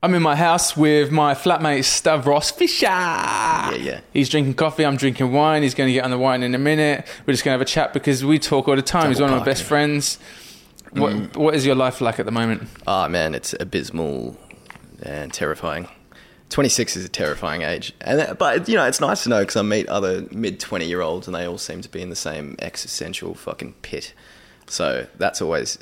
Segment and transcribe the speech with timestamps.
[0.00, 2.86] I'm in my house with my flatmate Stavros Fisher.
[2.86, 4.00] Yeah, yeah.
[4.12, 4.86] He's drinking coffee.
[4.86, 5.62] I'm drinking wine.
[5.64, 7.04] He's going to get on the wine in a minute.
[7.26, 9.08] We're just going to have a chat because we talk all the time.
[9.08, 10.18] He's one of my best friends.
[10.92, 11.36] What, Mm.
[11.36, 12.68] what is your life like at the moment?
[12.86, 14.36] Oh man, it's abysmal
[15.02, 15.88] and terrifying.
[16.50, 19.56] 26 is a terrifying age, and uh, but you know it's nice to know because
[19.56, 22.16] I meet other mid 20 year olds and they all seem to be in the
[22.16, 24.14] same existential fucking pit.
[24.66, 25.76] So that's always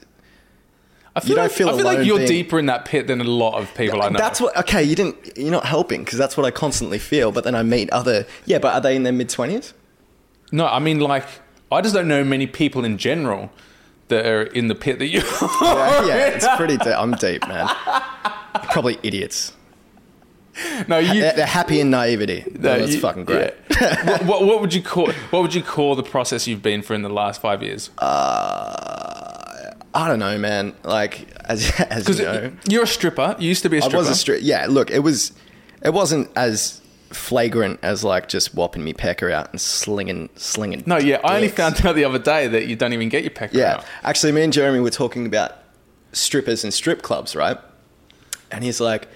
[1.16, 3.06] I feel You don't like, feel I feel like you're being- deeper in that pit
[3.06, 4.18] than a lot of people I know.
[4.18, 4.54] That's what.
[4.58, 5.16] Okay, you didn't.
[5.36, 7.32] You're not helping because that's what I constantly feel.
[7.32, 8.26] But then I meet other.
[8.44, 9.72] Yeah, but are they in their mid 20s?
[10.52, 11.26] no, I mean like
[11.72, 13.50] I just don't know many people in general
[14.08, 15.20] that are in the pit that you.
[15.62, 16.76] Yeah, yeah, it's pretty.
[16.76, 16.86] deep.
[16.94, 17.66] I'm deep, man.
[18.70, 19.52] Probably idiots.
[20.88, 21.20] no, you.
[21.20, 22.44] They're, they're happy in naivety.
[22.58, 23.54] no, that's you- fucking great.
[23.80, 24.04] yeah.
[24.18, 25.10] what, what, what would you call?
[25.30, 27.90] What would you call the process you've been through in the last five years?
[27.98, 29.35] Uh,
[29.96, 30.74] I don't know, man.
[30.84, 33.34] Like as as you know, you're a stripper.
[33.38, 33.96] You used to be a stripper.
[33.96, 34.40] I was a strip.
[34.42, 35.32] Yeah, look, it was.
[35.82, 40.82] It wasn't as flagrant as like just whopping me pecker out and slinging slinging.
[40.86, 41.20] no, yeah.
[41.24, 43.76] I only found out the other day that you don't even get your pecker Yeah,
[43.76, 43.84] out.
[44.02, 45.52] actually, me and Jeremy were talking about
[46.12, 47.58] strippers and strip clubs, right?
[48.50, 49.08] And he's like,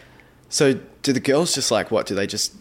[0.49, 2.07] "So, do the girls just like what?
[2.07, 2.55] Do they just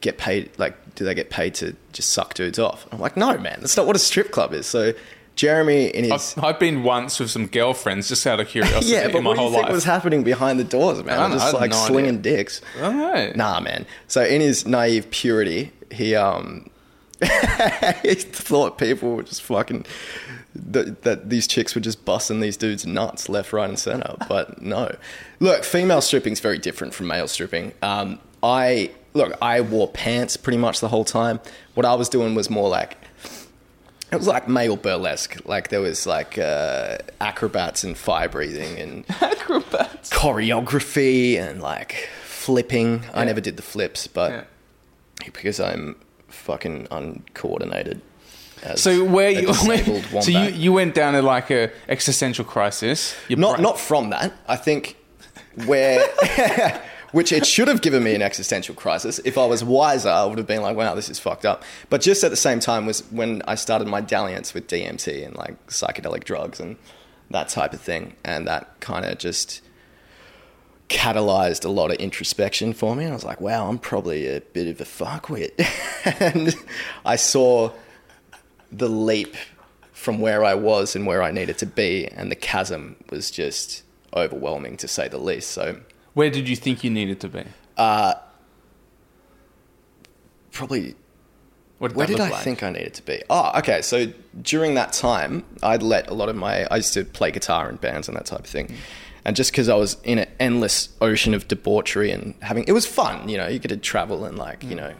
[0.00, 0.50] get paid?
[0.58, 3.76] Like, do they get paid to just suck dudes off?" I'm like, "No, man, that's
[3.76, 4.92] not what a strip club is." So,
[5.34, 9.06] Jeremy in his I've, I've been once with some girlfriends just out of curiosity yeah,
[9.08, 9.72] but in my what do you think life.
[9.72, 11.18] was happening behind the doors, man?
[11.18, 12.36] I don't know, I just like slinging idea.
[12.36, 12.60] dicks.
[12.76, 13.32] I don't know.
[13.34, 13.86] Nah, man.
[14.08, 16.68] So in his naive purity, he um
[18.02, 19.86] he thought people were just fucking
[20.54, 24.16] that, that these chicks were just busting these dudes nuts left, right, and center.
[24.28, 24.94] But no,
[25.40, 27.72] look, female stripping is very different from male stripping.
[27.82, 31.40] Um, I look, I wore pants pretty much the whole time.
[31.74, 32.96] What I was doing was more like.
[34.12, 35.38] It was like male burlesque.
[35.46, 40.10] Like there was like uh, acrobats and fire breathing and Acrobats.
[40.10, 43.04] choreography and like flipping.
[43.14, 45.30] I never did the flips, but Yeah.
[45.32, 45.96] because I'm
[46.28, 48.00] fucking uncoordinated.
[48.76, 49.52] So where you
[50.22, 53.16] so you you went down to like a existential crisis.
[53.28, 54.32] Your not bra- not from that.
[54.46, 54.96] I think
[55.66, 56.06] where
[57.12, 59.20] which it should have given me an existential crisis.
[59.24, 62.00] If I was wiser, I would have been like, "Wow, this is fucked up." But
[62.00, 65.66] just at the same time was when I started my dalliance with DMT and like
[65.68, 66.76] psychedelic drugs and
[67.30, 69.60] that type of thing, and that kind of just
[70.88, 73.04] catalyzed a lot of introspection for me.
[73.04, 75.52] And I was like, "Wow, I'm probably a bit of a fuckwit,"
[76.20, 76.54] and
[77.04, 77.70] I saw
[78.70, 79.36] the leap
[79.92, 83.82] from where I was and where I needed to be, and the chasm was just
[84.14, 85.50] overwhelming to say the least.
[85.50, 85.78] So
[86.14, 87.44] Where did you think you needed to be?
[90.52, 90.94] probably
[91.78, 92.44] What did where did I like?
[92.44, 93.22] think I needed to be?
[93.30, 93.82] Oh, okay.
[93.82, 94.12] So
[94.42, 97.76] during that time, I'd let a lot of my I used to play guitar in
[97.76, 98.74] bands and that type of thing.
[99.24, 102.86] And just because I was in an endless ocean of debauchery and having, it was
[102.86, 104.70] fun, you know, you get to travel and like, Mm.
[104.70, 104.92] you know,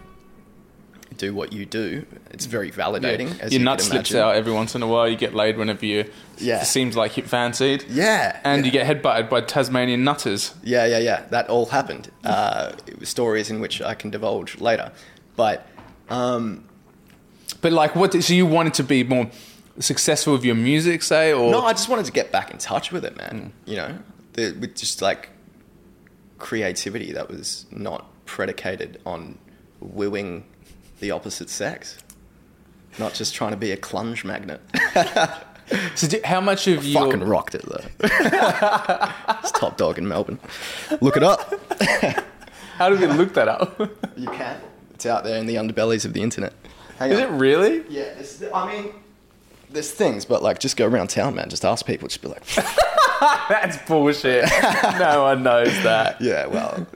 [1.12, 2.06] do what you do.
[2.30, 3.38] It's very validating.
[3.40, 4.28] As Your you nut slips imagine.
[4.28, 5.08] out every once in a while.
[5.08, 6.10] You get laid whenever you.
[6.38, 6.62] Yeah.
[6.62, 7.84] It seems like you fancied.
[7.88, 8.40] Yeah.
[8.44, 8.66] And yeah.
[8.66, 10.54] you get headbutted by Tasmanian nutters.
[10.62, 11.24] Yeah, yeah, yeah.
[11.30, 12.10] That all happened.
[12.24, 12.72] Uh,
[13.02, 14.92] stories in which I can divulge later.
[15.36, 15.66] But
[16.08, 16.64] um,
[17.60, 18.14] But like, what?
[18.22, 19.30] So you wanted to be more
[19.78, 22.92] successful with your music, say, or no, I just wanted to get back in touch
[22.92, 23.52] with it, man.
[23.66, 23.98] You know,
[24.34, 25.30] the, with just like
[26.38, 29.38] creativity that was not predicated on
[29.80, 30.44] wooing
[31.02, 31.98] the opposite sex.
[32.98, 34.60] Not just trying to be a clunge magnet.
[35.94, 37.84] So do, how much of your Fucking rocked it though.
[38.02, 40.38] it's top dog in Melbourne.
[41.00, 41.54] Look it up.
[42.76, 43.80] how did we look that up?
[44.16, 44.60] You can.
[44.92, 46.52] It's out there in the underbellies of the internet.
[46.98, 47.24] Hang Is on.
[47.34, 47.84] it really?
[47.88, 48.92] Yeah, it's, I mean,
[49.70, 51.48] there's things, but like, just go around town, man.
[51.48, 52.08] Just ask people.
[52.08, 52.44] Just be like,
[53.48, 54.44] That's bullshit.
[54.98, 56.20] no one knows that.
[56.20, 56.86] yeah, well,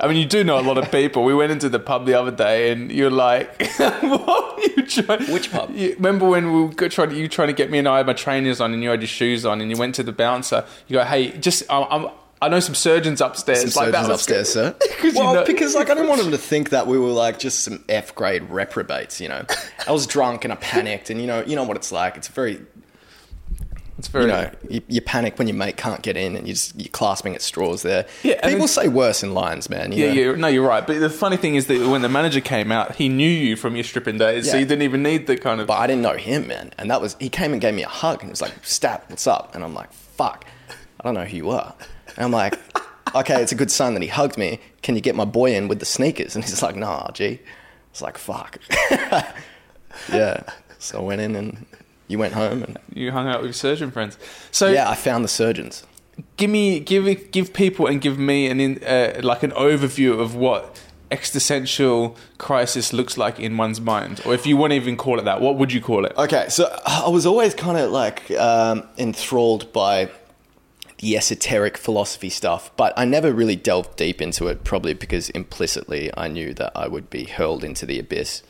[0.00, 1.24] I mean, you do know a lot of people.
[1.24, 5.32] We went into the pub the other day, and you're like, "What were you trying?"
[5.32, 5.70] Which pub?
[5.74, 8.06] You, remember when we were trying to, you trying to get me and I had
[8.06, 10.64] my trainers on, and you had your shoes on, and you went to the bouncer.
[10.88, 12.10] You go, "Hey, just I'm, I'm,
[12.42, 14.72] I know some surgeons upstairs." some like surgeons was upstairs, sir.
[14.98, 17.08] 'Cause you well, know- because like I didn't want them to think that we were
[17.10, 19.20] like just some F grade reprobates.
[19.20, 19.44] You know,
[19.86, 22.16] I was drunk and I panicked, and you know, you know what it's like.
[22.16, 22.60] It's a very,
[23.98, 24.24] It's very.
[24.24, 26.88] you know, you, you panic when your mate can't get in, and you just you're
[26.88, 28.06] clasping at straws there.
[28.24, 29.92] Yeah, people say worse in lines, man.
[29.92, 30.30] you yeah, know?
[30.32, 30.84] yeah, no, you're right.
[30.84, 33.76] But the funny thing is that when the manager came out, he knew you from
[33.76, 34.60] your stripping days, so Yeah.
[34.62, 35.68] you didn't even need the kind of.
[35.68, 36.72] But I didn't know him, man.
[36.76, 39.26] And that was, he came and gave me a hug and was like, Stat, what's
[39.28, 39.54] up?
[39.54, 40.44] And I'm like, fuck,
[41.00, 41.74] I don't know who you are.
[42.16, 42.58] And I'm like,
[43.14, 44.58] okay, it's a good sign that he hugged me.
[44.82, 46.34] Can you get my boy in with the sneakers?
[46.34, 47.38] And he's like, nah, G.
[47.92, 48.58] It's like, fuck.
[50.12, 50.42] yeah.
[50.80, 51.64] So I went in and
[52.08, 54.18] you went home and You hung out with your surgeon friends.
[54.50, 55.84] So yeah, I found the surgeons.
[56.36, 60.34] give me give give people and give me an in, uh, like an overview of
[60.34, 60.80] what
[61.10, 65.24] existential crisis looks like in one's mind, or if you want to even call it
[65.24, 66.12] that, what would you call it?
[66.16, 70.10] Okay, so I was always kind of like um, enthralled by
[70.98, 76.10] the esoteric philosophy stuff, but I never really delved deep into it, probably because implicitly
[76.16, 78.42] I knew that I would be hurled into the abyss,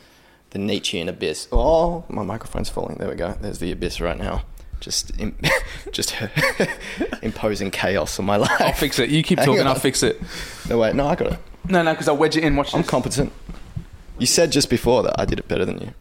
[0.55, 1.49] the Nietzschean abyss.
[1.51, 2.95] Oh, my microphone's falling.
[2.95, 3.35] There we go.
[3.41, 4.45] There's the abyss right now.
[4.79, 5.37] Just, im-
[5.91, 6.15] just
[7.21, 8.61] imposing chaos on my life.
[8.61, 9.09] I'll fix it.
[9.09, 9.67] You keep Hang talking.
[9.67, 10.21] I'll fix it.
[10.69, 11.39] No, wait, no, I got it.
[11.67, 12.55] No, no, because I'll wedge it in.
[12.55, 13.33] Watch I'm competent.
[14.17, 15.93] You said just before that I did it better than you.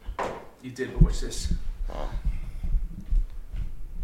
[0.63, 1.53] you did, but watch this.
[1.93, 2.09] Oh.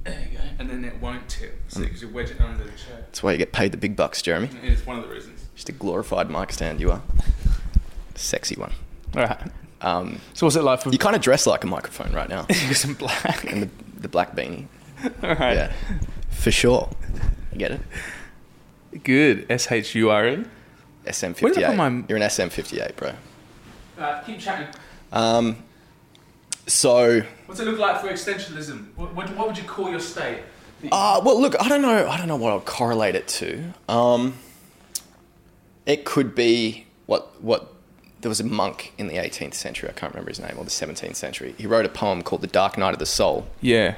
[0.03, 0.45] There you go.
[0.59, 1.61] And then it won't tip.
[1.69, 2.03] See, because mm.
[2.03, 2.97] you wedge it under the chair.
[2.97, 4.51] That's why you get paid the big bucks, Jeremy.
[4.65, 5.45] It's one of the reasons.
[5.55, 7.03] Just a glorified mic stand, you are.
[8.17, 8.73] Sexy one.
[9.15, 9.41] All right.
[9.83, 12.47] Um, So what's it like for you kind of dress like a microphone right now.
[12.75, 13.51] some black?
[13.51, 13.69] And the,
[14.01, 14.67] the black beanie.
[15.23, 15.55] All right.
[15.55, 15.73] Yeah.
[16.31, 16.89] For sure.
[17.53, 17.81] You get it?
[19.05, 19.47] Good.
[19.51, 20.45] S H U R E.
[21.07, 21.43] SM58.
[21.43, 23.13] Where did my- You're an SM58, bro.
[23.99, 24.69] Uh, keep chatting.
[25.13, 25.57] Um,
[26.67, 28.89] so, What's it look like for existentialism?
[28.97, 30.41] What, what, what would you call your state?
[30.93, 32.09] uh, well, look, I don't know.
[32.09, 33.73] I don't know what I'll correlate it to.
[33.89, 34.35] Um,
[35.87, 37.73] it could be what what
[38.21, 39.89] there was a monk in the 18th century.
[39.89, 41.55] I can't remember his name, or the 17th century.
[41.59, 43.97] He wrote a poem called "The Dark Night of the Soul," Yeah.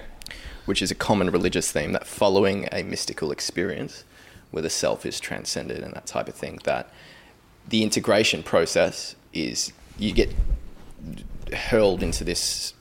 [0.65, 4.05] which is a common religious theme that following a mystical experience
[4.51, 6.91] where the self is transcended and that type of thing, that
[7.69, 10.33] the integration process is you get
[11.53, 12.75] hurled into this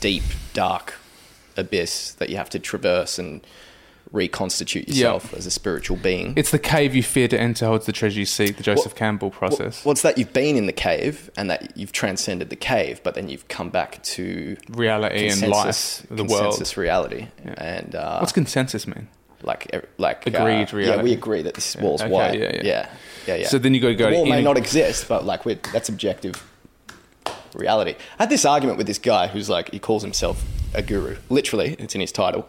[0.00, 0.24] deep,
[0.54, 0.94] dark
[1.56, 3.46] abyss that you have to traverse and
[4.12, 6.34] reconstitute yourself as a spiritual being.
[6.36, 8.96] It's the cave you fear to enter holds the treasure you seek, the Joseph What-
[8.96, 9.84] Campbell process.
[9.84, 10.18] What's that?
[10.18, 13.70] You've been in the cave and that you've transcended the cave, but then you've come
[13.70, 16.42] back to Reality and life, the world.
[16.42, 17.54] consensus reality, Yeah.
[17.56, 19.08] and uh, What's consensus mean?
[19.44, 19.66] like
[19.98, 22.38] like Agreed uh, Yeah, we agree that this wall's okay, white.
[22.38, 22.62] yeah, yeah.
[22.62, 22.90] yeah,
[23.26, 23.48] yeah, yeah.
[23.48, 25.58] So then you gotta go The to wall may any- not exist, but like we're,
[25.72, 26.34] that's objective
[27.54, 27.94] reality.
[28.18, 30.44] I had this argument with this guy who's like he calls himself
[30.74, 31.16] a guru.
[31.28, 32.48] Literally, it's in his title,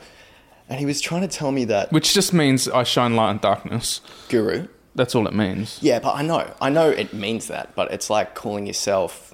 [0.69, 3.37] and he was trying to tell me that Which just means I shine light in
[3.39, 4.01] darkness.
[4.29, 4.67] guru.
[4.95, 5.79] That's all it means.
[5.81, 9.33] Yeah, but I know, I know it means that, but it's like calling yourself.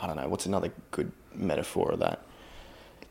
[0.00, 2.20] I don't know what's another good metaphor of that.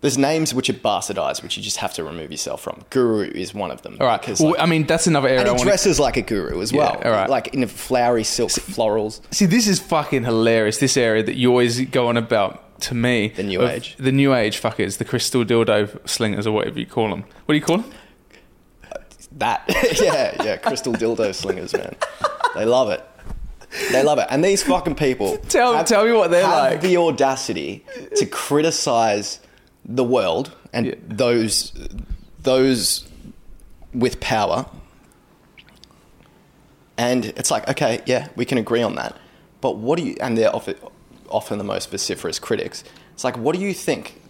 [0.01, 2.83] There's names which are bastardized, which you just have to remove yourself from.
[2.92, 3.98] Guru is one of them.
[4.00, 4.21] All right.
[4.21, 6.21] because, Well, like- I mean, that's another area and I he to dresses like a
[6.21, 7.01] guru as well.
[7.04, 7.27] all right.
[7.30, 9.21] Like in flowery silk florals.
[9.31, 10.77] See, this is fucking hilarious.
[10.77, 13.30] This area that you always go on about to me.
[13.30, 13.96] The new age.
[13.98, 17.22] The new age fuckers, the crystal dildo slingers, or whatever you call them.
[17.46, 17.92] What do you call them?
[19.34, 19.64] That.
[20.02, 20.58] yeah, yeah.
[20.58, 21.96] Crystal dildo slingers, man.
[22.56, 23.04] They love it.
[23.92, 24.28] They love it.
[24.30, 26.82] And these fucking people Tell- tell me what they're have like.
[26.82, 27.84] the audacity
[28.16, 29.40] to criticize
[29.86, 30.96] the world and Yeah.
[31.08, 31.74] those
[32.42, 33.08] those
[33.94, 34.66] with power.
[36.98, 39.16] And it's like, okay, yeah, we can agree on that.
[39.62, 40.76] But what do you and they're often
[41.30, 42.84] often the most vociferous critics.
[43.14, 44.22] It's like, what do you think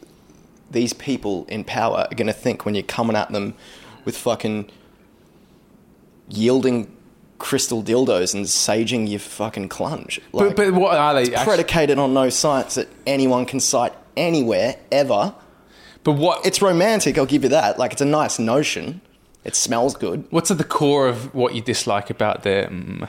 [0.72, 3.54] these people in power are going to think when you're coming at them
[4.06, 4.70] with fucking
[6.30, 6.92] yielding
[7.40, 10.20] crystal dildos and saging your fucking clunge?
[10.34, 11.34] Like, but, but what are they?
[11.34, 15.34] actually- predicated on no science that anyone can cite anywhere ever.
[16.04, 16.46] but what?
[16.46, 17.78] It's romantic, I'll give you that.
[17.78, 19.02] Like, it's a nice notion.
[19.44, 20.26] It smells good.
[20.30, 23.08] what's at the core of what you dislike about them?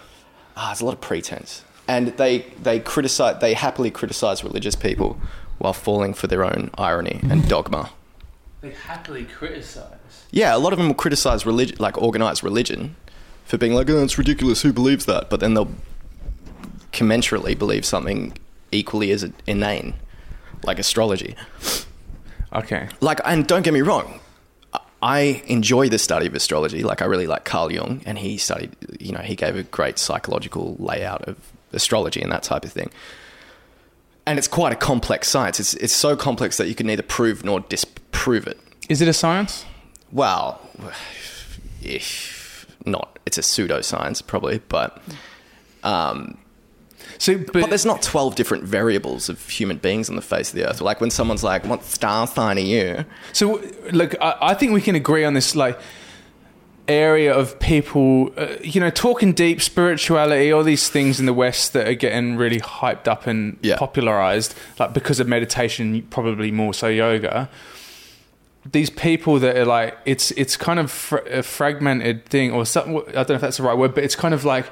[0.57, 1.65] Ah, there's a lot of pretense.
[1.89, 5.19] And they, they criticize, they happily criticize religious people
[5.59, 7.91] while falling for their own irony and dogma.
[8.61, 9.97] They happily criticize.
[10.31, 12.95] Yeah, a lot of them will criticize religion, like organized religion,
[13.47, 14.61] for being like, "Oh, it's ridiculous.
[14.63, 15.71] Who believes that?" But then they'll
[16.93, 18.37] commensurately believe something
[18.73, 19.95] equally as inane,
[20.65, 21.35] like astrology.
[22.53, 22.89] Okay.
[23.01, 24.21] Like, and don't get me wrong,
[24.73, 26.83] I- I enjoy the study of astrology.
[26.83, 29.99] Like, I really like Carl Jung, and he studied, you know, he gave a great
[29.99, 31.37] psychological layout of
[31.79, 32.91] astrology and that type of thing.
[34.27, 35.59] And it's quite a complex science.
[35.63, 38.59] It's it's so complex that you can neither prove nor disprove it.
[38.89, 39.65] Is it a science?
[40.13, 40.61] Well,
[41.83, 45.03] if not, it's a pseudoscience probably, but
[45.83, 46.37] um,
[47.19, 50.57] So, but, but there's not twelve different variables of human beings on the face of
[50.57, 50.81] the earth.
[50.81, 54.81] Like when someone's like, "What star sign are you?" So, look, I, I think we
[54.81, 55.79] can agree on this, like,
[56.89, 61.73] area of people, uh, you know, talking deep spirituality, all these things in the West
[61.75, 63.77] that are getting really hyped up and Yeah.
[63.77, 67.49] popularized, like because of meditation, probably more so yoga.
[68.71, 72.97] These people that are like, it's it's kind of fr- a fragmented thing, or something.
[73.09, 74.67] I don't know if that's the right word, but it's kind of like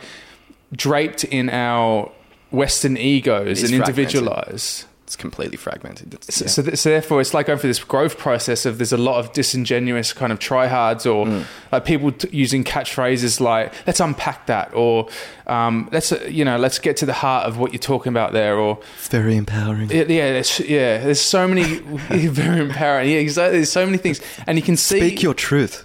[0.73, 2.11] draped in our
[2.51, 4.85] Western egos and individualized.
[5.07, 6.15] It's completely fragmented.
[6.15, 6.51] It's, So, yeah.
[6.51, 9.21] so, th- so therefore, it's like going through this growth process of there's a lot
[9.21, 11.45] of disingenuous kind of tryhards or Mm.
[11.71, 15.09] like people t- using catchphrases like "let's unpack that" or
[15.47, 18.33] um, "let's uh, you know let's get to the heart of what you're talking about
[18.33, 19.89] there" or it's very empowering.
[19.91, 20.99] yeah, yeah, there's, yeah.
[20.99, 21.63] There's so many
[22.43, 23.09] very empowering.
[23.09, 23.59] Yeah, exactly.
[23.59, 24.99] There's so many things, and you can see.
[24.99, 25.85] Speak your truth,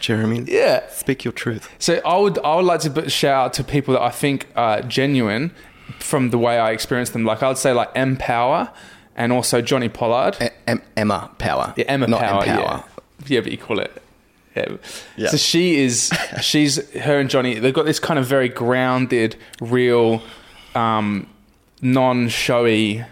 [0.00, 0.44] Jeremy.
[0.48, 0.88] yeah.
[0.90, 1.68] Speak your truth.
[1.78, 4.82] So I would I would like to shout out to people that I think are
[4.82, 5.52] genuine
[5.98, 7.24] from the way I experience them.
[7.24, 8.70] Like I would say like M Power
[9.16, 10.36] and also Johnny Pollard.
[10.42, 11.74] E- em- Emma Power.
[11.76, 12.44] Yeah, Emma not Power.
[12.44, 12.58] Empower.
[12.60, 12.82] Yeah.
[13.26, 14.02] yeah, but you call it.
[14.54, 14.76] Yeah.
[15.16, 15.28] Yeah.
[15.28, 16.10] So she is.
[16.40, 17.58] She's her and Johnny.
[17.58, 20.22] They've got this kind of very grounded, real,
[20.74, 21.26] um,
[21.82, 23.04] non-showy,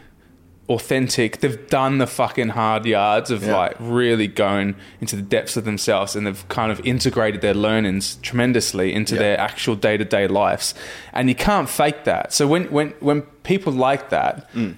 [0.69, 1.41] authentic.
[1.41, 3.57] They've done the fucking hard yards of Yeah.
[3.57, 8.17] like really going into the depths of themselves, and they've kind of integrated their learnings
[8.23, 9.21] tremendously into Yeah.
[9.21, 10.75] their actual day-to-day lives.
[11.13, 12.33] And you can't fake that.
[12.33, 14.53] So when when when people like that.
[14.55, 14.77] Mm.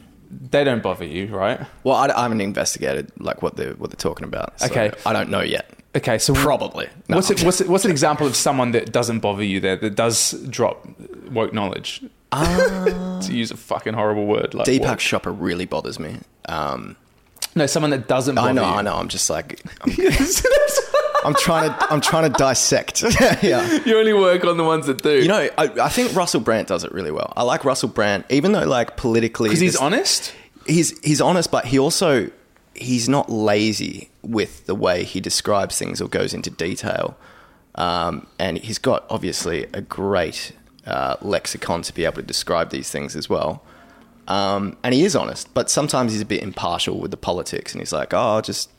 [0.50, 1.60] They don't bother you, right?
[1.84, 4.58] Well, I, I haven't investigated like what they're what they're talking about.
[4.60, 4.90] so Okay.
[5.06, 5.70] I don't know yet.
[5.96, 6.88] Okay, so Probably.
[7.08, 7.16] No.
[7.16, 9.94] What's it, what's it, what's an example of someone that doesn't bother you there that
[9.94, 10.84] does drop
[11.30, 12.02] woke knowledge?
[12.32, 14.98] To use a fucking horrible word like Deepak woke.
[14.98, 16.18] Chopra really bothers me.
[16.48, 16.96] Um,
[17.54, 18.68] No, someone that doesn't bother I know, you.
[18.68, 18.94] I know.
[18.94, 19.92] I'm just like I'm,
[21.24, 23.02] I'm trying to I'm trying to dissect.
[23.42, 23.80] yeah.
[23.84, 25.22] You only work on the ones that do.
[25.22, 27.32] You know, I, I think Russell Brand does it really well.
[27.36, 30.34] I like Russell Brand, even though like politically, because he's honest.
[30.66, 32.30] he's he's honest, but he also
[32.74, 37.16] he's not lazy with the way he describes things or goes into detail.
[37.76, 40.52] Um, and he's got obviously a great
[40.86, 43.62] uh, lexicon to be able to describe these things as well.
[44.28, 47.80] Um, and he is honest, but sometimes he's a bit impartial with the politics, and
[47.80, 48.70] he's like, "Oh, just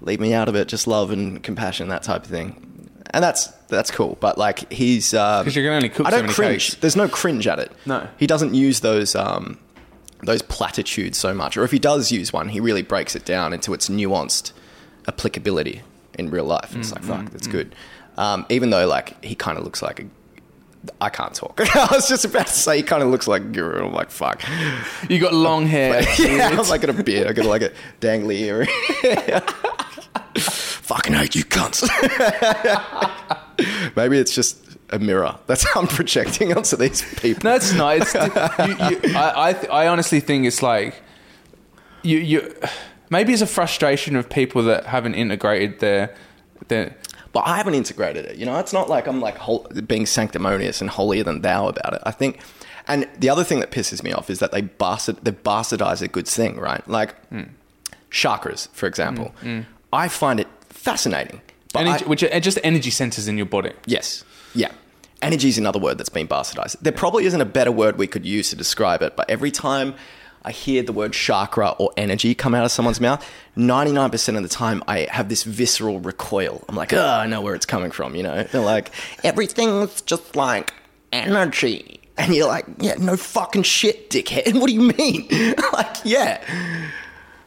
[0.00, 3.46] leave me out of it, just love and compassion, that type of thing." And that's
[3.68, 6.70] that's cool, but like he's um, 'Cause you can only cook I don't many cringe.
[6.70, 6.74] cakes.
[6.80, 7.72] There's no cringe at it.
[7.86, 8.06] No.
[8.18, 9.58] he doesn't use those um,
[10.22, 13.52] those platitudes so much, or if he does use one, he really breaks it down
[13.52, 14.52] into its nuanced
[15.08, 15.82] applicability
[16.18, 16.74] in real life.
[16.76, 17.74] It's like fuck, that's good.
[18.16, 20.04] Um, even though like he kind of looks like a
[21.00, 21.60] I can't talk.
[21.76, 23.86] I was just about to say he kind of looks like a guru.
[23.86, 24.42] I'm like, fuck.
[25.08, 26.02] You got long hair.
[26.18, 27.26] yeah, I was like, got a beard.
[27.26, 28.68] I got like a dangly earring.
[30.40, 31.86] Fucking hate you cunts.
[33.96, 34.58] Maybe it's just
[34.90, 35.38] a mirror.
[35.46, 37.42] That's how I'm projecting onto these people.
[37.50, 37.96] No, it's not.
[37.98, 41.00] It's, you, you, I, I, I honestly think it's like
[42.02, 42.54] you, you.
[43.10, 46.14] Maybe it's a frustration of people that haven't integrated their,
[46.68, 46.96] their.
[47.32, 48.36] But I haven't integrated it.
[48.36, 49.38] You know, it's not like I'm like
[49.86, 52.02] being sanctimonious and holier than thou about it.
[52.04, 52.40] I think,
[52.88, 56.08] and the other thing that pisses me off is that they bastard they bastardize a
[56.08, 56.86] good thing, right?
[56.88, 57.42] Like hmm.
[58.10, 59.32] chakras, for example.
[59.40, 59.60] Hmm.
[59.60, 59.60] Hmm.
[59.92, 61.40] I find it fascinating.
[61.74, 63.72] Energy, I- which are just energy centers in your body.
[63.86, 64.24] Yes.
[64.54, 64.72] Yeah.
[65.22, 66.76] Energy is another word that's been bastardized.
[66.80, 69.94] There probably isn't a better word we could use to describe it, but every time
[70.42, 73.24] I hear the word chakra or energy come out of someone's mouth,
[73.56, 76.64] 99% of the time I have this visceral recoil.
[76.68, 78.42] I'm like, oh, I know where it's coming from, you know?
[78.52, 78.90] They're like,
[79.22, 80.72] everything's just like
[81.12, 82.00] energy.
[82.16, 84.54] And you're like, yeah, no fucking shit, dickhead.
[84.60, 85.28] What do you mean?
[85.72, 86.42] like, yeah.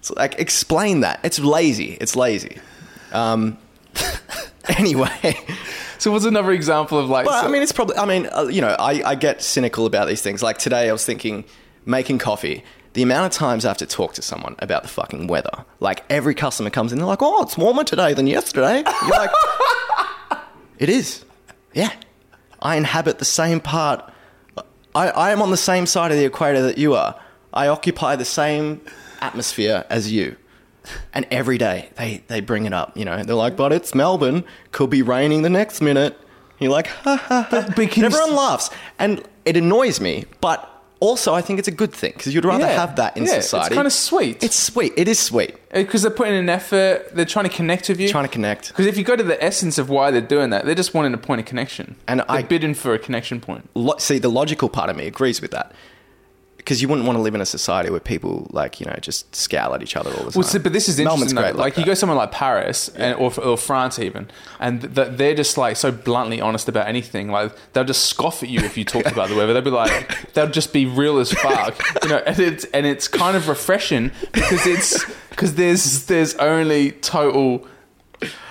[0.01, 1.19] So, like, explain that.
[1.23, 1.97] It's lazy.
[2.01, 2.59] It's lazy.
[3.12, 3.57] Um,
[4.77, 5.38] anyway.
[6.00, 7.25] So, what's another example of like?
[7.25, 7.97] Well, so- I mean, it's probably.
[7.97, 10.43] I mean, uh, you know, I, I get cynical about these things.
[10.43, 11.45] Like today, I was thinking,
[11.85, 12.63] making coffee.
[12.93, 15.65] The amount of times I have to talk to someone about the fucking weather.
[15.79, 19.31] Like every customer comes in, they're like, "Oh, it's warmer today than yesterday." You're like,
[20.79, 21.25] "It is,
[21.73, 21.91] yeah."
[22.62, 24.09] I inhabit the same part.
[24.95, 27.19] I, I am on the same side of the equator that you are.
[27.51, 28.79] I occupy the same
[29.21, 30.38] atmosphere as you.
[31.13, 33.21] And every day they, they bring it up, you know.
[33.23, 36.17] They're like, but it's Melbourne, could be raining the next minute.
[36.59, 37.47] You're like, ha ha ha.
[37.51, 38.69] But- but And everyone laughs.
[39.00, 40.69] And it annoys me, but
[41.07, 42.79] also I think it's a good thing because you'd rather Yeah.
[42.83, 43.67] have that in Yeah, society.
[43.67, 44.43] It's kind of sweet.
[44.43, 44.93] It's sweet.
[44.98, 45.53] It is sweet.
[45.74, 47.15] because they're putting in an effort.
[47.15, 48.07] They're trying to connect with you.
[48.07, 48.67] Trying to connect.
[48.69, 51.13] Because if you go to the essence of why they're doing that, they're just wanting
[51.13, 51.95] a point of connection.
[52.07, 53.67] And they're I- bidding for a connection point.
[53.74, 55.72] Lo- see, the logical part of me agrees with that.
[56.63, 59.36] Because you wouldn't want to live in a society where people, like, you know, just
[59.36, 60.39] scowl at each other all the time.
[60.39, 61.36] Well, see, but this is interesting.
[61.36, 61.41] Though.
[61.41, 64.29] Like, like you go somewhere like Paris and, or, or France even,
[64.62, 67.29] and th- they're just like so bluntly honest about anything.
[67.29, 69.51] Like they'll just scoff at you if you talk about the weather.
[69.53, 72.17] They'll be like, they'll just be real as fuck, you know.
[72.25, 77.67] And it's and it's kind of refreshing because it's because there's there's only total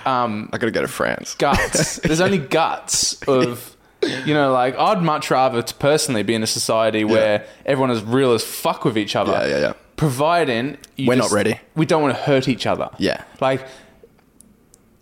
[0.05, 1.35] Um, I got to go to France.
[1.37, 1.97] guts.
[2.03, 3.72] There's only guts of.
[4.27, 8.03] You know, like I'd much rather to personally be in a society where everyone is
[8.03, 9.33] real as fuck with each other.
[9.33, 9.73] Yeah, yeah, yeah.
[9.97, 11.61] Providing you We're not just- ready.
[11.77, 12.89] We don't want to hurt each other.
[12.99, 13.23] Yeah.
[13.41, 13.67] Like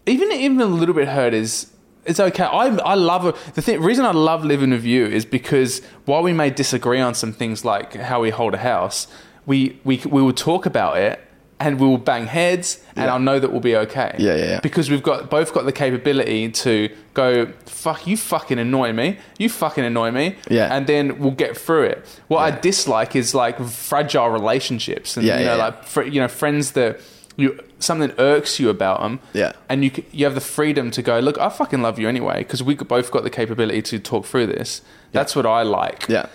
[0.06, 1.70] even even a little bit hurt is
[2.04, 2.44] it's okay.
[2.44, 3.24] I I love
[3.54, 3.80] the thing.
[3.80, 7.64] reason I love living with you is because while we may disagree on some things
[7.64, 9.06] like how we hold a house,
[9.46, 11.20] we we we will talk about it
[11.60, 13.12] and we will bang heads and Yeah.
[13.12, 14.14] I'll know that we'll be okay.
[14.18, 14.60] Yeah, yeah, yeah.
[14.60, 19.18] Because we've got both got the capability to go, fuck, you fucking annoy me.
[19.38, 20.36] You fucking annoy me.
[20.48, 20.74] Yeah.
[20.74, 22.20] And then we'll get through it.
[22.28, 25.64] What I dislike is like fragile relationships and Yeah, you know yeah, yeah.
[25.64, 26.98] like fr- you know friends that
[27.36, 29.20] you something irks you about them.
[29.34, 29.52] Yeah.
[29.68, 32.62] And you you have the freedom to go, look, I fucking love you anyway because
[32.62, 34.82] we both got the capability to talk through this.
[35.12, 36.26] That's what I like Yeah.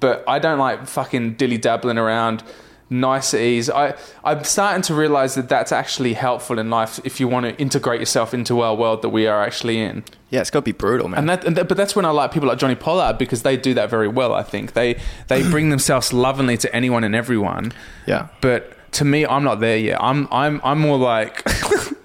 [0.00, 2.42] but I don't like fucking dilly dabbling around
[2.90, 3.68] niceties.
[3.68, 7.56] I I'm starting to realize that that's actually helpful in life if you want to
[7.60, 10.04] integrate yourself into our world that we are actually in.
[10.30, 11.20] Yeah, it's got to be brutal, man.
[11.20, 13.56] And that, and that but that's when I like people like Johnny Pollard because they
[13.56, 14.34] do that very well.
[14.34, 17.72] I think they they bring themselves lovingly to anyone and everyone.
[18.06, 18.28] Yeah.
[18.40, 20.02] But to me, I'm not there yet.
[20.02, 21.42] I'm I'm I'm more like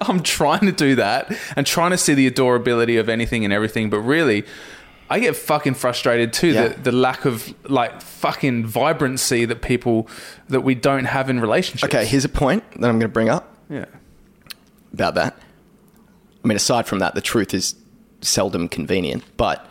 [0.00, 3.88] I'm trying to do that and trying to see the adorability of anything and everything.
[3.88, 4.44] But really,
[5.12, 6.48] I get fucking frustrated too.
[6.52, 6.68] Yeah.
[6.68, 10.08] The the lack of like fucking vibrancy that people
[10.48, 11.92] that we don't have in relationships.
[11.94, 13.84] okay, here's a point that I'm going to bring up Yeah.
[14.94, 15.36] about that.
[16.44, 17.74] I mean, aside from that, the truth is
[18.22, 19.66] seldom convenient, but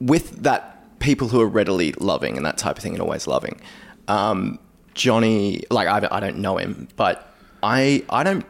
[0.00, 3.60] with that, people who are readily loving and that type of thing and always loving,
[4.08, 4.58] um,
[4.94, 8.44] Johnny, like I, I don't know him, but I, I don't,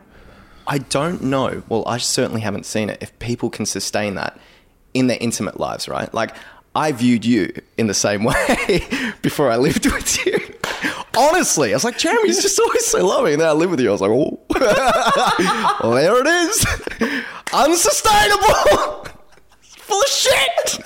[0.66, 1.62] I don't know.
[1.68, 2.98] Well, I certainly haven't seen it.
[3.00, 4.38] If people can sustain that
[4.94, 6.12] in their intimate lives, right?
[6.12, 6.34] Like
[6.74, 8.82] I viewed you in the same way
[9.22, 10.38] before I lived with you.
[11.16, 13.34] Honestly, I was like, Jeremy's just always so loving.
[13.34, 13.88] And then I live with you.
[13.88, 14.40] I was like, oh,
[15.82, 16.66] well, there it is.
[17.52, 19.06] Unsustainable.
[19.60, 20.80] Full of shit.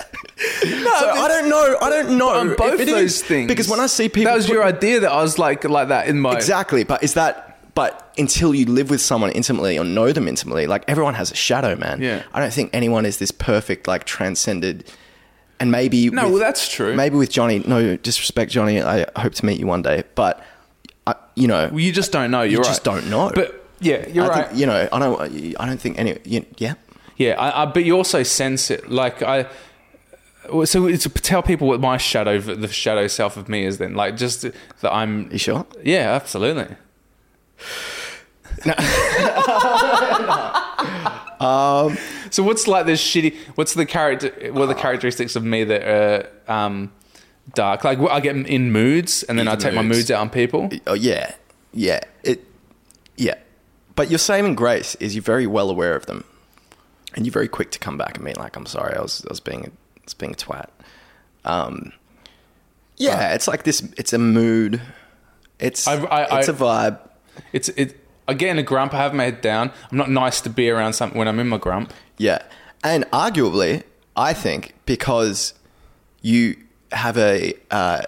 [0.65, 1.77] No, I don't know.
[1.81, 2.55] I don't know.
[2.55, 3.23] Both those is.
[3.23, 3.47] things.
[3.47, 5.87] Because when I see people, that was put- your idea that I was like like
[5.87, 7.46] that in my Exactly, but is that?
[7.77, 11.35] But until you live with someone intimately or know them intimately, like everyone has a
[11.35, 12.01] shadow, man.
[12.01, 12.23] Yeah.
[12.33, 14.91] I don't think anyone is this perfect, like transcended.
[15.59, 16.95] And maybe No, with- well, that's true.
[16.95, 18.81] Maybe with Johnny, no disrespect, Johnny.
[18.81, 20.43] I hope to meet you one day, but
[21.05, 22.41] I, you know, Well, you just don't know.
[22.41, 22.95] You're just right.
[23.01, 23.31] don't know.
[23.35, 24.47] But yeah, you're I right.
[24.47, 25.55] think you know, I don't.
[25.59, 26.17] I don't think any.
[26.25, 26.73] You, yeah,
[27.17, 28.89] Yeah, I, I, but you also sense it.
[28.89, 29.45] Like I,
[30.65, 33.77] so it's to tell people what my shadow, the shadow self of me is.
[33.77, 34.41] Then, like, just
[34.81, 35.29] that I'm.
[35.31, 35.65] you sure?
[35.83, 36.75] Yeah, absolutely.
[41.39, 41.97] Um,
[42.31, 43.35] So what's like this shitty?
[43.55, 44.29] What's the character?
[44.51, 46.91] What are the characteristics of me that are um,
[47.53, 47.83] dark?
[47.83, 49.99] Like I get in moods, and then I take my moods.
[49.99, 50.69] moods out on people.
[50.87, 51.35] Oh yeah,
[51.73, 52.01] yeah.
[52.23, 52.43] It,
[53.15, 53.35] yeah.
[53.95, 56.23] But your saving grace is you're very well aware of them,
[57.15, 59.29] and you're very quick to come back and be like, "I'm sorry, I was, I
[59.29, 59.71] was being, I
[60.03, 60.67] was being a twat."
[61.45, 61.93] Um,
[62.97, 63.81] yeah, it's like this.
[63.97, 64.81] It's a mood.
[65.59, 66.99] It's, I- I- it's a vibe.
[67.53, 67.99] It's it.
[68.27, 68.93] I get in a grump.
[68.93, 69.71] I have my head down.
[69.91, 71.93] I'm not nice to be around something when I'm in my grump.
[72.17, 72.41] Yeah,
[72.83, 73.83] and arguably,
[74.15, 75.53] I think because
[76.21, 76.57] you
[76.91, 78.01] have a uh,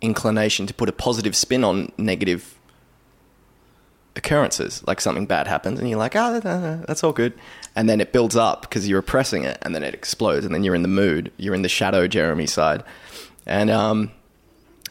[0.00, 2.58] inclination to put a positive spin on negative
[4.16, 7.32] occurrences, like something bad happens, and you're like, "Ah, oh, that's all good,"
[7.74, 10.64] and then it builds up because you're repressing it, and then it explodes, and then
[10.64, 12.82] you're in the mood, you're in the shadow Jeremy side,
[13.46, 14.10] and um,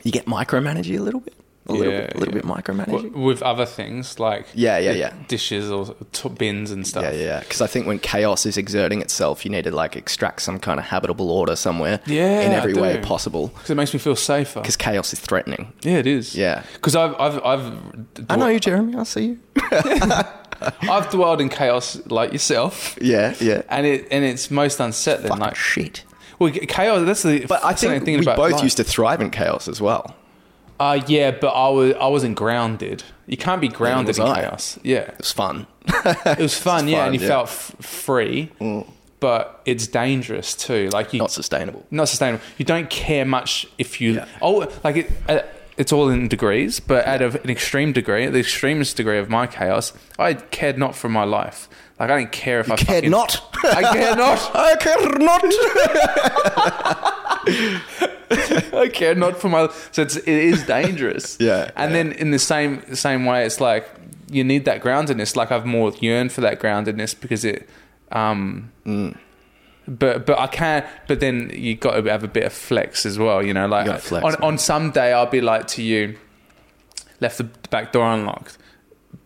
[0.04, 1.36] you get micromanage a little bit,
[1.70, 2.42] a little bit, a little yeah.
[2.42, 3.12] bit micromanaging.
[3.14, 5.14] With other things like Yeah, yeah, yeah.
[5.28, 7.04] dishes or t- bins and stuff.
[7.04, 7.40] Yeah, yeah, yeah.
[7.42, 10.80] Because I think when chaos is exerting itself, you need to like extract some kind
[10.80, 12.00] of habitable order somewhere.
[12.06, 13.48] Yeah, in every way possible.
[13.50, 14.62] because it makes me feel safer.
[14.62, 15.74] Because chaos is threatening.
[15.82, 16.36] Yeah, it is.
[16.36, 16.64] Yeah.
[16.74, 17.80] because I've I've I've
[18.30, 18.96] I know you, Jeremy.
[18.96, 19.40] I see you.
[20.90, 23.62] I've dwelled in chaos like yourself, Yeah, yeah.
[23.70, 25.28] and it and it's most unsettling.
[25.30, 26.04] Fucking like shit.
[26.40, 27.06] well, chaos.
[27.06, 28.64] That's the But I think thing we about both life.
[28.64, 30.16] used to thrive in chaos as well.
[30.80, 33.04] Uh, yeah, but I was I wasn't grounded.
[33.26, 34.42] You can't be grounded in I.
[34.42, 34.80] chaos.
[34.84, 35.68] Yeah, It was fun.
[35.88, 36.88] it was fun.
[36.88, 37.28] yeah, fun, and you yeah.
[37.28, 37.30] Mm.
[37.30, 38.52] felt f- free,
[39.20, 40.90] but it's dangerous too.
[40.90, 41.86] Like you Not sustainable.
[41.92, 42.44] not sustainable.
[42.58, 44.13] You don't care much if you.
[44.16, 44.28] Yeah.
[44.42, 45.12] Oh, like it.
[45.28, 45.40] Uh,
[45.78, 49.46] it's all in degrees, but at a, an extreme degree, the extremest degree of my
[49.46, 51.70] chaos, I cared not for my life.
[52.00, 53.56] Like I don't care if I Cared fucking, not.
[53.64, 54.56] I cared not.
[54.56, 55.44] I care not.
[58.74, 59.70] I care not for my.
[59.92, 61.38] So it's, it is dangerous.
[61.48, 62.04] Yeah, And yeah.
[62.04, 63.90] then in the same same way, it's like
[64.30, 65.36] you need that groundedness.
[65.36, 67.68] Like I've more yearned for that groundedness because it.
[68.12, 69.18] Um, Mm.
[69.90, 70.86] But but I can't.
[71.08, 73.42] But then you got to have a bit of flex as well.
[73.44, 74.42] You know, like gotta flex, on man.
[74.44, 76.18] on some day I'll be like to you,
[77.22, 78.58] left the back door unlocked,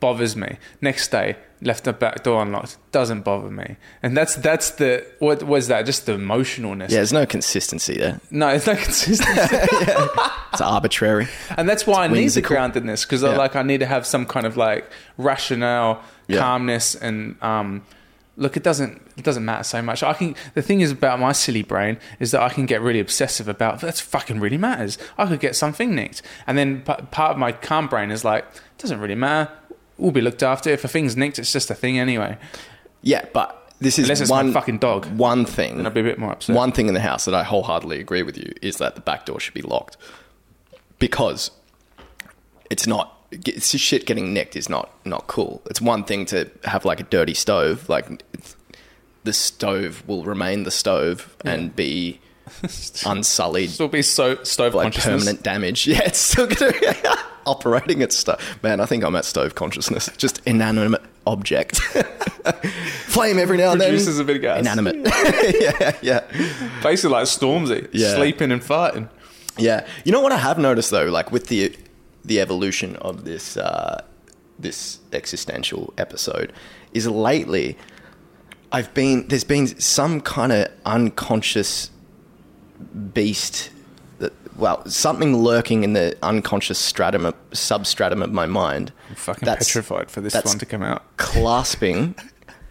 [0.02, 0.58] bothers me.
[0.82, 3.78] Next day, left the back door unlocked, doesn't bother me.
[4.04, 5.86] And that's that's the what was that?
[5.86, 6.90] Just the emotionalness.
[6.90, 8.20] Yeah, there's no consistency there.
[8.32, 9.58] No, it's not consistency.
[10.54, 11.30] It's arbitrary.
[11.58, 12.58] And that's why I need the whimsical.
[12.58, 13.38] groundedness because I Yeah.
[13.38, 14.84] like I need to have some kind of like
[15.18, 16.40] rationale, Yeah.
[16.40, 17.84] calmness, and um,
[18.36, 20.04] look, it doesn't it doesn't matter so much.
[20.04, 20.36] I can.
[20.56, 23.80] The thing is about my silly brain is that I can get really obsessive about
[23.80, 24.98] that's fucking really matters.
[25.18, 28.44] I could get something nicked, and then p- part of my calm brain is like,
[28.78, 29.52] doesn't really matter.
[30.02, 30.70] We'll be looked after.
[30.72, 32.38] If a thing's nicked, it's just a thing anyway.
[33.04, 35.78] Yeah, but this is Unless it's one my fucking dog, One thing.
[35.78, 36.56] then I'd be a bit more upset.
[36.56, 39.26] One thing in the house that I wholeheartedly agree with you is that the back
[39.26, 39.98] door should be locked
[41.00, 41.52] because
[42.70, 45.62] it's not it's just shit getting nicked is not not cool.
[45.68, 48.24] It's one thing to have like a dirty stove, like
[49.24, 52.20] the stove will remain the stove and be
[53.06, 55.88] unsullied Still be so stove like permanent damage.
[55.92, 56.88] Yeah, it's still gonna be
[57.46, 58.40] operating at stove.
[58.64, 60.10] Man, I think I'm at stove consciousness.
[60.18, 61.78] Just inanimate object.
[63.08, 63.90] Flame every now and then.
[63.90, 64.60] Produces a bit of gas.
[64.60, 64.96] Inanimate.
[65.60, 66.20] yeah, yeah,
[66.82, 68.16] Basically like Stormzy, Yeah.
[68.16, 69.10] sleeping and farting.
[69.58, 69.86] yeah.
[70.06, 71.76] You know what I have noticed though, like with the
[72.24, 74.04] the evolution of this uh,
[74.60, 76.54] this existential episode,
[76.94, 77.78] is lately
[78.72, 81.90] I've been there's been some kind of unconscious
[83.14, 83.70] beast
[84.56, 88.92] well something lurking in the unconscious stratum of, substratum of my mind.
[89.10, 91.18] I'm fucking petrified for this one to come out.
[91.18, 92.16] clasping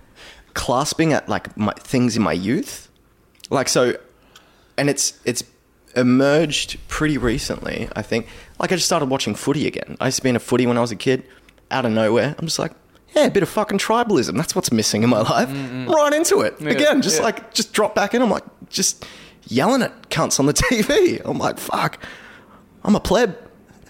[0.55, 2.91] clasping at like my things in my youth.
[3.51, 3.95] Like so
[4.77, 5.43] and it's it's
[5.97, 8.27] emerged pretty recently i think.
[8.59, 9.97] Like i just started watching footy again.
[10.01, 11.25] I used to be in a footy when i was a kid
[11.71, 12.35] out of nowhere.
[12.39, 12.73] I'm just like
[13.15, 14.37] yeah a bit of fucking tribalism.
[14.37, 15.49] That's what's missing in my life.
[15.89, 16.61] Right into it.
[16.61, 17.25] Yeah, again just yeah.
[17.25, 18.23] like just drop back in.
[18.23, 19.05] I'm like just
[19.51, 21.99] yelling at cunts on the tv i'm like fuck
[22.85, 23.37] i'm a pleb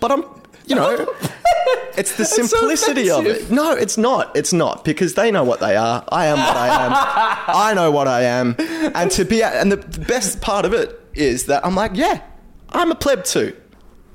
[0.01, 0.25] but i'm
[0.67, 0.91] you know
[1.97, 4.35] it's the so simplicity of it no, it's not.
[4.37, 6.05] It's not because they know what they are.
[6.09, 6.93] I am what I am.
[7.49, 8.55] I know what I am.
[8.95, 12.23] And to be and the best part of it is that I'm like, yeah,
[12.69, 13.57] I'm a pleb too.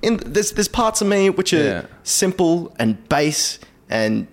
[0.01, 1.86] In there's there's parts of me which are Yeah.
[2.03, 4.27] simple and base and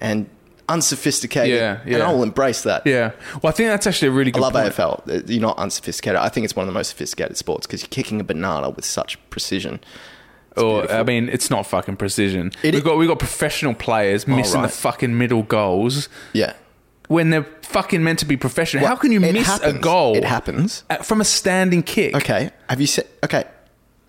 [0.00, 0.28] and
[0.68, 1.56] unsophisticated.
[1.56, 2.02] Yeah, And.
[2.02, 2.86] I will embrace that.
[2.86, 3.12] Yeah.
[3.42, 4.74] Well, I think that's actually a really I good love point.
[4.74, 5.28] AFL.
[5.30, 6.18] You're not unsophisticated.
[6.20, 8.84] I think it's one of the most sophisticated sports because you're kicking a banana with
[8.84, 9.80] such precision.
[10.52, 10.96] It's Or beautiful.
[10.96, 12.52] I mean, it's not fucking precision.
[12.62, 14.74] It we've i- got we've got professional players oh, missing the right.
[14.74, 16.54] fucking middle goals yeah.
[17.08, 18.86] when they're fucking meant to be professional.
[18.86, 19.74] How can you miss happens.
[19.74, 20.16] a goal?
[20.16, 20.84] It happens.
[20.90, 22.14] at- from a standing kick.
[22.16, 22.50] Okay.
[22.68, 23.44] Have you said okay?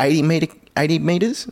[0.01, 1.47] Eighty meter, eighty meters.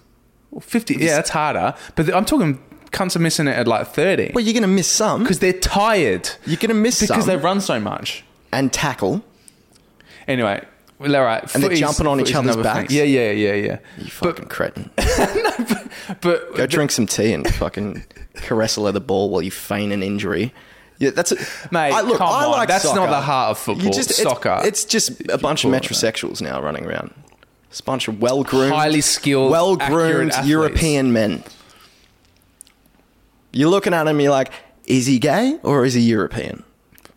[0.62, 0.96] fifty.
[0.96, 1.76] Yeah, that's harder.
[1.96, 2.60] But I'm talking
[2.92, 6.30] cunts are missing it at like thirty Well, you're gonna miss some because they're tired
[6.46, 8.24] you're gonna miss some because some they run so much.
[8.52, 9.24] and tackle.
[10.28, 10.64] Anyway,
[11.00, 11.56] well, all right.
[11.56, 12.82] And they're jumping on each other's another thing.
[12.82, 12.94] backs.
[12.94, 13.80] Yeah, yeah, yeah, yeah.
[13.98, 14.90] You fucking cretin.
[16.22, 18.04] But Go drink some tea and fucking
[18.36, 20.54] caress a leather ball while you feign an injury.
[21.00, 21.36] Yeah, that's a,
[21.72, 23.86] Mate, I, look, I like That's not the heart of football.
[23.86, 24.62] You just, Soccer.
[24.64, 25.90] It's, just a bunch of call it that.
[25.92, 27.14] metrosexuals now running around.
[27.70, 30.34] It's a bunch of well groomed, Highly skilled, well groomed.
[30.46, 31.44] European men.
[33.58, 34.20] You're looking at him.
[34.20, 34.52] You're like,
[34.86, 36.64] is he gay or is he European?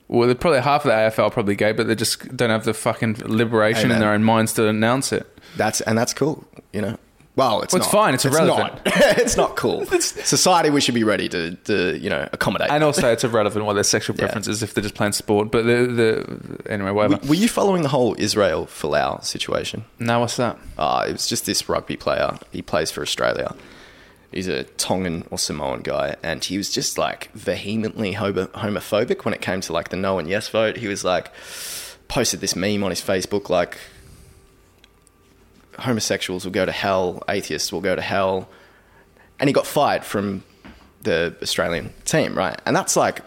[0.08, 2.74] Well, they're probably half of the AFL probably gay, but they just don't have the
[2.74, 5.24] fucking liberation Hey, in their own minds to announce it.
[5.56, 6.44] That's and that's cool.
[6.72, 6.98] You know.
[7.36, 8.00] Well, it's Well, it's not.
[8.00, 8.72] fine, it's irrelevant.
[8.74, 8.82] not.
[9.18, 9.86] it's not cool.
[10.00, 12.70] Society, we should be ready to, to you know, accommodate.
[12.70, 14.36] And also, it's irrelevant what their sexual Yeah.
[14.36, 15.52] if they're just playing sport.
[15.52, 17.18] But the, the anyway, whatever.
[17.22, 19.84] were, were you following the whole Israel Folau situation?
[20.00, 20.58] No, what's that?
[20.76, 22.36] Uh, it was just this rugby player.
[22.50, 23.54] He plays for Australia.
[24.32, 29.40] He's a Tongan or Samoan guy, and he was just like vehemently homophobic when it
[29.40, 30.76] came to like the no and yes vote.
[30.76, 31.32] He was like
[32.06, 33.78] posted this meme on his Facebook like
[35.78, 38.48] homosexuals will go to hell, atheists will go to hell,
[39.38, 40.44] and he got fired from
[41.02, 42.60] the Australian team, right?
[42.66, 43.22] And that's like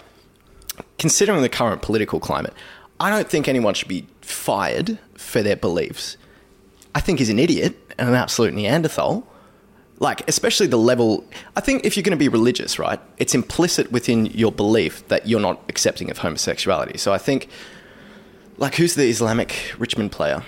[0.98, 2.54] considering the current political climate.
[3.00, 6.16] I don't think anyone should be fired for their beliefs.
[6.96, 9.28] I think he's an idiot and an absolute Neanderthal.
[10.04, 11.24] Like, especially the level.
[11.56, 15.30] I think if you're going to be religious, right, it's implicit within your belief that
[15.30, 16.98] you're not accepting of homosexuality.
[16.98, 17.48] So I think,
[18.58, 20.44] like, who's the Islamic Richmond player?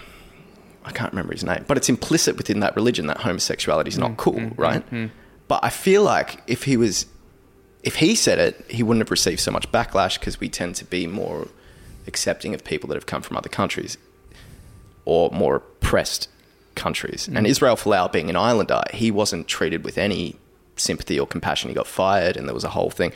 [0.83, 4.11] I can't remember his name, but it's implicit within that religion that homosexuality is not
[4.11, 5.11] mm, cool, mm, mm, right?
[5.47, 7.05] But I feel like if he was,
[7.81, 10.85] if he said it, he wouldn't have received so much backlash because we tend to
[10.85, 11.47] be more
[12.07, 13.97] accepting of people that have come from other countries
[15.05, 16.27] or more oppressed
[16.75, 17.27] countries.
[17.31, 17.37] Mm.
[17.37, 20.35] And Israel Folau being an islander, he wasn't treated with any
[20.75, 21.69] sympathy or compassion.
[21.69, 23.13] He got fired, and there was a whole thing.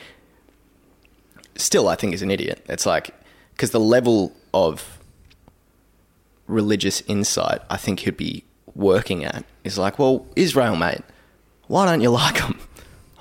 [1.56, 2.64] Still, I think he's an idiot.
[2.68, 3.14] It's like
[3.52, 4.98] because the level of
[6.46, 8.44] religious insight I think he'd be
[8.74, 11.02] working at is like, well, Israel, mate,
[11.66, 12.58] why don't you like them?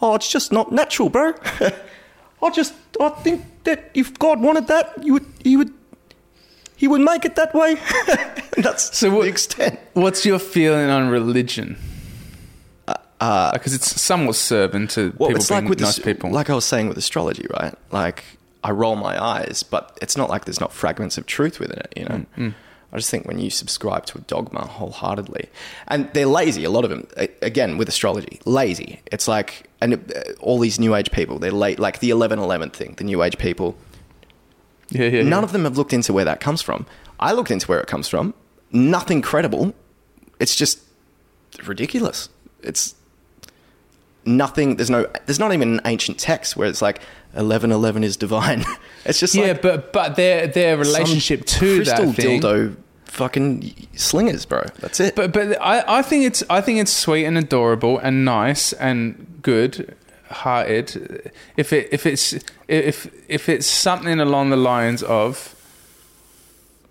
[0.01, 1.33] Oh, it's just not natural, bro.
[2.41, 5.73] I just I think that if God wanted that, you would he would
[6.79, 7.75] he would make it that way.
[8.65, 9.79] That's So what- the extent.
[9.93, 11.77] What's your feeling on religion?
[13.21, 16.31] Uh because it's somewhat servant to Well, people it's being like with nice this, people.
[16.31, 17.75] like I was saying with astrology, right?
[17.91, 18.23] Like
[18.63, 21.93] I roll my eyes, but it's not like there's not fragments of truth within it,
[21.97, 22.25] you know.
[22.37, 22.53] Mm,
[22.93, 25.47] I just think when you subscribe to a dogma wholeheartedly,
[25.89, 27.07] and they're lazy, a lot of them,
[27.41, 28.99] again, with astrology, lazy.
[29.11, 32.95] It's like, and uh, all these new age people, they're late, like the 1111 thing,
[32.97, 33.77] the new age people,
[34.91, 35.21] Yeah, yeah.
[35.23, 35.43] none yeah.
[35.43, 36.85] of them have looked into where that comes from.
[37.19, 38.33] I looked into where it comes from.
[38.71, 39.73] Nothing credible.
[40.39, 40.79] It's just
[41.65, 42.29] ridiculous.
[42.61, 42.95] It's
[44.25, 44.77] nothing.
[44.77, 45.07] There's no.
[45.25, 47.01] There's not even an ancient text where it's like
[47.35, 48.65] eleven eleven is divine.
[49.05, 52.41] It's just yeah, like but but their their relationship to crystal that thing.
[52.41, 52.75] dildo
[53.05, 54.63] fucking slingers, bro.
[54.79, 55.15] That's it.
[55.15, 59.39] But but I, I think it's I think it's sweet and adorable and nice and
[59.41, 59.95] good
[60.29, 61.31] hearted.
[61.57, 62.33] If it if it's
[62.67, 65.55] if if it's something along the lines of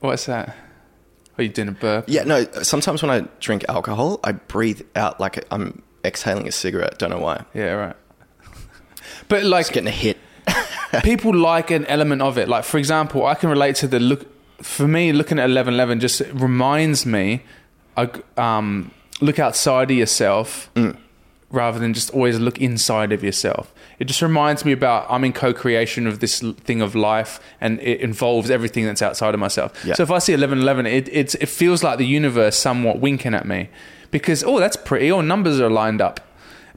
[0.01, 0.57] what's that?
[1.37, 2.07] Are you doing a burp?
[2.09, 2.45] yeah, no.
[2.63, 6.99] Sometimes when I drink alcohol, I breathe out like I'm exhaling a cigarette.
[6.99, 7.45] Don't know why.
[7.55, 7.97] Yeah, right.
[9.29, 10.19] But like It's getting a hit.
[11.03, 12.49] people like an element of it.
[12.49, 14.27] Like for example, I can relate to the look.
[14.63, 17.43] For me, looking at eleven eleven just reminds me,
[17.97, 20.69] I, um, look outside of yourself
[21.51, 23.75] rather than just always look inside of yourself.
[23.99, 28.01] It just reminds me about I'm in co-creation of this thing of life, and it
[28.01, 29.73] involves everything that's outside of myself.
[29.85, 29.95] Yeah.
[29.95, 33.35] So if I see eleven eleven, it it's, it feels like the universe somewhat winking
[33.35, 33.71] at me
[34.11, 36.21] because oh that's pretty, all numbers are lined up,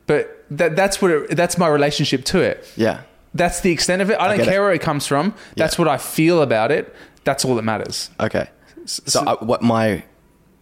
[0.07, 2.65] but that that's what it, that's my relationship to it.
[2.75, 3.01] Yeah.
[3.33, 4.19] That's the extent of it.
[4.19, 4.65] I don't get care it.
[4.65, 5.33] where it comes from.
[5.55, 6.93] That's what I feel about it.
[7.23, 8.09] That's all that matters.
[8.19, 8.49] Okay.
[8.85, 10.03] So, uh, what my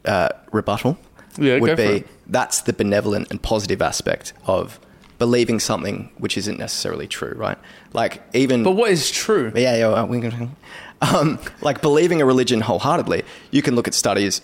[0.06, 1.00] uh, rebuttal
[1.38, 4.80] Yeah, would be that's the benevolent and positive aspect of
[5.18, 7.58] believing something which isn't necessarily true, right?
[7.94, 9.52] Like even But what is true?
[9.56, 10.56] yeah, yeah, we can-
[11.02, 13.24] um, like believing a religion wholeheartedly.
[13.52, 14.42] You can look at studies.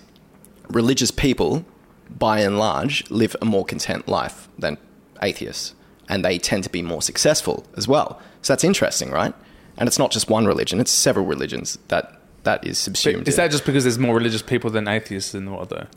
[0.70, 1.66] Religious people,
[2.10, 4.78] by and large, live a more content life than
[5.22, 5.76] atheists,
[6.10, 8.20] and they tend to be more successful as well.
[8.42, 9.34] So that's interesting, right?
[9.78, 13.28] And it's not just one religion; it's several religions that that is subsumed.
[13.28, 13.44] Is in.
[13.44, 15.88] that just because there's more religious people than atheists in the world, though?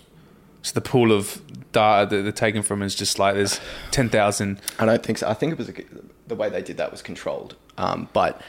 [0.62, 1.40] So the pool of
[1.73, 4.61] data that they're taken from is just like there's ten thousand.
[4.79, 5.29] I don't think so.
[5.29, 5.71] I think it was
[6.27, 7.55] the way they did that was controlled.
[7.79, 8.40] Um, but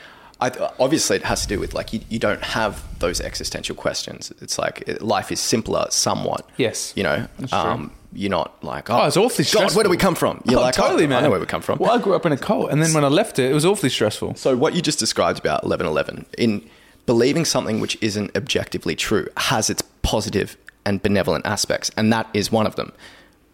[0.41, 4.31] I, obviously, it has to do with like you, you don't have those existential questions.
[4.41, 6.49] It's like it, life is simpler, somewhat.
[6.57, 6.93] Yes.
[6.95, 9.77] You know, um, you're not like Oh, it's awfully God, stressful.
[9.77, 10.41] where do we come from?
[10.45, 11.19] You're Oh, like totally, oh, man.
[11.19, 11.77] I know where we come from.
[11.77, 13.65] Well, I grew up in a cult, and then when I left it, it was
[13.65, 14.35] awfully stressful.
[14.35, 16.67] So what you just described about 1111 in
[17.05, 22.51] believing something which isn't objectively true has its positive and benevolent aspects and that is
[22.51, 22.91] one of them.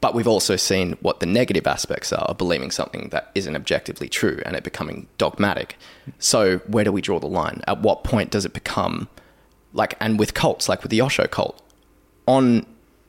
[0.02, 4.08] But we've also seen what the negative aspects are of believing something that isn't objectively
[4.08, 5.78] true and it becoming dogmatic.
[6.20, 7.62] So where do we draw the line?
[7.68, 9.08] At what point does it become
[9.74, 11.62] like and with cults like with the Osho cult
[12.28, 12.66] on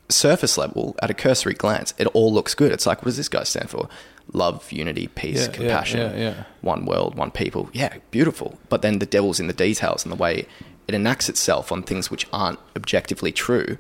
[0.09, 2.73] surface level at a cursory glance it all looks good.
[2.73, 3.89] It's like what does this guy stand for?
[4.33, 6.45] Love, unity, peace, Yeah, compassion yeah, yeah.
[6.63, 7.69] one world, one people.
[7.73, 8.59] Yeah, beautiful.
[8.69, 10.47] But then the devil's in the details and the way
[10.89, 13.77] it enacts itself on things which aren't objectively true.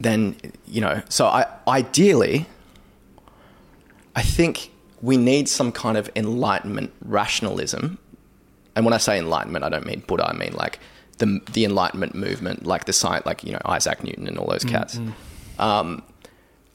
[0.00, 0.36] Then,
[0.66, 2.46] you know, so I ideally,
[4.16, 4.70] I think
[5.02, 7.98] we need some kind of enlightenment rationalism.
[8.74, 10.78] And when I say enlightenment, I don't mean Buddha, I mean like
[11.18, 14.64] the, the enlightenment movement, like the science, like, you know, Isaac Newton and all those
[14.64, 14.98] cats.
[15.58, 16.02] Um,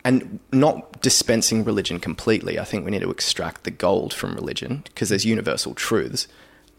[0.04, 2.60] and not dispensing religion completely.
[2.60, 6.28] I think we need to extract the gold from religion because there's universal truths,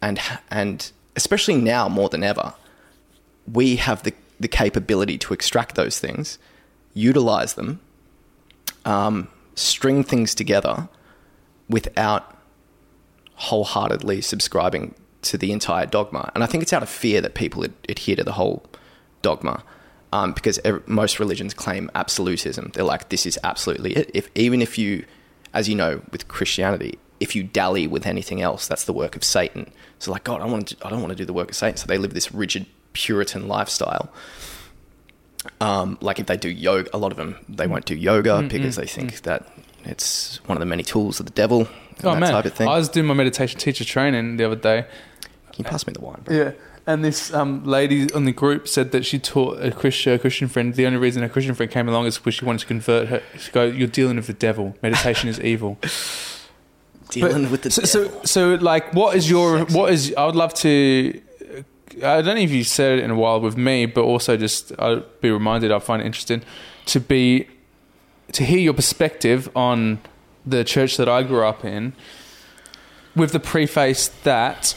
[0.00, 2.54] and and especially now more than ever,
[3.52, 6.38] we have the the capability to extract those things,
[6.94, 7.80] utilize them,
[8.84, 10.88] um, string things together,
[11.68, 12.36] without
[13.34, 16.30] wholeheartedly subscribing to the entire dogma.
[16.34, 18.64] And I think it's out of fear that people ad- adhere to the whole
[19.22, 19.62] dogma.
[20.12, 22.70] Um, because most religions claim absolutism.
[22.72, 24.10] They're like, this is absolutely it.
[24.14, 25.04] If even if you,
[25.52, 29.24] as you know, with Christianity, if you dally with anything else, that's the work of
[29.24, 29.70] Satan.
[29.98, 31.76] So like, God, I want to, I don't want to do the work of Satan.
[31.76, 34.10] So they live this rigid Puritan lifestyle.
[35.60, 38.48] Um, like if they do yoga, a lot of them they won't do yoga Mm,
[38.48, 39.46] because they think that
[39.84, 41.60] it's one of the many tools of the devil.
[41.60, 41.68] and
[42.04, 42.68] Oh that man, type of thing.
[42.68, 44.86] I was doing my meditation teacher training the other day.
[45.52, 46.20] Can you pass me the wine?
[46.24, 46.36] Bro?
[46.36, 46.50] Yeah.
[46.88, 50.46] And this um, lady on the group said that she taught a Christian, a Christian
[50.48, 50.74] friend.
[50.74, 53.22] The only reason a Christian friend came along is because she wanted to convert her.
[53.38, 54.76] She go, "You're dealing with the devil.
[54.82, 55.78] Meditation is evil."
[57.10, 58.20] Dealing But- with the so, devil.
[58.26, 59.78] so, so, like, what is your Sexy.
[59.78, 60.14] what is?
[60.18, 61.20] I would love to.
[62.02, 64.72] I don't know if you said it in a while with me, but also just
[64.78, 65.72] I'll be reminded.
[65.72, 66.42] I find it interesting
[66.86, 67.48] to be
[68.32, 70.00] to hear your perspective on
[70.44, 71.94] the church that I grew up in,
[73.14, 74.76] with the preface that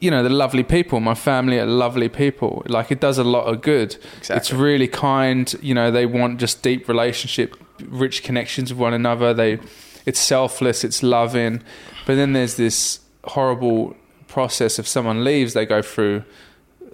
[0.00, 1.00] you know the lovely people.
[1.00, 2.62] My family are lovely people.
[2.66, 3.96] Like it does a lot of good.
[4.28, 5.54] It's really kind.
[5.62, 9.32] You know they want just deep relationship, rich connections with one another.
[9.32, 9.58] They
[10.04, 11.62] it's selfless, it's loving,
[12.06, 13.96] but then there's this horrible
[14.28, 16.22] process if someone leaves they go through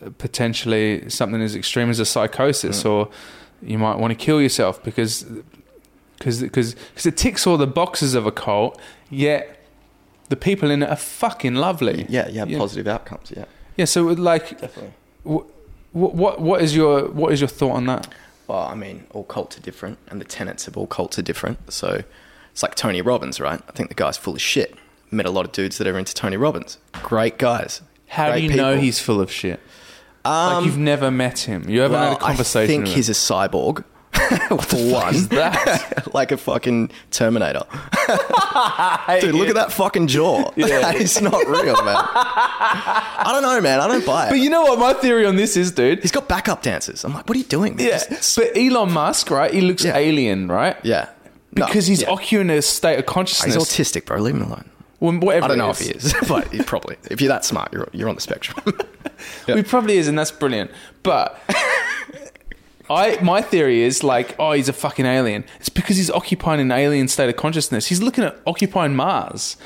[0.04, 3.08] uh, potentially something as extreme as a psychosis or
[3.62, 5.24] you might want to kill yourself because
[6.18, 8.78] because because it ticks all the boxes of a cult
[9.10, 9.58] yet
[10.28, 12.58] the people in it are fucking lovely Yeah, yeah, Yeah.
[12.58, 13.32] positive outcomes.
[13.36, 13.44] Yeah,
[13.76, 14.92] yeah so like definitely.
[15.24, 15.46] what
[15.92, 18.08] what what is your what is your thought on that
[18.48, 21.58] Well, I mean, all cults are different, and the tenets of all cults are different.
[21.72, 22.02] So
[22.50, 23.60] it's like Tony Robbins, right?
[23.68, 24.74] I think the guy's full of shit.
[25.12, 26.78] Met a lot of dudes that are into Tony Robbins.
[27.02, 27.82] Great guys.
[28.08, 29.60] how Great do you know he's full of shit
[30.24, 33.08] like Um, you've never met him you haven't well, had a conversation I think he's
[33.08, 33.12] him.
[33.12, 33.84] a cyborg.
[34.68, 36.08] for one, is that?
[36.14, 37.62] like a fucking Terminator.
[39.20, 40.52] Dude, look at that fucking jaw.
[40.54, 40.92] Yeah.
[40.92, 41.96] He's not real, man.
[41.96, 43.80] I don't know, man.
[43.80, 44.30] I don't buy it.
[44.30, 46.00] But you know what my theory on this is, dude?
[46.02, 47.04] He's got backup dancers.
[47.04, 47.76] I'm like, what are you doing?
[47.76, 47.86] man?
[47.86, 49.52] Yeah, Just- but Elon Musk, right?
[49.52, 49.96] He looks Yeah.
[49.96, 50.76] alien, right?
[50.82, 51.08] yeah.
[51.54, 52.08] No, Because he's yeah.
[52.08, 53.54] ocu in a state of consciousness.
[53.54, 54.18] He's autistic, bro.
[54.20, 54.70] Leave him alone.
[55.02, 56.96] Well, whatever I don't know if he is, but he probably.
[57.10, 58.62] If you're that smart, you're, you're on the spectrum.
[59.46, 59.54] Yeah.
[59.56, 60.72] He probably is, and that's brilliant.
[61.04, 61.38] But
[62.90, 65.44] I, my theory is like, oh, he's a fucking alien.
[65.60, 67.86] It's because he's occupying an alien state of consciousness.
[67.86, 69.56] He's looking at occupying Mars.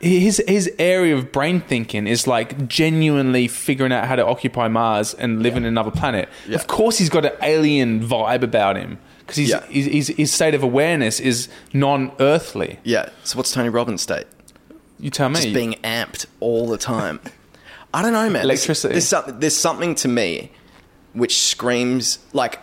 [0.00, 5.12] His his area of brain thinking is like genuinely figuring out how to occupy Mars
[5.12, 6.28] and live in another planet.
[6.48, 6.54] Yeah.
[6.56, 9.66] Of course, he's got an alien vibe about him because Yeah.
[9.68, 12.78] he's, his state of awareness is non-earthly.
[12.84, 13.10] yeah.
[13.24, 14.26] So what's Tony Robbins' state?
[14.98, 15.36] You tell me.
[15.36, 17.20] Just being amped all the time.
[17.92, 18.44] I don't know, man.
[18.44, 18.92] Electricity.
[18.92, 20.50] There's, something, there's something to me
[21.12, 22.58] which screams like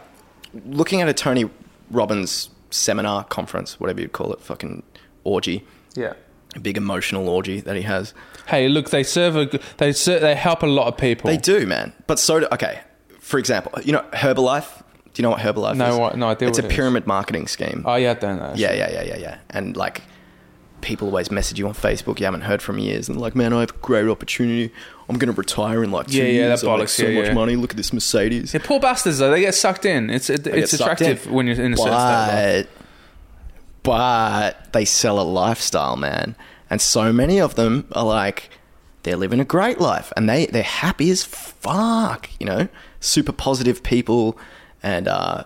[0.66, 1.50] looking at a Tony
[1.90, 4.84] Robbins seminar, conference, whatever you'd call it, fucking
[5.24, 5.66] orgy,
[5.96, 6.14] yeah.
[6.56, 8.14] a big emotional orgy that he has.
[8.48, 11.30] Hey, look, they serve a, they ser- they help a lot of people.
[11.30, 11.94] They do, man.
[12.08, 12.82] But so do, okay.
[13.20, 14.84] For example, you know Herbalife.
[15.14, 15.98] Do you know what Herbalife No, is?
[15.98, 17.84] what- no idea It's a it pyramid marketing scheme.
[17.86, 18.54] Oh yeah, I don't know.
[18.56, 19.38] Yeah, yeah, yeah, yeah, yeah.
[19.50, 20.02] And like,
[20.82, 22.20] people always message you on Facebook.
[22.20, 24.74] You haven't heard from years, and like, man, I have a great opportunity.
[25.08, 26.62] I'm gonna retire in like two Yeah, yeah, years.
[26.62, 27.34] that I make bollocks, so yeah, much yeah.
[27.34, 27.56] money.
[27.56, 28.54] Look at this Mercedes.
[28.54, 29.32] Yeah, poor bastards though.
[29.32, 30.10] They get sucked in.
[30.10, 31.34] It's it, it's attractive in.
[31.34, 31.94] when you're in a certain
[32.30, 32.68] state.
[33.84, 36.36] but, but they sell a lifestyle, man.
[36.70, 38.50] And so many of them are like,
[39.04, 42.30] they're living a great life, and they they're happy as fuck.
[42.40, 42.68] You know,
[43.00, 44.38] super positive people,
[44.82, 45.44] and uh,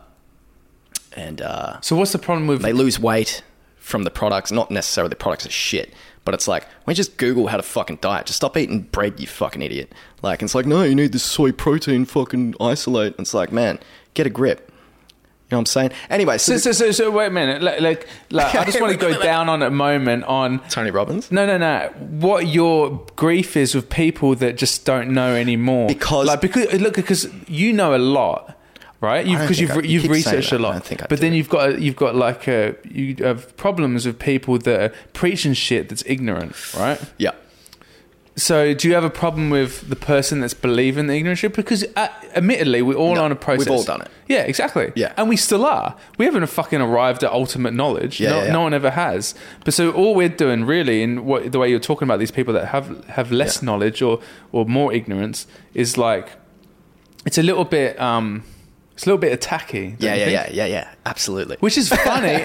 [1.15, 2.61] and uh, So what's the problem with?
[2.61, 3.41] they lose weight
[3.85, 4.51] from the products.
[4.51, 5.93] Not necessarily the products are shit,
[6.25, 9.19] but it's like when you just Google how to fucking diet, just stop eating bread,
[9.19, 9.93] you fucking idiot.
[10.23, 13.13] Like it's like, no, you need this soy protein, fucking isolate.
[13.13, 13.79] And it's like, man,
[14.15, 14.71] get a grip.
[14.71, 15.91] You know what I'm saying?
[16.09, 17.61] Anyway, so, so, so, so, so wait a minute.
[17.61, 20.59] Like, like, like I just want to go down on a moment on.
[20.69, 21.31] Tony Robbins.
[21.31, 21.93] No, no, no.
[21.99, 25.87] What your grief is with people that just don't know anymore?
[25.87, 28.54] Because- like, because look, because you know a lot,
[29.05, 29.25] right?
[29.25, 30.69] Because you've I- re- you you've keep researched a lot.
[30.69, 31.21] I don't think I but do.
[31.21, 35.53] then you've got you've got like a, you have problems with people that are preaching
[35.53, 36.99] shit that's ignorant, right?
[37.17, 37.31] Yeah.
[38.37, 41.53] So, do you have a problem with the person that's believing the ignorant shit?
[41.55, 43.67] Because, uh, admittedly, we're all No, on a process.
[43.69, 44.09] we've all done it.
[44.27, 44.91] Yeah, exactly.
[44.93, 45.13] Yeah.
[45.15, 45.95] and we still are.
[46.17, 48.19] We haven't fucking arrived at ultimate knowledge.
[48.19, 48.51] Yeah, no, yeah, yeah.
[48.51, 49.35] no one ever has.
[49.63, 52.53] But so, all we're doing, really, in what the way you're talking about these people
[52.55, 53.67] that have have less Yeah.
[53.67, 54.19] knowledge or
[54.51, 56.27] or more ignorance, is like
[57.25, 58.43] it's a little bit um,
[58.95, 59.91] it's a little bit attacky.
[59.91, 60.33] don't Yeah, yeah, think?
[60.55, 60.93] yeah, yeah, yeah.
[61.05, 61.57] Absolutely.
[61.59, 62.31] Which is funny.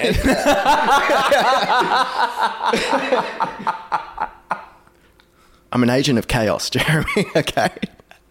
[5.73, 7.07] I'm an agent of chaos, Jeremy.
[7.37, 7.71] okay.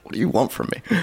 [0.04, 0.98] What do you want from me?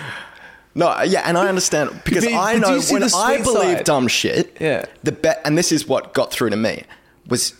[0.74, 3.84] No, uh, yeah, and I understand because But- I know when I believe side?
[3.84, 4.56] dumb shit.
[4.60, 4.84] Yeah.
[5.02, 6.84] The bet, and this is what got through to me
[7.28, 7.54] was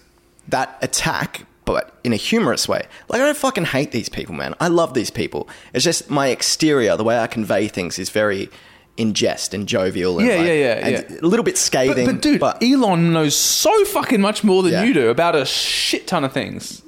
[0.48, 2.82] that attack, but in a humorous way.
[3.08, 4.54] Like I don't fucking hate these people, man.
[4.60, 5.48] I love these people.
[5.72, 8.50] It's just my exterior, the way I convey things, is very
[8.96, 10.18] in jest and jovial.
[10.18, 11.18] And Yeah, like- yeah, yeah, yeah.
[11.22, 14.84] A little bit scathing, but dude, but Elon knows so fucking much more than Yeah.
[14.84, 16.82] you do about a shit ton of things.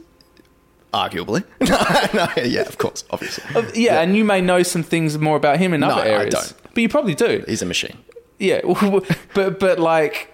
[0.95, 5.19] arguably, no, no, yeah, of course, obviously, Of- yeah, and you may know some things
[5.19, 6.33] more about him in No, other I areas.
[6.35, 6.55] don't.
[6.75, 7.45] But you probably do.
[7.47, 7.99] he's a machine.
[8.39, 8.63] Yeah,
[9.35, 10.33] but but like,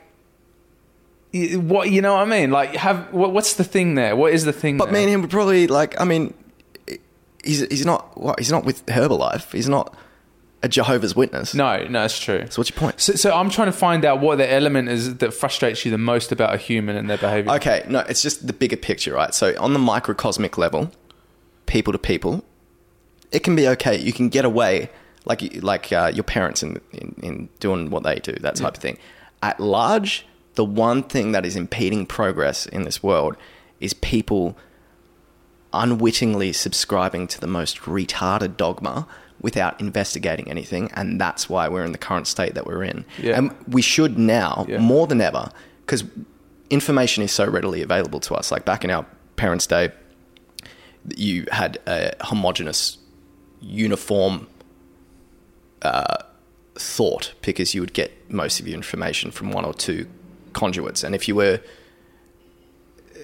[1.32, 2.50] what you know what I mean?
[2.52, 4.14] Like, have what, what's the thing there?
[4.14, 4.76] What is the thing?
[4.78, 4.94] But there?
[4.94, 6.00] me and him would probably like.
[6.00, 6.34] I mean,
[7.42, 9.52] he's he's not what he's not with Herbalife.
[9.52, 9.96] He's not
[10.64, 11.54] a Jehovah's Witness.
[11.54, 12.46] no, no, it's true.
[12.48, 12.98] So what's your point?
[12.98, 15.98] So, so I'm trying to find out what the element is that frustrates you the
[15.98, 17.52] most about a human and their behavior.
[17.52, 19.34] Okay, no, it's just the bigger picture, right?
[19.34, 20.90] So on the microcosmic level,
[21.66, 22.42] people to people,
[23.30, 23.98] it can be okay.
[23.98, 24.88] You can get away,
[25.26, 28.82] like like uh, your parents in, in in doing what they do, that type of
[28.82, 28.96] thing.
[29.42, 33.36] At large, the one thing that is impeding progress in this world
[33.80, 34.56] is people
[35.74, 39.06] unwittingly subscribing to the most retarded dogma
[39.44, 43.04] without investigating anything, and that's why we're in the current state that we're in.
[43.22, 43.36] Yeah.
[43.38, 44.78] And we should now Yeah.
[44.78, 45.50] more than ever
[45.84, 46.02] because
[46.70, 48.50] information is so readily available to us.
[48.50, 49.04] Like back in our
[49.36, 49.92] parents' day,
[51.14, 52.96] you had a homogenous,
[53.60, 54.46] uniform
[55.82, 56.16] uh,
[56.74, 60.06] thought because you would get most of your information from one or two
[60.54, 61.60] conduits, and if you were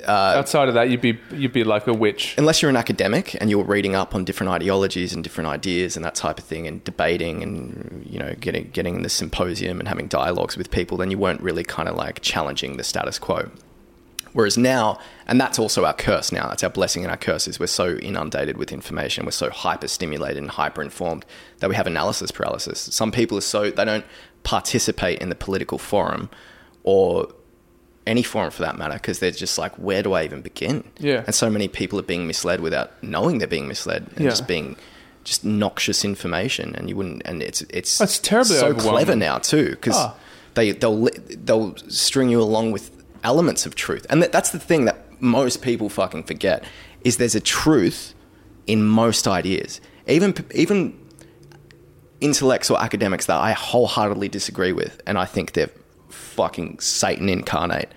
[0.07, 2.35] Uh, Outside of that, you'd be you'd be like a witch.
[2.39, 6.05] unless you're an academic and you're reading up on different ideologies and different ideas and
[6.05, 9.89] that type of thing and debating and you know getting getting in the symposium and
[9.89, 13.51] having dialogues with people then you weren't really kind of like challenging the status quo
[14.33, 17.59] whereas now and that's also our curse now that's our blessing and our curse is
[17.59, 21.25] we're so inundated with information we're so hyper stimulated and hyper informed
[21.59, 24.05] that we have analysis paralysis some people are so they don't
[24.45, 26.31] participate in the political forum
[26.85, 27.29] or
[28.11, 30.77] any forum for that matter because they're just like where do i even begin
[31.09, 31.23] Yeah.
[31.27, 34.31] and so many people are being misled without knowing they're being misled and Yeah.
[34.35, 34.77] just being
[35.31, 39.69] just noxious information and you wouldn't and it's it's That's terribly so clever now too
[39.71, 40.15] because Ah.
[40.57, 41.09] they they'll
[41.47, 42.85] they'll string you along with
[43.23, 46.65] elements of truth and that, that's the thing that most people fucking forget
[47.05, 48.01] is there's a truth
[48.67, 49.81] in most ideas
[50.17, 50.35] even
[50.65, 50.79] even
[52.21, 55.71] intellects or academics that I wholeheartedly disagree with, and I think they're
[56.11, 57.91] fucking Satan incarnate.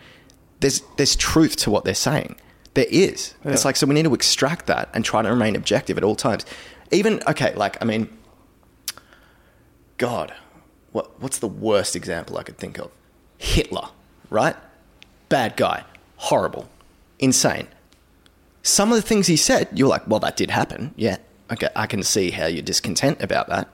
[0.64, 2.38] There's there's truth to what they're saying.
[2.74, 3.36] There is.
[3.44, 6.16] It's like so we need to extract that and try to remain objective at all
[6.16, 6.46] times.
[6.90, 8.08] Even okay, like I mean,
[9.98, 10.34] God,
[10.94, 12.92] what what's the worst example I could think of?
[13.38, 13.90] Hitler,
[14.30, 14.56] right?
[15.28, 15.84] Bad guy,
[16.16, 16.70] horrible,
[17.20, 17.68] insane.
[18.62, 20.94] Some of the things he said, you're like, well, that did happen.
[20.96, 21.18] Yeah,
[21.52, 23.68] okay, I can see how you're discontent about that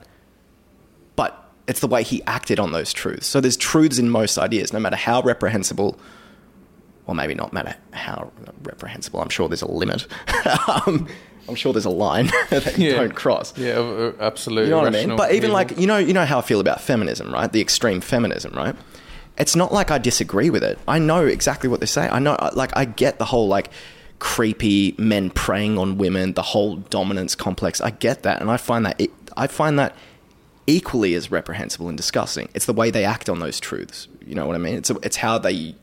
[1.16, 3.26] but it's the way he acted on those truths.
[3.26, 5.98] So there's truths in most ideas, no matter how reprehensible,
[7.10, 8.30] or maybe not matter how
[8.62, 9.20] reprehensible.
[9.20, 10.06] I'm sure there's a limit.
[10.86, 11.08] um,
[11.48, 12.96] I'm sure there's a line that you Yeah.
[12.98, 13.56] don't cross.
[13.58, 14.66] Yeah, uh, absolutely.
[14.66, 15.16] You know what I mean?
[15.16, 17.50] But even like you know, you know how I feel about feminism, right?
[17.52, 18.76] The extreme feminism, right?
[19.36, 20.78] It's not like I disagree with it.
[20.86, 22.08] I know exactly what they say.
[22.08, 23.70] I know, like, I get the whole like
[24.18, 27.80] creepy men preying on women, the whole dominance complex.
[27.80, 29.96] I get that, and I find that it, I find that
[30.66, 32.48] equally as reprehensible and disgusting.
[32.54, 34.08] It's the way they act on those truths.
[34.24, 34.74] You know what I mean?
[34.74, 35.74] It's it's how they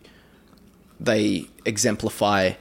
[0.99, 2.51] they exemplify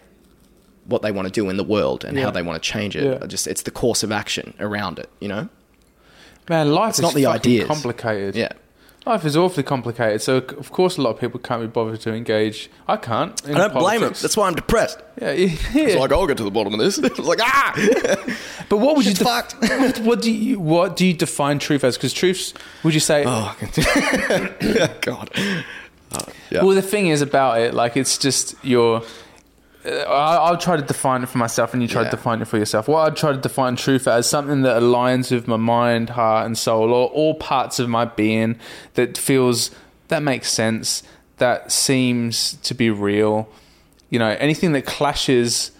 [0.84, 2.24] what they want to do in the world and Yeah.
[2.24, 3.04] how they want to change it.
[3.20, 3.26] Yeah.
[3.26, 5.08] Just it's the course of action around it.
[5.20, 5.48] You know?
[6.48, 7.66] man, life It's is not the fucking ideas.
[7.66, 8.36] complicated.
[8.36, 8.50] Yeah.
[9.04, 12.12] Life is awfully complicated, so of course a lot of people can't be bothered to
[12.12, 12.68] engage.
[12.88, 13.40] I can't.
[13.48, 14.00] I don't blame him.
[14.00, 14.22] politics.
[14.22, 14.98] That's why I'm depressed.
[15.22, 15.48] yeah, yeah.
[15.74, 16.98] It's like I'll get to the bottom of this.
[17.02, 17.72] It's like ah,
[18.68, 19.54] But what would Shit's you fucked.
[19.60, 21.96] what, what do you what do you define truth as?
[21.96, 23.22] Because truths, would you say?
[23.26, 23.56] oh
[25.02, 25.30] God.
[26.50, 26.62] Yeah.
[26.64, 29.02] Well, the thing is about it, like it's just your.
[29.84, 32.10] Uh, I- I'll try to define it for myself, and you try Yeah.
[32.10, 32.88] to define it for yourself.
[32.88, 36.58] What I'd try to define truth as something that aligns with my mind, heart, and
[36.58, 38.56] soul, or all parts of my being
[38.94, 39.70] that feels
[40.08, 41.02] that makes sense,
[41.38, 43.48] that seems to be real.
[44.10, 45.70] You know, anything that clashes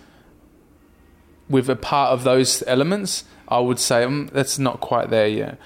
[1.48, 5.58] with a part of those elements, I would say mm, that's not quite there yet.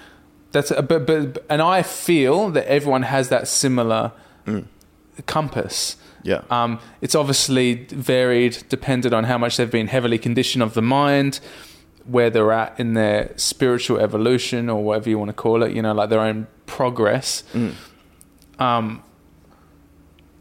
[0.53, 4.13] That's a, but, but and I feel that everyone has that similar
[5.27, 5.97] compass.
[6.23, 6.43] Yeah.
[6.51, 11.41] Um, it's obviously varied, dependent on how much they've been heavily conditioned of the mind,
[12.05, 15.73] where they're at in their spiritual evolution or whatever you want to call it.
[15.75, 17.43] You know, like their own progress.
[17.55, 17.75] Mm.
[18.59, 19.03] Um,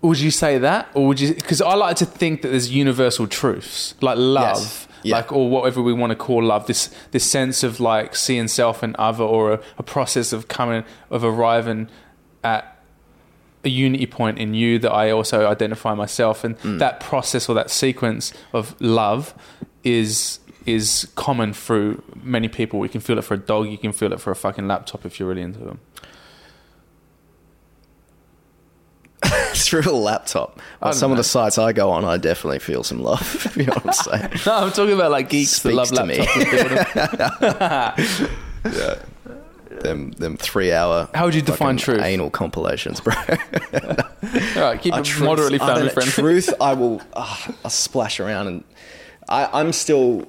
[0.02, 1.34] would you say that, or would you?
[1.34, 4.88] Because I like to think that there's universal truths, like love, Yes.
[5.04, 5.16] Yeah.
[5.18, 6.68] like or whatever we want to call love.
[6.68, 10.84] This this sense of like seeing self and other, or a, a process of coming
[11.10, 11.90] of arriving
[12.44, 12.79] at
[13.66, 16.80] a unity point in you that I also identify myself, and Mm.
[16.80, 19.34] that process or that sequence of love
[19.84, 22.84] is is common through many people.
[22.84, 23.68] You can feel it for a dog.
[23.70, 25.80] You can feel it for a fucking laptop if you're really into them.
[29.56, 30.60] Through a laptop.
[30.82, 33.22] I On don't some of the sites I go on, I definitely feel some love.
[33.46, 34.30] If you know what I'm saying.
[34.46, 36.18] No, I'm talking about like geeks that love Speaks to me.
[36.18, 38.30] laptops.
[39.82, 40.12] them.
[40.12, 41.10] them three hour.
[41.14, 42.02] How would you define truth?
[42.02, 43.14] Anal compilations, bro.
[43.28, 46.12] All right, keep Uh, it truth- moderately family friendly.
[46.12, 47.02] Truth, I will.
[47.14, 48.64] Uh, I'll splash around, and
[49.28, 50.28] I, I'm still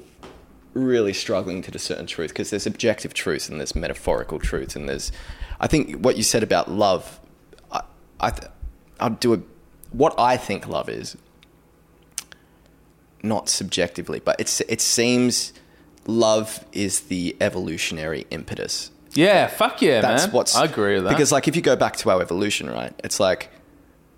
[0.74, 5.10] really struggling to discern truth because there's objective truth and there's metaphorical truth, and there's.
[5.60, 7.20] I think what you said about love,
[7.70, 7.82] I,
[8.20, 8.50] I, th-
[8.98, 9.40] I'll do a,
[9.92, 11.16] what I think love is.
[13.22, 15.52] Not subjectively, but it's it seems
[16.06, 20.32] love is the evolutionary impetus Yeah, fuck yeah, that's man.
[20.34, 21.10] what's I agree with that.
[21.10, 23.50] because like if you go back to our evolution right it's like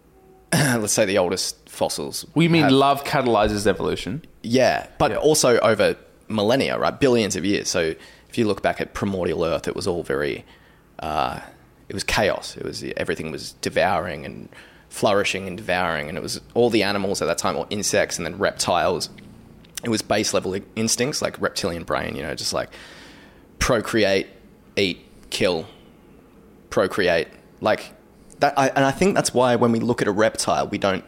[0.52, 4.22] let's say the oldest fossils we mean have- love catalyzes evolution.
[4.42, 5.16] yeah but Yeah.
[5.18, 5.96] also over
[6.28, 7.94] millennia right billions of years so
[8.28, 10.44] if you look back at primordial earth it was all very
[11.00, 11.40] uh,
[11.88, 14.48] it was chaos it was everything was devouring and
[14.88, 18.26] flourishing and devouring and it was all the animals at that time or insects and
[18.26, 19.08] then reptiles
[19.84, 22.68] it was base level instincts like reptilian brain, you know, just like
[23.58, 24.28] procreate,
[24.76, 25.66] eat, kill,
[26.70, 27.28] procreate.
[27.60, 27.92] Like
[28.40, 31.04] that, I, and I think that's why when we look at a reptile, we don't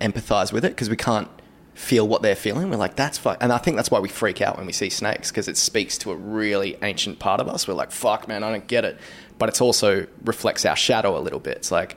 [0.00, 1.28] empathize with it because we can't
[1.74, 2.70] feel what they're feeling.
[2.70, 3.38] We're like, that's fuck.
[3.40, 5.96] And I think that's why we freak out when we see snakes because it speaks
[5.98, 7.68] to a really ancient part of us.
[7.68, 8.98] We're like, fuck, man, I don't get it.
[9.38, 11.58] But it's also reflects our shadow a little bit.
[11.58, 11.96] It's like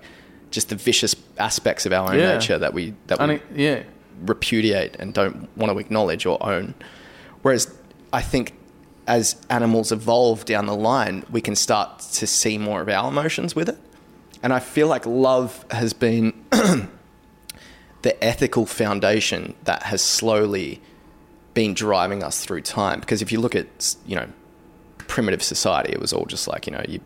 [0.51, 2.33] just the vicious aspects of our own Yeah.
[2.33, 3.83] nature that we that we mean, yeah.
[4.25, 6.75] repudiate and don't want to acknowledge or own.
[7.41, 7.73] Whereas
[8.13, 8.53] I think
[9.11, 13.53] as animals evolve down the line, we can start to see more of our emotions
[13.53, 13.77] with it.
[14.41, 16.31] And I feel like love has been
[18.03, 20.81] the ethical foundation that has slowly
[21.53, 23.01] been driving us through time.
[23.01, 24.29] Because if you look at, you know,
[24.97, 27.01] primitive society, it was all just like, you know, you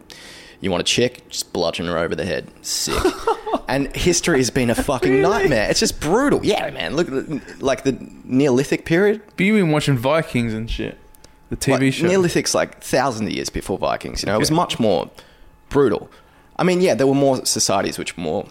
[0.61, 2.51] you want a chick, just bludgeon her over the head.
[2.63, 3.01] Sick.
[3.67, 5.71] and history has been a fucking nightmare.
[5.71, 6.39] It's just brutal.
[6.45, 6.95] Yeah, man.
[6.95, 9.23] Look, at the- like the Neolithic period.
[9.35, 10.99] But you've been watching Vikings and shit.
[11.49, 12.07] The TV Like, show.
[12.07, 14.23] Neolithic's like thousands of years before Vikings.
[14.23, 15.09] You know, it was much more
[15.69, 16.09] brutal.
[16.57, 18.47] I mean, yeah, there were more societies which were more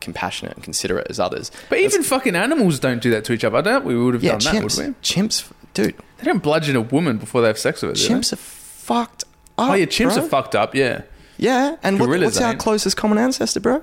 [0.00, 1.50] compassionate and considerate as others.
[1.68, 3.58] but even fucking animals don't do that to each other.
[3.58, 4.94] I doubt we would have yeah, done that, chimps, would we?
[5.02, 8.08] chimps, dude, They don't bludgeon a woman before they have sex with her.
[8.08, 9.24] chimps are fucked
[9.58, 9.70] up.
[9.70, 10.24] Oh yeah, chimps bro.
[10.24, 10.74] are fucked up.
[10.74, 11.02] Yeah,
[11.36, 12.60] Yeah, and what, what's our ain't.
[12.60, 13.82] closest common ancestor, bro?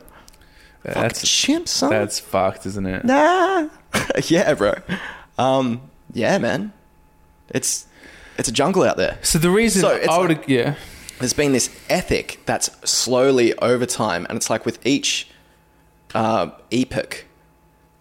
[0.83, 1.89] that's Chimps, son.
[1.89, 3.03] that's fucked, isn't it?
[3.03, 3.69] Nah.
[4.27, 4.75] yeah, bro.
[5.37, 5.81] Um,
[6.13, 6.71] yeah, man.
[7.49, 7.87] It's
[8.37, 9.17] it's a jungle out there.
[9.21, 10.75] So the reason So I would, like- yeah,
[11.19, 15.27] There's been this ethic that's slowly over time, and it's like with each
[16.13, 17.25] uh, epoch,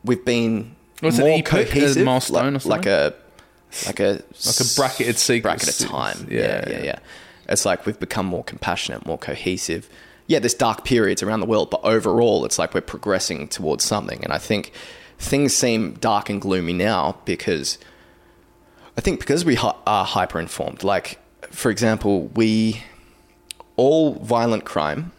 [0.05, 1.53] we've been What's more epoch?
[1.61, 3.14] A cohesive, milestone or like, like a
[3.87, 4.05] like a
[4.47, 5.64] like a bracketed sequence.
[5.64, 6.28] bracket of time.
[6.30, 6.99] Yeah, Yeah, yeah, yeah,
[7.49, 9.89] It's like we've become more compassionate, more cohesive.
[10.26, 14.22] Yeah, there's dark periods around the world, but overall, it's like we're progressing towards something.
[14.24, 14.72] And I think
[15.18, 17.78] things seem dark and gloomy now because
[18.97, 20.84] I think because we hi- are hyper informed.
[20.84, 21.18] Like,
[21.51, 22.82] for example, we
[23.76, 25.12] all violent crime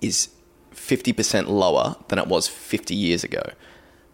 [0.00, 0.28] is
[0.74, 3.42] 50% lower than it was 50 years ago,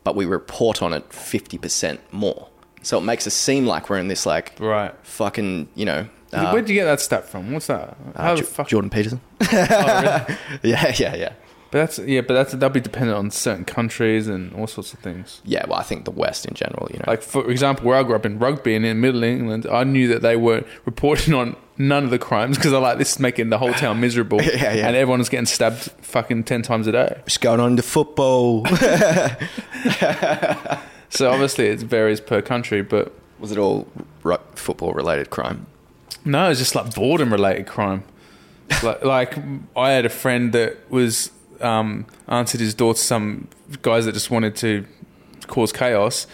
[0.05, 2.49] but we report on it 50% more.
[2.83, 4.95] So it makes us seem like we're in this like Right.
[5.03, 7.53] fucking, you know, uh, Where'd you get that stat from?
[7.53, 7.97] What's that?
[8.17, 8.69] How uh, the Jo- fuck?
[8.69, 9.21] Jordan Peterson.
[9.53, 10.39] Oh, really?
[10.71, 11.33] yeah, yeah, yeah.
[11.77, 15.01] But that's yeah, but that's that'll be dependent on certain countries and all sorts of
[15.01, 15.43] things.
[15.45, 17.05] Yeah, well, I think the West in general, you know.
[17.07, 20.09] Like for example, where I grew up in rugby and in Middle England, I knew
[20.09, 23.51] that they were reporting on none of the crimes because I like this is making
[23.51, 24.41] the whole town miserable.
[24.41, 24.87] Yeah, yeah.
[24.87, 27.15] And everyone was getting stabbed fucking ten times a day.
[27.19, 28.65] what's going on in the football?
[31.11, 33.87] So obviously it varies per country, but Was it all
[34.23, 35.67] ru- football related crime?
[36.25, 38.03] no, it's just like boredom related crime.
[38.83, 39.39] like, like
[39.77, 41.31] I had a friend that was
[41.61, 43.49] um, answered his door to some
[43.83, 44.85] guys that just wanted to
[45.47, 46.27] cause chaos,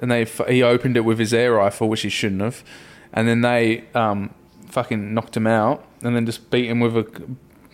[0.00, 2.62] and they he opened it with his air rifle, which he shouldn't have,
[3.12, 4.34] and then they um,
[4.68, 7.06] fucking knocked him out, and then just beat him with a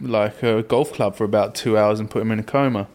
[0.01, 2.89] like a golf club for about two hours and put him in a coma.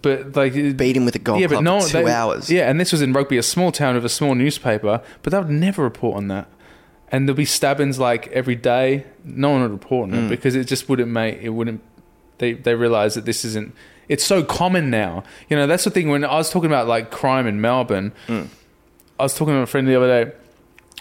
[0.00, 2.50] But like Beat him with a golf club for two they- hours.
[2.50, 5.38] Yeah, and this was in Rugby, a small town with a small newspaper, but they
[5.38, 6.48] would never report on that.
[7.10, 9.04] And there'll be stabbings like every day.
[9.22, 10.28] No one would report on it Mm.
[10.30, 11.82] because it just wouldn't make it wouldn't.
[12.42, 13.72] They they realize that this isn't.
[14.08, 15.22] It's so common now.
[15.48, 16.08] You know that's the thing.
[16.10, 18.48] When I was talking about like crime in Melbourne, Mm.
[19.18, 20.32] I was talking to a friend the other day.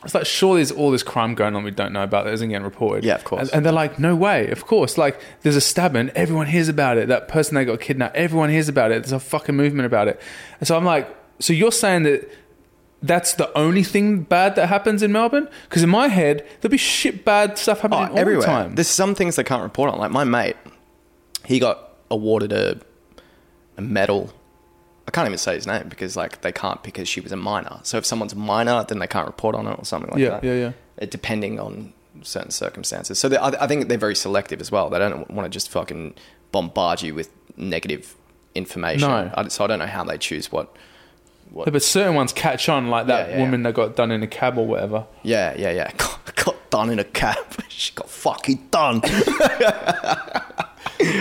[0.04, 2.50] It's like, sure, there's all this crime going on we don't know about that isn't
[2.50, 3.04] getting reported.
[3.04, 3.42] Yeah, of course.
[3.42, 4.98] And, and they're like, no way, of course.
[4.98, 7.08] Like, there's a stabbing, everyone hears about it.
[7.08, 9.04] That person they got kidnapped, everyone hears about it.
[9.04, 10.20] There's a fucking movement about it.
[10.60, 11.08] And so I'm like,
[11.40, 12.28] so you're saying that
[13.04, 15.48] that's the only thing bad that happens in Melbourne?
[15.70, 18.42] Because in my head, there'll be shit bad stuff happening all Oh, everywhere.
[18.42, 18.76] the time.
[18.76, 20.00] There's some things they can't report on.
[20.00, 20.56] Like my mate,
[21.46, 22.80] he got awarded a
[23.78, 24.34] a medal.
[25.08, 27.80] I can't even say his name because like they can't because she was a minor.
[27.84, 30.30] So if someone's a minor, then they can't report on it or something like yeah,
[30.32, 30.44] that.
[30.44, 30.72] yeah, yeah.
[30.98, 33.18] It, depending on certain circumstances.
[33.18, 34.90] So they, I, I think they're very selective as well.
[34.90, 36.14] They don't want to just fucking
[36.52, 38.16] bombard you with negative
[38.54, 39.10] information.
[39.10, 39.32] No.
[39.34, 40.76] I, so I don't know how they choose what.
[41.50, 44.12] what Yeah, but certain ones catch on, like that Yeah, yeah, woman that got done
[44.12, 45.06] in a cab or whatever.
[45.24, 45.92] yeah, yeah, yeah.
[45.98, 47.38] Got, got done in a cab.
[47.70, 49.02] she got fucking done.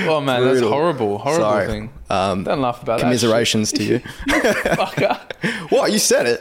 [0.08, 0.70] Oh man, that's Brutal.
[0.70, 1.66] horrible, horrible Sorry.
[1.66, 1.92] thing.
[2.08, 3.04] Um, Don't laugh about that.
[3.04, 3.98] commiserations to you.
[4.28, 5.70] Fucker.
[5.70, 5.92] What?
[5.92, 6.40] You said it.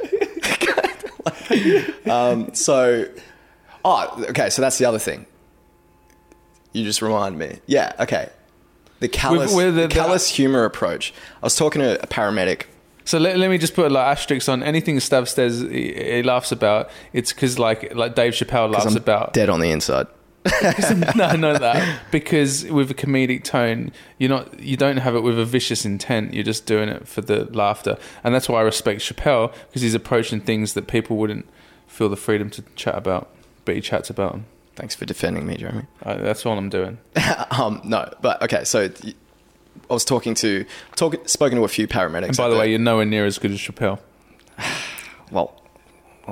[2.10, 3.06] um, so,
[3.86, 4.50] oh, okay.
[4.50, 5.26] So that's the other thing.
[6.74, 7.60] You just remind me.
[7.66, 7.94] Yeah.
[8.00, 8.30] Okay.
[9.00, 11.14] The callous, with the- the callous humor approach.
[11.42, 12.64] I was talking to a paramedic.
[13.06, 16.52] So let, let me just put like asterisks on anything Stav says he, he laughs
[16.52, 16.90] about.
[17.14, 19.34] It's because like like Dave Chappelle laughs about.
[19.34, 20.08] dead on the inside.
[21.16, 25.40] no, no, that because with a comedic tone, you're not, you don't have it with
[25.40, 26.34] a vicious intent.
[26.34, 29.94] You're just doing it for the laughter, and that's why I respect Chappelle because he's
[29.94, 31.48] approaching things that people wouldn't
[31.88, 33.30] feel the freedom to chat about,
[33.66, 34.46] but he chats about them.
[34.76, 35.84] Thanks for defending me, Jeremy.
[36.04, 37.00] Uh, that's all I'm doing.
[37.52, 38.64] um, no, but okay.
[38.64, 38.90] So
[39.90, 42.28] I was talking to, talking, spoken to a few paramedics.
[42.28, 44.00] And by at the way, you're nowhere near as good as Chappelle.
[45.32, 45.59] well,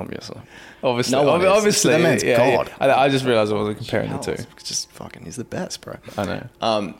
[0.00, 0.40] obviously,
[0.82, 1.48] Obviously, No one ob- is.
[1.48, 2.56] obviously, That man's yeah, yeah.
[2.56, 2.72] God.
[2.80, 4.36] I, I just realised I wasn't comparing the two.
[4.62, 5.96] Just fucking, he's the best, bro.
[6.16, 6.94] I know, Um,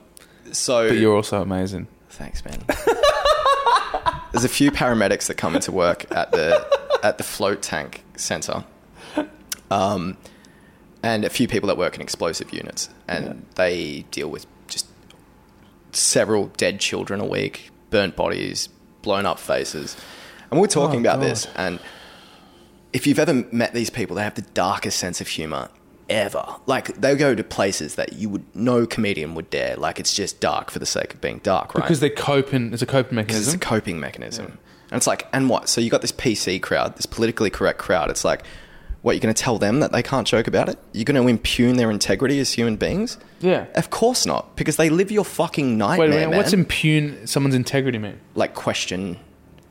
[0.52, 1.86] so but you're also amazing.
[2.10, 2.58] Thanks, man.
[4.32, 6.66] There's a few paramedics that come into work at the
[7.02, 8.64] at the float tank center,
[9.70, 10.16] um,
[11.02, 13.32] and a few people that work in explosive units, and Yeah.
[13.54, 14.86] they deal with just
[15.92, 18.68] several dead children a week, burnt bodies,
[19.02, 19.96] blown up faces,
[20.50, 21.26] and we we're talking Oh, about God.
[21.30, 21.46] this.
[21.56, 21.78] And
[22.92, 25.68] if you've ever met these people, they have the darkest sense of humor
[26.08, 26.44] ever.
[26.66, 29.76] Like they go to places that you would no comedian would dare.
[29.76, 31.82] Like it's just dark for the sake of being dark, right?
[31.82, 32.72] Because they're coping.
[32.72, 33.40] It's a coping mechanism.
[33.42, 34.58] because it's a coping mechanism.
[34.90, 35.68] And it's like, and what?
[35.68, 38.08] So you got this PC crowd, this politically correct crowd.
[38.10, 38.42] It's like,
[39.02, 40.78] what you're going to tell them that they can't joke about it?
[40.92, 43.18] You're going to impugn their integrity as human beings?
[43.40, 43.66] Yeah.
[43.74, 46.30] Of course not, because they live your fucking nightmare, Wait a minute.
[46.30, 46.36] man.
[46.38, 48.18] What's impugn someone's integrity mean?
[48.34, 49.18] like question,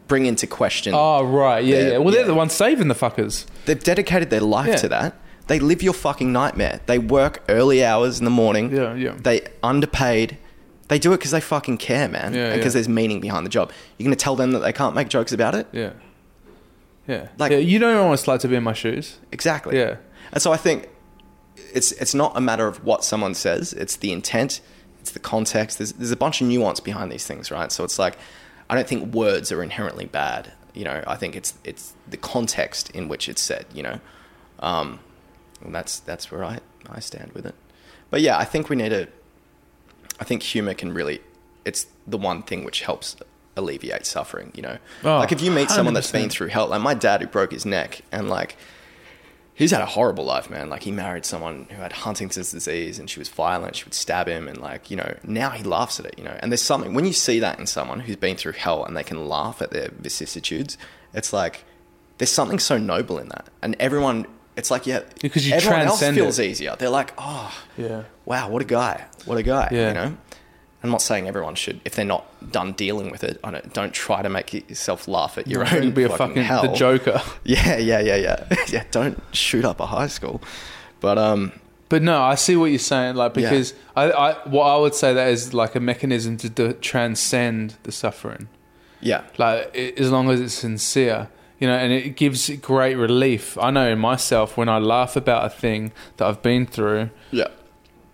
[0.07, 0.93] bring into question.
[0.95, 1.97] Oh right, yeah, They're- yeah.
[1.99, 2.27] Well, they're yeah.
[2.27, 3.45] the ones saving the fuckers.
[3.65, 4.75] They've dedicated their life Yeah.
[4.77, 5.15] to that.
[5.47, 6.81] They live your fucking nightmare.
[6.87, 8.75] They work early hours in the morning.
[8.75, 9.15] Yeah, yeah.
[9.17, 10.37] They underpaid.
[10.89, 12.33] They do it because they fucking care, man.
[12.33, 12.79] Yeah, because yeah.
[12.79, 13.71] there's meaning behind the job.
[13.97, 15.67] You're going to tell them that they can't make jokes about it?
[15.71, 15.91] Yeah,
[17.07, 17.27] yeah.
[17.37, 19.19] Like- yeah, you don't what it's like to be in my shoes.
[19.31, 19.77] Exactly.
[19.77, 19.97] Yeah.
[20.31, 20.89] And so I think
[21.73, 24.61] it's it's not a matter of what someone says, it's the intent,
[24.99, 25.77] it's the context.
[25.77, 27.71] There's there's a bunch of nuance behind these things, right?
[27.71, 28.17] So it's like
[28.69, 30.53] I don't think words are inherently bad.
[30.73, 33.99] You know, I think it's it's the context in which it's said, you know.
[34.59, 34.99] Um
[35.63, 36.59] and that's that's where I,
[36.89, 37.55] I stand with it.
[38.09, 39.07] But yeah, I think we need to
[40.19, 41.21] I think humor can really
[41.65, 43.15] it's the one thing which helps
[43.55, 44.77] alleviate suffering, you know.
[45.03, 47.51] Oh, like if you meet someone that's been through hell, like my dad who broke
[47.51, 48.55] his neck and like
[49.57, 50.69] he's had a horrible life, man.
[50.69, 53.75] Like he married someone who had Huntington's disease and she was violent.
[53.75, 56.37] She would stab him and like, you know, now he laughs at it, you know.
[56.39, 59.03] And there's something when you see that in someone who's been through hell and they
[59.03, 60.77] can laugh at their vicissitudes,
[61.13, 61.65] it's like
[62.19, 63.47] there's something so noble in that.
[63.61, 66.45] And everyone it's like yeah, Because you everyone else feels it.
[66.47, 66.75] easier.
[66.79, 68.03] They're like, "Oh, Yeah.
[68.25, 69.05] wow, what a guy.
[69.25, 69.87] What a guy." Yeah.
[69.89, 70.17] You know?
[70.87, 73.39] I'm not saying everyone should if they're not done dealing with it.
[73.43, 76.43] I don't, don't try to make yourself laugh at your own be a fucking fucking
[76.43, 76.61] hell.
[76.63, 77.21] the Joker.
[77.43, 78.55] Yeah, yeah, yeah, yeah.
[78.69, 80.41] yeah, don't shoot up a high school.
[80.99, 81.51] But um
[81.89, 83.15] But no, I see what you're saying.
[83.15, 83.49] Like Yeah.
[83.49, 87.75] because I, I, what I would say that is like a mechanism to d- transcend
[87.83, 88.47] the suffering.
[89.01, 89.21] yeah.
[89.37, 91.27] Like i as long as it's sincere,
[91.59, 93.57] you know, and it gives great relief.
[93.57, 97.47] I know in myself when I laugh about a thing that I've been through, Yeah.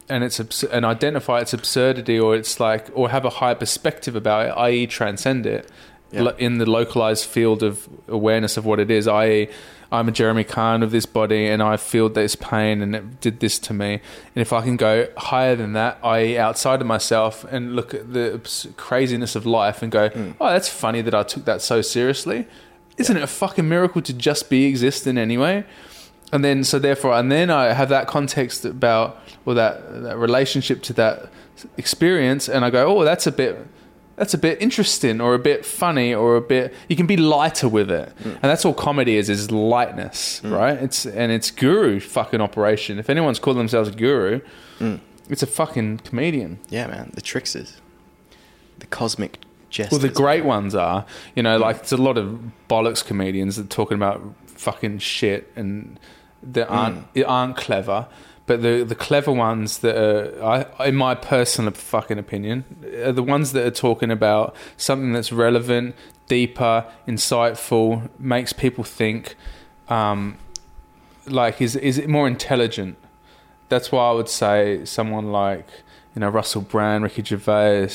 [0.10, 4.16] And it's abs- and identify its absurdity or it's like or have a higher perspective
[4.16, 5.70] about it, i.e., transcend it
[6.12, 6.24] Yeah.
[6.24, 9.47] lo- in the localized field of awareness of what it is, i.e.,
[9.91, 13.39] I'm a Jeremy Kahn of this body and I feel this pain and it did
[13.41, 13.93] this to me.
[14.36, 18.12] And if I can go higher than that, i.e., outside of myself and look at
[18.12, 18.41] the
[18.76, 20.34] craziness of life and go, mm.
[20.41, 22.47] oh, that's funny that I took that so seriously.
[22.97, 25.64] Isn't it a fucking miracle to just be existing anyway?
[26.34, 30.81] And then so therefore and then i have that context about well that, that relationship
[30.81, 31.29] to that
[31.77, 33.65] experience and i go oh that's a bit
[34.15, 37.67] that's a bit interesting or a bit funny or a bit you can be lighter
[37.67, 38.13] with it.
[38.19, 38.34] Mm.
[38.34, 40.55] And that's all comedy is is lightness mm.
[40.55, 40.77] right?
[40.77, 42.99] It's and it's guru fucking operation.
[42.99, 44.41] If anyone's called themselves a guru
[44.79, 44.99] mm.
[45.29, 46.59] it's a fucking comedian.
[46.69, 47.11] Yeah, man.
[47.13, 47.77] The tricksters.
[48.79, 51.05] The cosmic jest well, the great ones are,
[51.36, 55.51] you know, like it's a lot of bollocks comedians that are talking about fucking shit
[55.55, 55.99] and
[56.51, 58.07] that aren't aren't clever.
[58.45, 62.65] But the the clever ones that are, I, in my personal fucking opinion,
[63.05, 65.95] are the ones that are talking about something that's relevant,
[66.27, 69.35] deeper, insightful, makes people think.
[69.87, 70.37] Um,
[71.25, 72.97] like, is is it more intelligent?
[73.69, 75.67] That's why I would say someone like
[76.13, 77.87] you know Russell Brand, Ricky Gervais,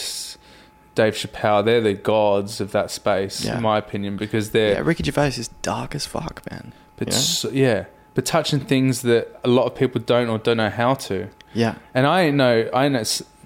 [0.94, 1.62] Dave Chappelle.
[1.62, 3.56] They're the gods of that space, Yeah.
[3.58, 6.72] in my opinion, because they're Yeah, Ricky Gervais is dark as fuck, man.
[6.96, 7.14] but Yeah.
[7.18, 7.84] so- yeah,
[8.18, 11.28] but touching things that a lot of people don't or don't know how to.
[11.54, 11.76] Yeah.
[11.94, 13.04] And I know, I know,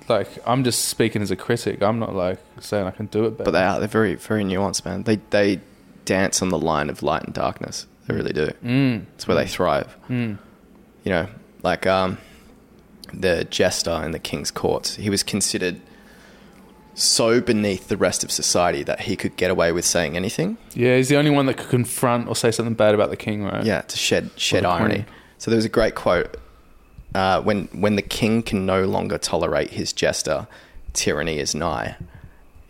[0.08, 1.82] like I'm just speaking as a critic.
[1.82, 3.44] I'm not like saying I can do it better.
[3.44, 3.78] But they are.
[3.80, 5.02] They're very, very nuanced, man.
[5.02, 5.60] They they
[6.06, 7.86] dance on the line of light and darkness.
[8.06, 8.46] They really do.
[8.64, 9.94] mm, It's where they thrive.
[10.08, 10.38] mm,
[11.04, 11.26] You know,
[11.62, 12.16] like um,
[13.12, 14.96] the jester in the king's courts.
[14.96, 15.82] He was considered
[16.94, 20.56] so beneath the rest of society that he could get away with saying anything.
[20.74, 23.44] yeah, he's the only one that could confront or say something bad about the king,
[23.44, 23.64] right?
[23.64, 24.94] Yeah, to shed shed irony.
[24.96, 25.06] queen.
[25.38, 26.36] So there was a great quote
[27.14, 30.46] uh, when when the king can no longer tolerate his jester,
[30.92, 31.96] tyranny is nigh.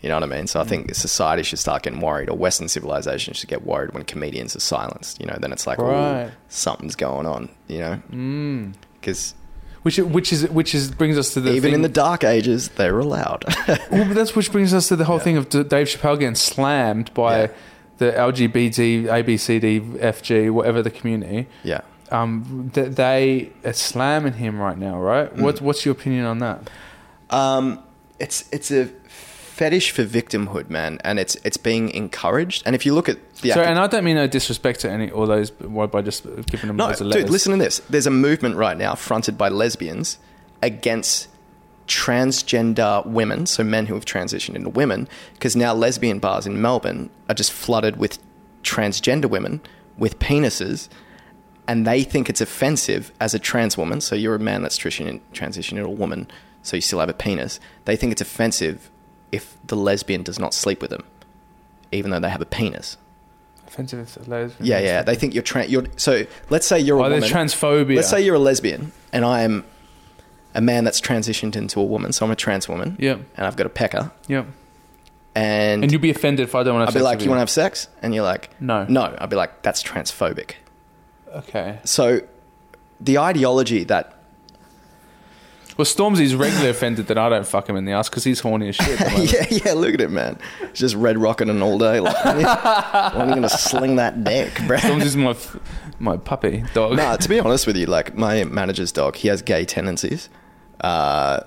[0.00, 0.48] You know what I mean?
[0.48, 4.02] So I think society should start getting worried, or Western civilization should get worried when
[4.04, 5.20] comedians are silenced.
[5.20, 6.28] You know, then it's like, Right.
[6.48, 7.48] something's going on.
[7.68, 9.34] You know, because
[9.82, 12.68] Which which is which is brings us to the even thing, in the dark ages,
[12.70, 13.44] they were allowed.
[13.68, 16.36] well, but that's which brings us to the whole thing of D- Dave Chappelle getting
[16.36, 17.48] slammed by Yeah.
[17.98, 21.48] the LGBT, ABCD, FG, whatever the community.
[21.64, 21.80] yeah.
[22.12, 25.34] Um, that they are slamming him right now, right?
[25.34, 25.40] Mm.
[25.42, 26.68] What's what's your opinion on that?
[27.30, 27.78] Um,
[28.20, 28.88] it's it's a
[29.52, 32.62] fetish for victimhood, man, and it's it's being encouraged.
[32.64, 34.90] And if you look at the Sorry, acad- and I don't mean no disrespect to
[34.90, 37.30] any all those by by just giving them no, of dude, letters.
[37.30, 37.80] listen to this.
[37.90, 40.18] There's a movement right now fronted by lesbians
[40.62, 41.28] against
[41.86, 47.10] transgender women, so men who have transitioned into women, because now lesbian bars in Melbourne
[47.28, 48.18] are just flooded with
[48.62, 49.60] transgender women
[49.98, 50.88] with penises,
[51.68, 54.00] and they think it's offensive as a trans woman.
[54.00, 56.28] So you're a man that's transitioning transitioning into a woman,
[56.62, 57.60] so you still have a penis.
[57.84, 58.88] They think it's offensive
[59.32, 61.04] if the lesbian does not sleep with them,
[61.90, 62.96] even though they have a penis.
[63.66, 64.68] Offensive to lesbians.
[64.68, 65.02] Yeah, yeah.
[65.02, 65.70] They think you're trans.
[65.72, 66.26] You're so.
[66.50, 67.20] Let's say you're a Oh, woman.
[67.20, 67.96] there's transphobia.
[67.96, 69.64] Let's say you're a lesbian, and I am
[70.54, 72.12] a man that's transitioned into a woman.
[72.12, 73.20] So I'm a trans woman, Yep.
[73.36, 74.46] and I've got a pecker, Yep.
[75.34, 77.38] and, And you'd be offended if I don't want to I'd be like, "You want
[77.38, 78.84] to have sex?" And you're like, No.
[78.88, 80.52] no." I'd be like, "That's transphobic."
[81.34, 81.78] Okay.
[81.84, 82.20] So
[83.00, 84.12] the ideology that
[85.76, 88.68] Well, Stormzy's regularly offended that I don't fuck him in the ass because he's horny
[88.68, 89.00] as shit.
[89.00, 89.32] at the moment.
[89.32, 90.38] yeah, yeah, look at it, man.
[90.60, 91.98] He's just red rocking rocketing all day.
[92.00, 94.76] Like, when are you going to sling that dick, bro?
[94.78, 95.56] Stormzy's my f-
[95.98, 96.96] my puppy dog.
[96.96, 100.28] Nah, to be honest with you, like my manager's dog, he has gay tendencies.
[100.80, 101.40] Uh,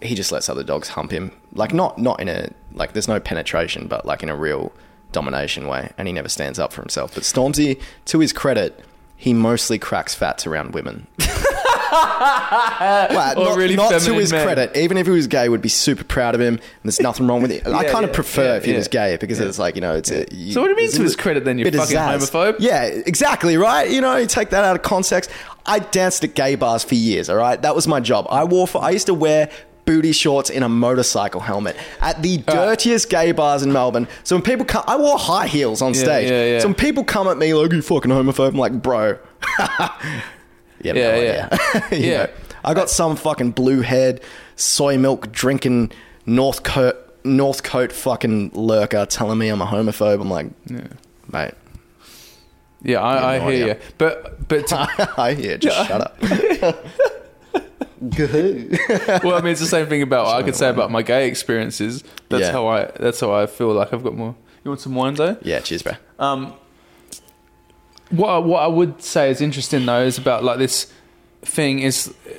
[0.00, 3.18] he just lets other dogs hump him, like not not in a like there's no
[3.20, 4.72] penetration, but like in a real
[5.12, 7.14] domination way, and he never stands up for himself.
[7.14, 8.84] But Stormzy, to his credit,
[9.16, 11.06] he mostly cracks fats around women.
[11.92, 14.44] Well, not, really not to his men.
[14.44, 14.76] credit.
[14.76, 16.54] Even if he was gay, would be super proud of him.
[16.54, 17.66] And there's nothing wrong with it.
[17.66, 18.78] I kind of yeah, prefer yeah, if he yeah.
[18.78, 20.10] was gay because it's like you know it's.
[20.10, 22.56] A, So what do you mean to his credit then, you of fucking homophobe?
[22.58, 23.90] Yeah, exactly right.
[23.90, 25.30] You know, you take that out of context.
[25.66, 27.28] I danced at gay bars for years.
[27.28, 28.26] All right, that was my job.
[28.30, 28.66] I wore.
[28.66, 29.50] For, I used to wear
[29.84, 32.52] booty shorts in a motorcycle helmet at the ah.
[32.52, 34.08] dirtiest gay bars in Melbourne.
[34.24, 36.30] So when people come, I wore high heels on Yeah, stage.
[36.30, 36.58] yeah, yeah.
[36.60, 39.18] So when people come at me like you fucking homophobe, I'm like, bro.
[40.82, 41.88] yeah, Yeah, no yeah.
[41.92, 42.16] You Yeah.
[42.24, 42.30] know,
[42.64, 44.20] I got some fucking blue head,
[44.56, 45.92] soy milk drinking
[46.26, 50.20] Northcote Northcote fucking lurker telling me I'm a homophobe.
[50.20, 50.46] I'm like,
[51.32, 51.54] mate,
[52.82, 53.74] Yeah, I, I no hear idea.
[53.74, 53.80] you.
[53.98, 55.56] But but to, I hear.
[55.58, 56.20] Just shut up.
[59.22, 61.28] well, I mean, it's the same thing about what I could say about my gay
[61.28, 62.02] experiences.
[62.28, 62.52] That's Yeah.
[62.52, 62.90] how I.
[62.98, 64.34] That's how I feel like I've got more.
[64.64, 65.36] You want some wine though?
[65.42, 65.92] yeah, cheers, bro.
[66.18, 66.54] Um,
[68.12, 70.92] what I, what I would say is interesting though is about like this
[71.42, 72.30] thing is uh,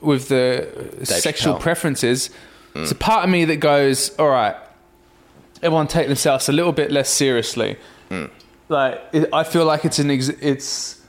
[0.00, 0.68] with the
[1.04, 1.60] sexual Chappelle.
[1.60, 2.30] preferences.
[2.74, 4.54] It's a part of me that goes, all right,
[5.64, 7.76] everyone take themselves a little bit less seriously.
[8.68, 11.00] Like it, I feel like it's an ex- it's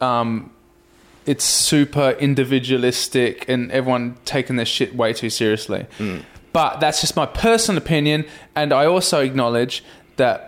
[0.00, 0.52] um
[1.26, 5.86] it's super individualistic and everyone taking their shit way too seriously.
[6.52, 8.24] But that's just my personal opinion,
[8.54, 9.82] and I also acknowledge
[10.16, 10.47] that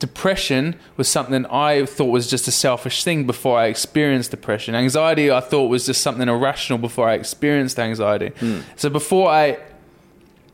[0.00, 4.74] depression was something I thought was just a selfish thing before I experienced depression.
[4.74, 8.32] Anxiety, I thought was just something irrational before I experienced anxiety.
[8.40, 8.60] Hmm.
[8.76, 9.58] So before I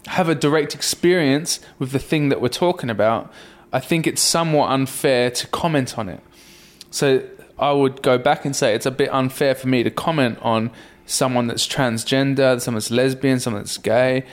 [0.08, 3.32] have a direct experience with the thing that we're talking about,
[3.72, 6.20] I think it's somewhat unfair to comment on it.
[6.90, 7.22] So
[7.58, 10.70] I would go back and say it's a bit unfair for me to comment on
[11.06, 14.24] someone that's transgender, someone that's lesbian, someone that's gay.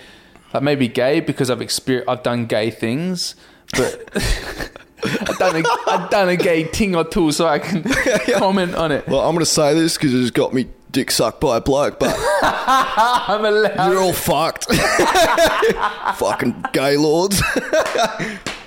[0.53, 3.35] Like maybe gay because I've exper- I've done gay things,
[3.71, 4.09] but
[5.05, 7.83] I've done a, I've done a gay thing or two, so I can
[8.37, 9.07] comment on it.
[9.07, 12.15] Well, I'm gonna say this because it's got me dick sucked by a bloke, but
[12.41, 13.91] I'm allowed.
[13.91, 14.65] you're all fucked.
[16.15, 17.41] fucking gay lords.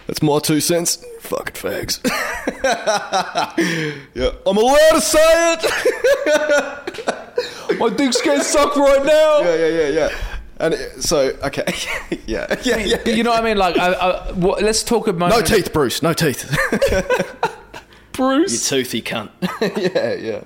[0.06, 1.04] That's my two cents.
[1.20, 2.00] Fucking fags.
[4.14, 5.64] yeah, I'm allowed to say it.
[7.80, 9.40] My dick's getting sucked right now.
[9.40, 10.08] yeah, yeah, yeah, yeah.
[10.58, 11.64] And it, so, okay,
[12.26, 12.96] yeah, yeah, yeah.
[13.04, 13.58] But you know what I mean?
[13.58, 16.02] Like, I, I, what, let's talk about No teeth, Bruce.
[16.02, 16.44] No teeth.
[18.12, 18.70] Bruce.
[18.70, 19.30] You toothy cunt.
[19.94, 20.44] yeah, yeah.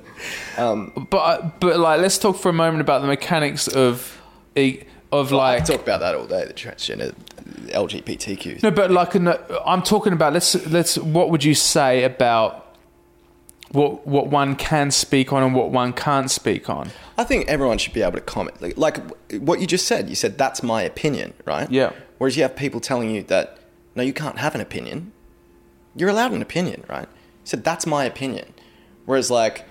[0.63, 4.21] Um, But but like, let's talk for a moment about the mechanics of
[4.57, 4.81] e-
[5.13, 5.65] of I like.
[5.67, 6.45] talk about that all day.
[6.47, 7.15] The transgender,
[7.69, 8.65] LGBTQ.
[8.65, 10.33] No, but like, no, I'm talking about.
[10.33, 10.99] Let's let's.
[10.99, 12.70] What would you say about
[13.73, 16.91] what what one can speak on and what one can't speak on?
[17.17, 18.61] I think everyone should be able to comment.
[18.61, 18.99] Like, like
[19.41, 20.09] what you just said.
[20.09, 21.71] You said that's my opinion, right?
[21.71, 21.93] Yeah.
[22.19, 23.59] Whereas you have people telling you that
[23.95, 25.13] no, you can't have an opinion.
[25.95, 27.09] You're allowed an opinion, right?
[27.09, 28.53] You said that's my opinion.
[29.07, 29.65] Whereas like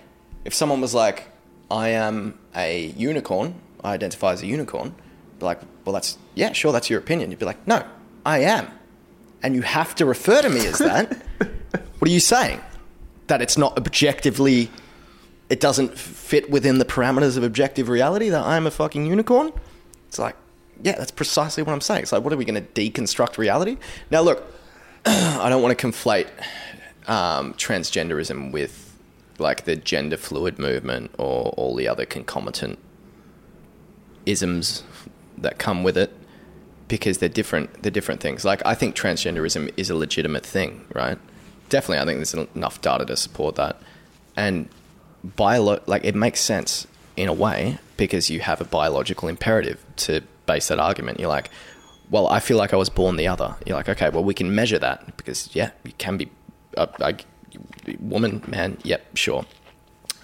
[0.45, 1.27] if someone was like,
[1.69, 3.55] I am a unicorn.
[3.83, 4.95] I identify as a unicorn.
[5.39, 7.31] Be like, well, that's yeah, sure, that's your opinion.
[7.31, 7.83] You'd be like, no,
[8.25, 8.67] I am,
[9.43, 11.13] and you have to refer to me as that.
[11.99, 12.61] what are you saying?
[13.29, 14.69] That it's not objectively,
[15.49, 19.53] it doesn't fit within the parameters of objective reality that I'm a fucking unicorn?
[20.07, 20.35] It's like,
[20.83, 22.03] yeah, that's precisely what I'm saying.
[22.03, 23.77] It's like, what are we going to deconstruct reality?
[24.11, 24.43] Now, look,
[25.05, 26.27] I don't want to conflate
[27.07, 28.89] um, transgenderism with
[29.39, 32.77] like the gender fluid movement or all the other concomitant
[34.25, 34.83] isms
[35.37, 36.13] that come with it
[36.87, 41.17] because they're different they're different things like i think transgenderism is a legitimate thing right
[41.69, 43.81] definitely i think there's enough data to support that.
[44.35, 44.69] And
[45.23, 50.21] bio like it makes sense in a way because you have a biological imperative to
[50.45, 51.19] base that argument.
[51.19, 51.49] You're like
[52.09, 53.55] well i feel like i was born the other.
[53.65, 56.29] You're like okay well we can measure that because yeah you can be
[56.77, 57.15] a, a
[57.99, 59.45] woman man yep sure.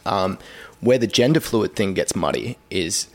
[0.06, 0.38] Um,
[0.82, 3.08] where the gender fluid thing gets muddy is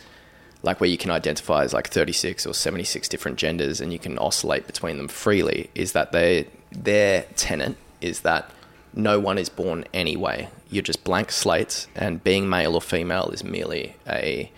[0.62, 4.18] like where you can identify as like 36 or 76 different genders and you can
[4.18, 8.50] oscillate between them freely is that they their tenant is that
[8.94, 10.48] no one is born anyway.
[10.68, 14.50] You're just blank slates and being male or female is merely a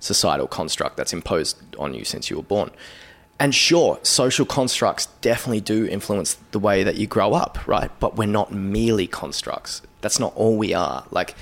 [0.00, 2.70] societal construct that's imposed on you since you were born.
[3.38, 7.90] And sure social constructs definitely do influence the way that you grow up right?
[8.00, 9.82] But we're not merely constructs.
[10.00, 11.04] That's not all we are.
[11.10, 11.34] Like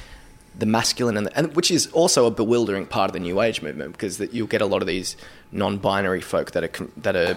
[0.57, 3.63] the masculine and, the, and which is also a bewildering part of the new age
[3.63, 5.17] movement because that you'll get a lot of these
[5.53, 7.37] non-binary folk that are that are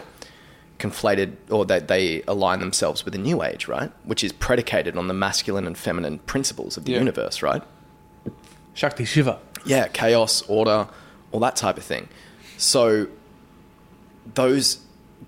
[0.80, 5.08] conflated or that they align themselves with the new age right which is predicated on
[5.08, 7.00] the masculine and feminine principles of the Yeah.
[7.00, 7.64] universe right
[8.76, 9.40] Shakti Shiva.
[9.66, 10.88] yeah chaos order
[11.32, 12.08] all that type of thing
[12.58, 13.08] so
[14.36, 14.80] those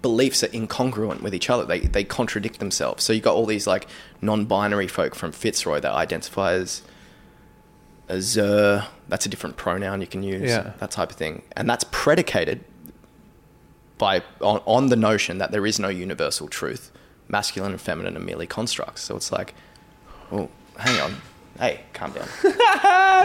[0.01, 3.65] beliefs are incongruent with each other they, they contradict themselves so you've got all these
[3.65, 3.87] like
[4.21, 6.83] non-binary folk from fitzroy that identify as
[8.07, 10.73] as uh, that's a different pronoun you can use Yeah.
[10.79, 12.63] that type of thing and that's predicated
[13.99, 16.91] by on, on the notion that there is no universal truth
[17.27, 19.53] masculine and feminine are merely constructs so it's like
[20.31, 21.15] oh hang on
[21.59, 22.27] hey calm down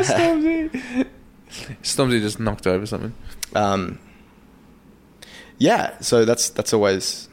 [0.03, 1.07] Stormzy.
[1.83, 3.15] Stormzy just knocked over something.
[3.55, 3.99] um,
[5.59, 7.29] yeah, so that's that's always,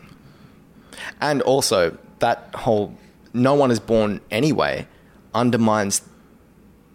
[1.19, 2.95] and also that whole
[3.33, 4.87] no one is born anyway
[5.33, 6.03] undermines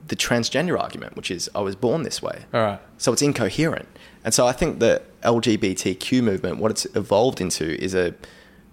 [0.06, 2.44] the transgender argument, which is I was born this way.
[2.54, 2.80] All right.
[2.98, 3.88] So it's incoherent.
[4.26, 8.12] And so I think the LGBTQ movement, what it's evolved into, is a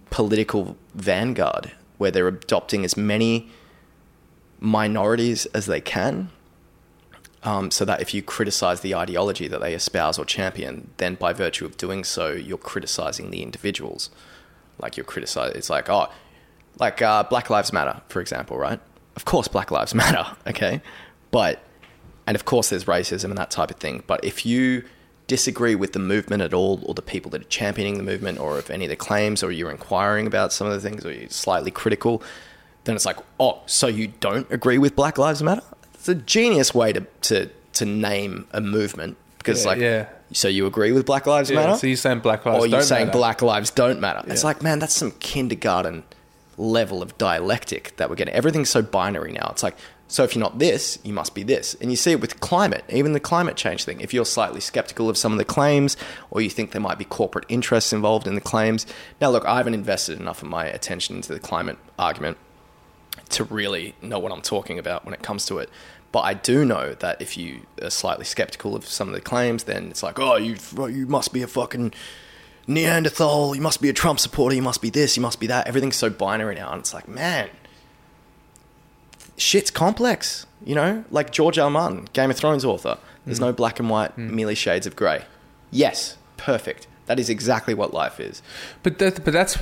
[0.10, 3.52] political vanguard where they're adopting as many
[4.60, 6.30] minorities as they can.
[7.44, 11.34] Um, so that if you criticize the ideology that they espouse or champion, then by
[11.34, 14.10] virtue of doing so, you're criticizing the individuals.
[14.80, 16.10] Like you're criticizing, it's like, oh,
[16.80, 18.80] like uh, Black Lives Matter, for example, right?
[19.16, 20.82] Of course, Black Lives Matter, okay?
[21.30, 21.62] But,
[22.26, 24.04] and of course, there's racism and that type of thing.
[24.08, 24.86] But if you
[25.28, 28.60] disagree with the movement at all, or the people that are championing the movement, or
[28.60, 31.30] if any of the claims, or you're inquiring about some of the things, or you're
[31.30, 32.22] slightly critical,
[32.84, 35.64] then it's like, oh, so you don't agree with Black Lives Matter?
[35.94, 40.10] It's a genius way to, to, to name a movement because, Yeah, like, yeah.
[40.34, 41.78] so you agree with Black Lives Yeah, Matter?
[41.78, 43.18] so you're saying Black Lives or you're saying matter.
[43.18, 44.22] Black Lives don't matter.
[44.28, 46.04] It's like, man, that's some kindergarten
[46.58, 48.34] level of dialectic that we're getting.
[48.34, 49.48] Everything's so binary now.
[49.52, 49.78] It's like,
[50.08, 51.76] so if you're not this, you must be this.
[51.82, 54.02] And you see it with climate, even the climate change thing.
[54.02, 55.98] If you're slightly skeptical of some of the claims,
[56.30, 58.86] or you think there might be corporate interests involved in the claims.
[59.20, 62.38] Now, look, I haven't invested enough of my attention into the climate argument
[63.30, 65.70] to really know what I'm talking about when it comes to it.
[66.12, 69.64] But I do know that if you are slightly skeptical of some of the claims,
[69.64, 71.92] then it's like, oh, you you must be a fucking
[72.68, 73.56] Neanderthal.
[73.56, 74.56] You must be a Trump supporter.
[74.56, 75.18] You must be this.
[75.18, 75.68] You must be that.
[75.68, 77.50] Everything's so binary now, and it's like, man,
[79.38, 80.46] shit's complex.
[80.66, 81.70] You know, like George R.
[81.70, 82.98] Martin, Game of Thrones author.
[83.26, 85.24] There's no black and white, merely shades of grey.
[85.72, 86.88] Yes, perfect.
[87.06, 88.42] That is exactly what life is.
[88.82, 89.58] But that, but that's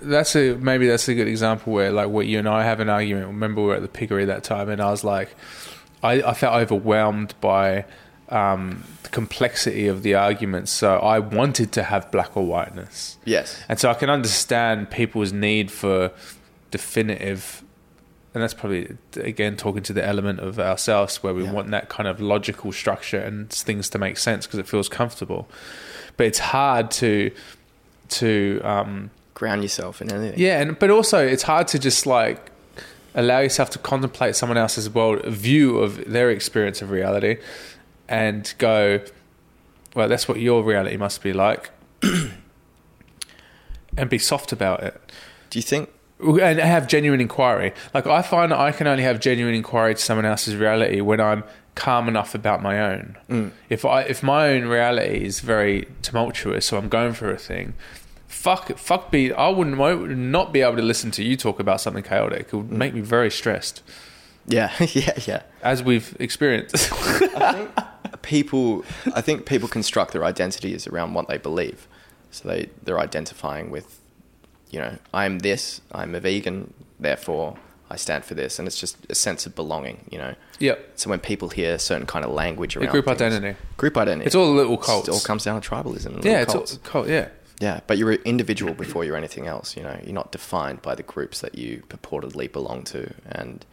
[0.00, 2.88] that's a maybe that's a good example where like what you and I have an
[2.88, 3.26] argument.
[3.26, 5.34] Remember we were at the piggery that time, and I was like,
[6.02, 7.84] I, I felt overwhelmed by
[8.30, 10.72] um, the complexity of the arguments.
[10.72, 13.62] So I wanted to have black or whiteness, Yes.
[13.68, 16.12] and so I can understand people's need for
[16.70, 17.62] definitive.
[18.36, 21.52] And that's probably again talking to the element of ourselves where we Yeah.
[21.52, 25.48] want that kind of logical structure and things to make sense because it feels comfortable.
[26.18, 27.30] But it's hard to
[28.20, 30.38] to um, Ground yourself in anything.
[30.38, 32.50] yeah, and but also it's hard to just like
[33.14, 37.38] allow yourself to contemplate someone else's world view of their experience of reality,
[38.06, 39.00] and go,
[39.94, 41.70] well, that's what your reality must be like,
[43.96, 45.00] and be soft about it,
[45.48, 45.88] Do you think?
[46.20, 47.72] And have genuine inquiry.
[47.94, 51.44] Like I find I can only have genuine inquiry to someone else's reality when I'm
[51.74, 53.16] calm enough about my own.
[53.28, 53.50] Mm.
[53.68, 57.74] If I if my own reality is very tumultuous, so I'm going through a thing.
[58.28, 59.32] Fuck, fuck be.
[59.32, 62.40] I wouldn't, would not be able to listen to you talk about something chaotic.
[62.40, 62.56] It Mm.
[62.58, 63.82] would make me very stressed,
[64.46, 65.42] Yeah, yeah, yeah.
[65.62, 66.92] as we've experienced.
[67.36, 67.70] I think
[68.22, 71.88] people I think people construct their identities around what they believe.
[72.30, 73.98] So they, they're identifying with,
[74.70, 77.56] you know, I'm this, I'm a vegan, therefore
[77.88, 78.58] I stand for this.
[78.58, 80.34] And it's just a sense of belonging, you know.
[80.58, 83.56] yep, So when people hear a certain kind of language around group things- identity.
[83.76, 84.26] Group identity.
[84.26, 85.08] It's all little cult.
[85.08, 86.06] It all comes down to tribalism.
[86.16, 86.78] and yeah, it's all cults.
[86.82, 87.08] cult.
[87.08, 87.28] Yeah,
[87.60, 89.76] Yeah, but you're an individual before you're anything else.
[89.76, 93.12] You know, you're not defined by the groups that you purportedly belong to.
[93.26, 93.64] And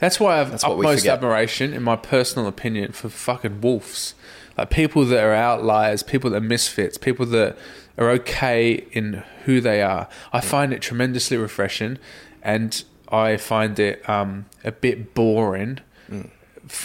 [0.00, 4.14] That's why I have That's what utmost admiration, in my personal opinion, for fucking wolves.
[4.58, 7.56] Like people that are outliers, people that are misfits, people that
[8.00, 10.08] are okay in who they are.
[10.32, 11.98] I find it tremendously refreshing,
[12.42, 15.78] and I find it um, a bit boring.
[16.10, 16.30] Mm.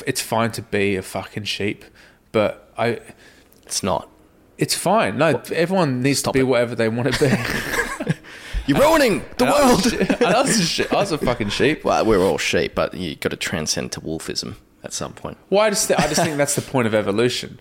[0.06, 1.86] It's fine to be a fucking sheep,
[2.32, 3.00] but I.
[3.64, 4.10] it's not.
[4.58, 5.18] It's fine.
[5.18, 6.48] No, everyone needs Stop to be it.
[6.48, 8.14] whatever they want to be.
[8.68, 10.24] You're ruining the And I was, world.
[10.24, 11.84] I was a she- I was a fucking sheep.
[11.84, 15.38] well, we're all sheep, but you got to transcend to wolfism at some point.
[15.50, 17.60] Well, I just, I just think that's the point of evolution.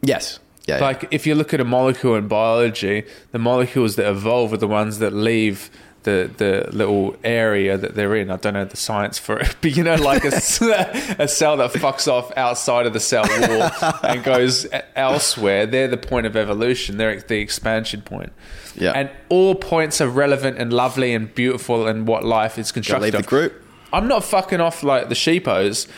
[0.00, 0.38] Yes.
[0.68, 0.78] Yeah.
[0.80, 4.68] Like if you look at a molecule in biology, the molecules that evolve are the
[4.68, 5.70] ones that leave
[6.02, 8.30] the the little area that they're in.
[8.30, 10.28] I don't know the science for it, but you know, like a,
[11.18, 13.70] a cell that fucks off outside of the cell wall
[14.02, 15.66] and goes elsewhere.
[15.66, 16.98] They're the point of evolution.
[16.98, 18.32] They're the expansion point.
[18.76, 18.92] Yeah.
[18.92, 23.14] And all points are relevant and lovely and beautiful and what life is Gotta constructed.
[23.14, 23.52] leave the group.
[23.92, 25.88] I'm not fucking off like the sheepos.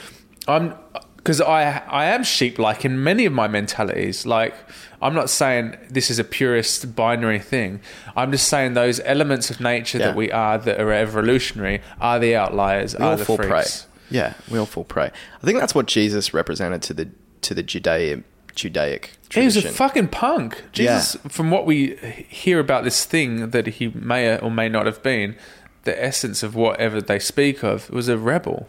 [0.48, 0.74] I'm
[1.22, 4.26] because I I am sheep like in many of my mentalities.
[4.26, 4.54] Like
[5.02, 7.80] I'm not saying this is a purist binary thing.
[8.16, 10.06] I'm just saying those elements of nature Yeah.
[10.08, 13.64] that we are that are evolutionary are the outliers, We are all the fall prey.
[14.10, 15.10] Yeah, we all fall prey.
[15.42, 17.08] I think that's what Jesus represented to the
[17.42, 18.22] to the Judea,
[18.54, 20.64] Judaic He was a fucking punk.
[20.72, 21.96] Jesus, from what we
[22.28, 25.36] hear about this thing that he may or may not have been,
[25.84, 28.66] the essence of whatever they speak of was a rebel.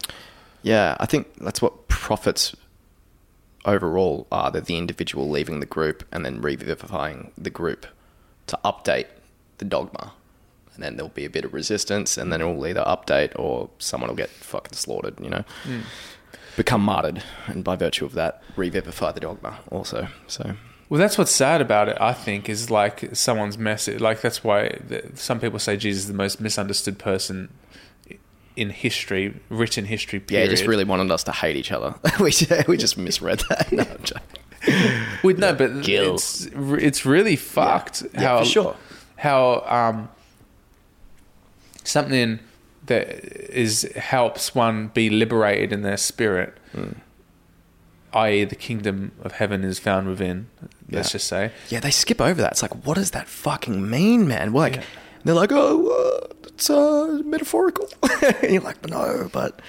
[0.64, 2.55] Yeah, I think that's what prophets
[3.66, 4.51] overall are.
[4.51, 7.86] They're the individual leaving the group and then revivifying the group
[8.47, 9.07] to update
[9.57, 10.14] the dogma.
[10.74, 13.70] And then there'll be a bit of resistance, and then it will either update or
[13.78, 15.43] someone will get fucking slaughtered, you know?
[15.64, 15.82] Hmm.
[16.55, 20.07] Become martyred, and by virtue of that, revivify the dogma also.
[20.28, 20.55] So,
[20.89, 21.97] Well, that's what's sad about it.
[21.99, 24.01] I think is like someone's message.
[24.01, 27.49] Like that's why the, some people say Jesus is the most misunderstood person
[28.56, 30.20] in history, written history.
[30.20, 30.49] yeah, Period.
[30.49, 31.95] he just really wanted us to hate each other.
[32.20, 32.32] we,
[32.68, 33.72] we just misread that.
[33.72, 34.28] No, I'm joking.
[35.24, 36.16] Well, no, but Kill.
[36.16, 38.04] it's it's really fucked.
[38.14, 38.76] Yeah, how for sure.
[39.18, 40.10] how um
[41.84, 42.39] something
[42.88, 43.08] that
[43.54, 46.91] is helps one be liberated in their spirit, Hmm.
[48.14, 50.47] i.e., the kingdom of heaven is found within.
[50.89, 51.12] Let's Yeah.
[51.14, 51.52] just say.
[51.70, 52.52] Yeah, they skip over that.
[52.54, 54.52] It's like, what does that fucking mean, man?
[54.54, 54.84] Like, Yeah.
[55.24, 55.88] They're like, oh,
[56.32, 57.88] uh, it's uh, metaphorical.
[58.41, 59.61] and you're like, no, but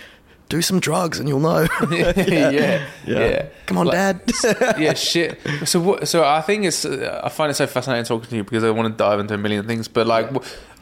[0.49, 1.67] do some drugs and you'll know.
[1.91, 4.79] yeah, yeah, Come on, Like- Dad.
[4.79, 5.39] yeah, shit.
[5.65, 6.85] So, what, so I think it's.
[6.85, 9.35] Uh, I find it so fascinating talking to you because I want to dive into
[9.35, 9.89] a million things.
[9.89, 10.31] But like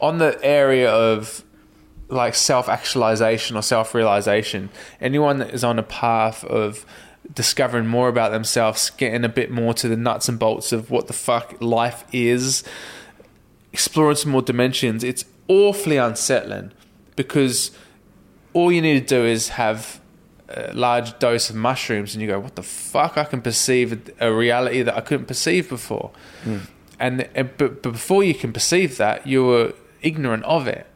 [0.00, 1.44] on the area of
[2.08, 6.84] like self actualization or self realization, anyone that is on a path of
[7.32, 11.06] discovering more about themselves, getting a bit more to the nuts and bolts of what
[11.06, 12.64] the fuck life is,
[13.72, 16.72] exploring some more dimensions, it's awfully unsettling
[17.16, 17.70] because
[18.52, 20.00] all you need to do is have
[20.48, 23.16] a large dose of mushrooms and you go, what the fuck?
[23.16, 26.10] I can perceive a reality that I couldn't perceive before.
[26.42, 26.58] Hmm.
[26.98, 30.86] And, and but, but before you can perceive that, you were ignorant of it.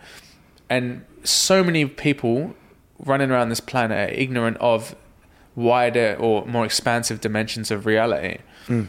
[0.68, 2.54] And so many people
[2.98, 4.96] running around this planet are ignorant of
[5.54, 8.84] wider or more expansive dimensions of reality, hmm.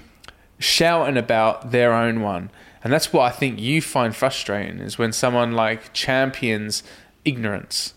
[0.58, 2.50] shouting about their own one.
[2.86, 6.84] And that's what I think you find frustrating is when someone like champions
[7.26, 7.96] ignorance.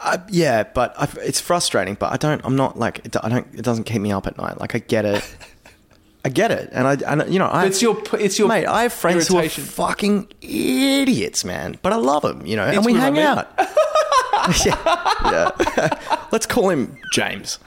[0.00, 1.94] Uh, yeah, but I, it's frustrating.
[1.94, 2.44] But I don't.
[2.44, 3.06] I'm not like.
[3.06, 3.46] It, I don't.
[3.54, 4.58] It doesn't keep me up at night.
[4.58, 5.36] Like I get it.
[6.24, 6.94] I get it, and I.
[7.06, 7.66] And you know, I.
[7.66, 8.66] It's your it's your mate.
[8.66, 11.78] I have friends who are fucking idiots, man.
[11.82, 12.44] But I love them.
[12.44, 13.22] You know, and we what I hang mean.
[13.22, 13.48] out.
[14.66, 16.26] yeah, yeah.
[16.32, 17.60] Let's call him James.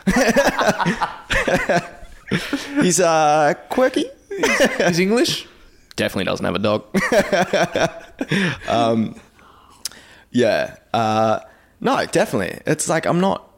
[2.82, 4.07] He's uh quirky.
[4.88, 5.47] He's English.
[5.96, 6.86] Definitely doesn't have a dog.
[8.70, 9.16] um,
[10.32, 10.78] yeah.
[10.94, 11.39] Uh,
[11.80, 12.62] no, definitely.
[12.66, 13.50] It's like I'm not.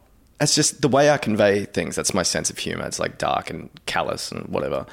[0.42, 1.96] It's just the way I convey things.
[1.96, 2.86] That's my sense of humor.
[2.86, 4.86] It's like dark and callous and whatever.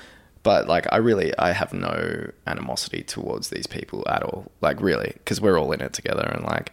[0.45, 4.51] But like, I really, I have no animosity towards these people at all.
[4.61, 6.23] Like, really, because we're all in it together.
[6.23, 6.73] And like,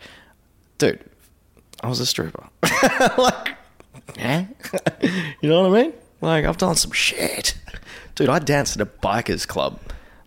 [0.78, 1.04] dude,
[1.82, 2.48] I was a stripper.
[3.18, 3.56] like,
[4.18, 4.46] Yeah,
[5.42, 5.94] you know what I mean?
[6.22, 7.58] Like I've done some shit,
[8.16, 8.30] dude.
[8.30, 9.80] I danced at a bikers club,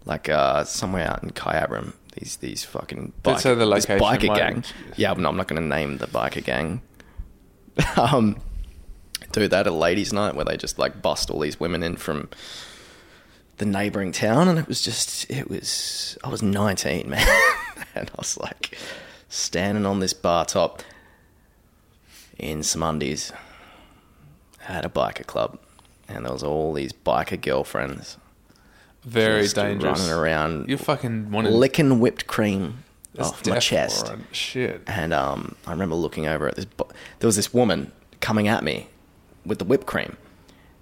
[0.04, 1.94] like uh, somewhere out in Kyabram.
[2.14, 4.64] These these fucking Don't the this biker might- gang.
[4.96, 6.82] Yeah, no, I'm not going to name the biker gang.
[7.96, 8.36] um,
[9.32, 11.96] dude, they had a ladies' night where they just like bust all these women in
[11.96, 12.28] from
[13.56, 16.18] the neighboring town, and it was just it was.
[16.22, 17.26] I was 19, man,
[17.94, 18.76] and I was like
[19.28, 20.82] standing on this bar top
[22.38, 23.32] in some undies
[24.68, 25.58] at a biker club,
[26.08, 28.18] and there was all these biker girlfriends
[29.04, 30.00] Very just dangerous.
[30.00, 32.84] running around, You fucking want to licking whipped cream
[33.18, 34.12] off my chest.
[34.30, 34.82] Shit.
[34.86, 36.64] And um, I remember looking over at this.
[36.66, 36.88] Bo-
[37.18, 37.90] there was this woman
[38.20, 38.88] coming at me
[39.44, 40.16] with the whipped cream,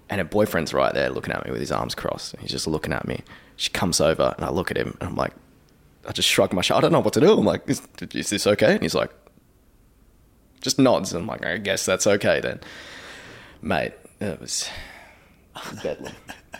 [0.09, 2.35] and her boyfriend's right there looking at me with his arms crossed.
[2.39, 3.21] He's just looking at me.
[3.55, 5.33] She comes over, and I look at him, and I'm like,
[6.07, 6.77] I just shrug my shoulder.
[6.77, 7.31] I don't know what to do.
[7.37, 7.81] I'm like, is,
[8.13, 8.73] is this okay?
[8.73, 9.11] And he's like,
[10.61, 11.11] just nods.
[11.13, 12.59] And I'm like, I guess that's okay then,
[13.61, 13.93] mate.
[14.19, 14.69] It was
[15.83, 16.13] bedlam.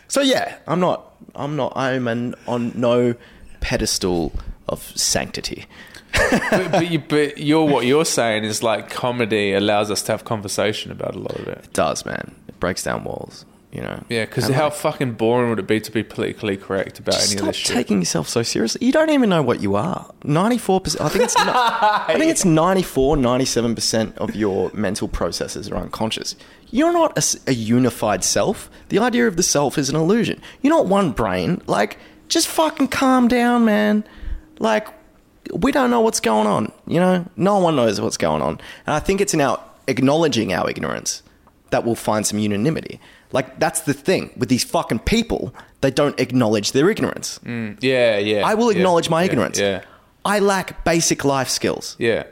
[0.08, 1.14] So yeah, I'm not.
[1.36, 1.74] I'm not.
[1.76, 3.16] I'm an, on no
[3.60, 4.34] pedestal
[4.68, 5.66] of sanctity.
[6.14, 10.26] but, but, you, but you're what you're saying is like comedy allows us to have
[10.26, 11.66] conversation about a lot of it.
[11.66, 12.36] It does, man.
[12.48, 13.46] It breaks down walls.
[13.72, 14.04] You know.
[14.10, 17.24] Yeah, because how like, fucking boring would it be to be politically correct about any
[17.24, 17.74] of stop this shit?
[17.74, 18.86] taking yourself so seriously.
[18.86, 20.14] You don't even know what you are.
[20.26, 21.02] Ninety-four percent.
[21.02, 21.36] I think it's.
[21.38, 26.36] I think it's 94, 97 percent of your mental processes are unconscious.
[26.72, 28.70] You're not a unified self.
[28.90, 30.42] The idea of the self is an illusion.
[30.62, 31.62] You're not one brain.
[31.68, 31.98] Like,
[32.30, 34.06] just fucking calm down, man.
[34.60, 34.88] Like,
[35.54, 36.72] we don't know what's going on.
[36.88, 40.54] You know, no one knows what's going on, and I think it's in our acknowledging
[40.54, 41.24] our ignorance
[41.72, 43.00] that we'll find some unanimity.
[43.32, 45.54] Like, that's the thing with these fucking people.
[45.82, 47.40] They don't acknowledge their ignorance.
[47.40, 48.46] Mm, yeah, yeah.
[48.46, 49.60] I will yeah, acknowledge my yeah, ignorance.
[49.60, 49.84] Yeah,
[50.24, 52.24] I lack basic life skills yeah.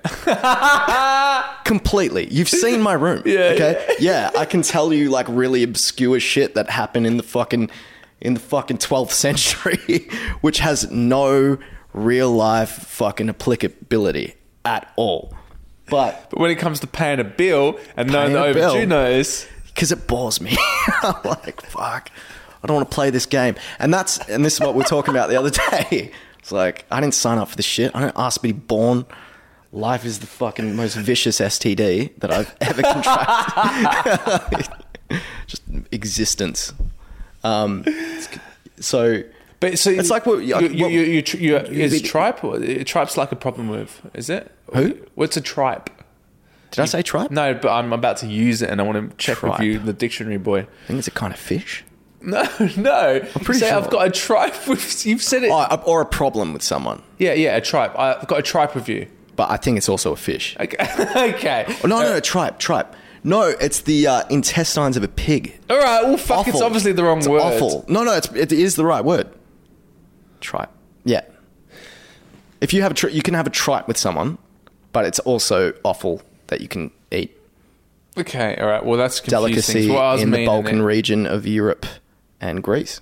[1.66, 2.28] completely.
[2.32, 3.24] You've seen my room.
[3.30, 3.96] Yeah, Okay.
[4.00, 4.30] Yeah.
[4.38, 7.70] I can tell you like really obscure shit that happened in the fucking
[8.22, 10.10] in the fucking twelfth century,
[10.42, 11.58] which has no
[11.94, 14.36] real life fucking applicability
[14.66, 15.34] at all.
[15.90, 19.92] But but when it comes to paying a bill and knowing the overdue notice, because
[19.92, 20.56] it bores me.
[21.02, 22.12] I'm like, fuck,
[22.64, 23.56] I don't want to play this game.
[23.80, 26.12] And that's and this is what we are talking about the other day.
[26.40, 27.92] It's like I didn't sign up for this shit.
[27.96, 29.06] I didn't ask to be born.
[29.72, 34.68] Life is the fucking most vicious STD that I've ever contracted.
[35.48, 35.62] Just
[35.92, 36.74] existence.
[37.44, 37.86] Um,
[38.80, 39.24] so
[39.60, 42.40] but so It's like what- you, like you, what- you, you, you, is it- tripe?
[42.86, 44.52] Tripe's like a problem with, is it?
[44.74, 44.98] Who?
[45.16, 45.90] What's a tripe?
[46.72, 47.32] did I say tripe?
[47.32, 49.92] No, but I'm about to use it, and I want to check with you, the
[49.94, 50.60] dictionary boy.
[50.60, 51.84] I think it's a kind of fish.
[52.22, 52.44] No,
[52.76, 53.22] no.
[53.24, 53.78] I'm pretty say sure.
[53.78, 55.06] I've got a tripe with.
[55.06, 55.52] You've said it.
[55.52, 57.02] Oh, or a problem with someone.
[57.18, 57.98] yeah, yeah, a tripe.
[57.98, 59.08] I've got a tripe with you.
[59.38, 60.58] But I think it's also a fish.
[60.60, 60.76] Okay.
[61.36, 61.66] okay.
[61.82, 62.94] Oh, no, no, no, tripe, tripe.
[63.24, 65.58] No, it's the uh, intestines of a pig.
[65.70, 66.04] All right.
[66.04, 66.48] Well, fuck.
[66.50, 67.42] It's obviously the wrong It's word.
[67.42, 67.86] Awful.
[67.88, 69.30] No, no, it's, it is the right word.
[70.42, 70.70] Tripe.
[71.06, 71.22] Yeah.
[72.60, 74.38] If you have a tri- you can have a tripe with someone,
[74.92, 77.36] but it's also awful that you can eat.
[78.18, 78.58] Okay.
[78.58, 78.84] All right.
[78.86, 79.40] Well, that's confusing.
[79.86, 81.86] Delicacy I was in the meaning Balkan in- region of Europe
[82.42, 83.02] and Greece.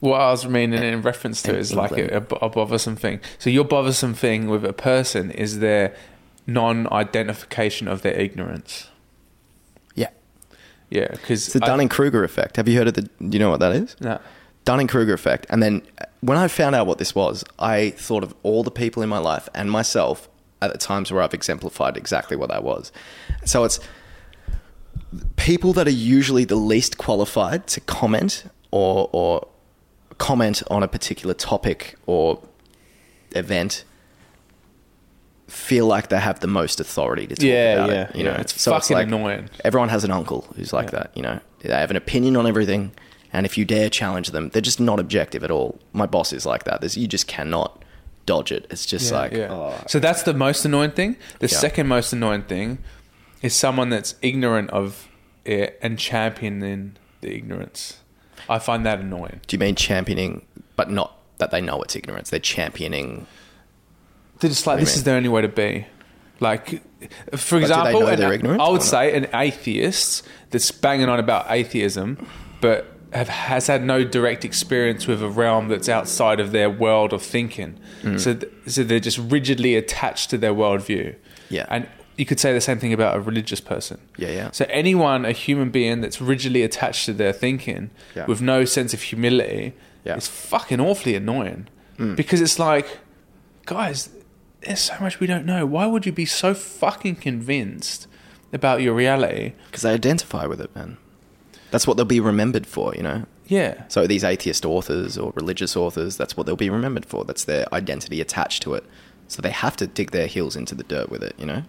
[0.00, 2.26] What I was meaning in reference to is like England.
[2.30, 3.20] a, a, a bothersome thing.
[3.38, 5.94] So your bothersome thing with a person is their
[6.46, 8.88] non-identification of their ignorance.
[9.96, 10.10] Yeah.
[10.88, 12.56] Yeah, because It's the Dunning Kruger effect.
[12.56, 13.02] Have you heard of the?
[13.02, 13.96] Do you know what that is?
[14.00, 14.20] No.
[14.64, 15.46] Dunning Kruger effect.
[15.50, 18.70] And then uh, when I found out what this was, I thought of all the
[18.70, 20.28] people in my life and myself
[20.60, 22.92] at the times where I've exemplified exactly what that was.
[23.44, 23.80] So it's
[25.36, 29.46] people that are usually the least qualified to comment or, or
[30.18, 32.42] comment on a particular topic or
[33.32, 33.84] event
[35.46, 38.16] feel like they have the most authority to talk Yeah, about yeah, it.
[38.16, 38.32] You yeah.
[38.34, 39.48] know, It's fucking annoying.
[39.64, 40.98] Everyone has an uncle who's like Yeah.
[40.98, 41.10] that.
[41.16, 42.92] You know, they have an opinion on everything,
[43.32, 45.78] and if you dare challenge them, they're just not objective at all.
[45.94, 46.80] My boss is like that.
[46.80, 47.82] There's, you just cannot
[48.26, 48.66] dodge it.
[48.68, 51.16] It's just Yeah, like, oh, So that's the most annoying thing.
[51.38, 52.78] The second most annoying thing
[53.42, 55.08] is someone that's ignorant of
[55.44, 57.98] it and championing the ignorance.
[58.48, 59.40] I find that annoying.
[59.46, 60.46] do you mean championing,
[60.76, 62.30] but not that they know it's ignorance?
[62.30, 63.26] They're championing.
[64.40, 65.04] They're just like, this is mean?
[65.04, 65.86] the only way to be.
[66.40, 66.82] Like,
[67.36, 72.24] for example, an- I would say an atheist that's banging on about atheism,
[72.60, 77.12] but have, has had no direct experience with a realm that's outside of their world
[77.12, 77.78] of thinking.
[78.02, 78.20] Mm.
[78.20, 81.16] So, th- so they're just rigidly attached to their worldview.
[81.48, 81.66] Yeah.
[81.70, 83.98] And you could say the same thing about a religious person.
[84.18, 84.50] Yeah, yeah.
[84.50, 88.26] So anyone, a human being that's rigidly attached to their thinking Yeah.
[88.26, 89.72] with no sense of humility
[90.04, 90.14] Yeah.
[90.14, 90.18] Mm.
[90.18, 91.68] is fucking awfully annoying.
[92.16, 92.98] Because it's like,
[93.66, 94.10] guys,
[94.60, 95.64] there's so much we don't know.
[95.66, 98.06] Why would you be so fucking convinced
[98.52, 99.52] about your reality.
[99.66, 100.96] Because they identify with it, man.
[101.70, 103.24] That's what they'll be remembered for, you know?
[103.46, 103.82] Yeah.
[103.88, 107.24] So these atheist authors or religious authors, that's what they'll be remembered for.
[107.24, 108.84] That's their identity attached to it.
[109.28, 111.64] So they have to dig their heels into the dirt with it, you know?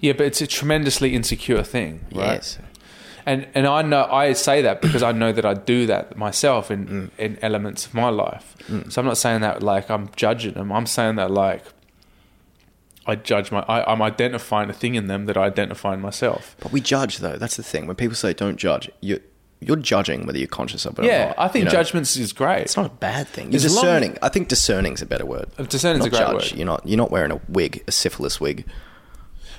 [0.00, 2.34] Yeah, but it's a tremendously insecure thing, right?
[2.34, 2.58] Yes.
[3.26, 6.70] And and I know I say that because I know that I do that myself
[6.70, 7.10] in Mm.
[7.18, 8.56] in elements of my life.
[8.90, 10.70] So I'm not saying that like I'm judging them.
[10.72, 11.62] I'm saying that like
[13.06, 16.56] I judge my I, I'm identifying a thing in them that I identify in myself.
[16.60, 17.36] But we judge, though.
[17.36, 17.86] That's the thing.
[17.86, 19.20] When people say don't judge, you're,
[19.60, 21.38] you're judging whether you're conscious of it or Yeah, not.
[21.38, 21.70] I think you know?
[21.70, 22.62] judgments is great.
[22.62, 23.50] It's not a bad thing.
[23.50, 24.18] You're discerning.
[24.22, 25.48] I think discerning's a better word.
[25.68, 26.52] Discerning's Not a great judge.
[26.52, 26.58] word.
[26.58, 26.86] You're not.
[26.86, 28.66] You're not wearing a wig, a syphilis wig.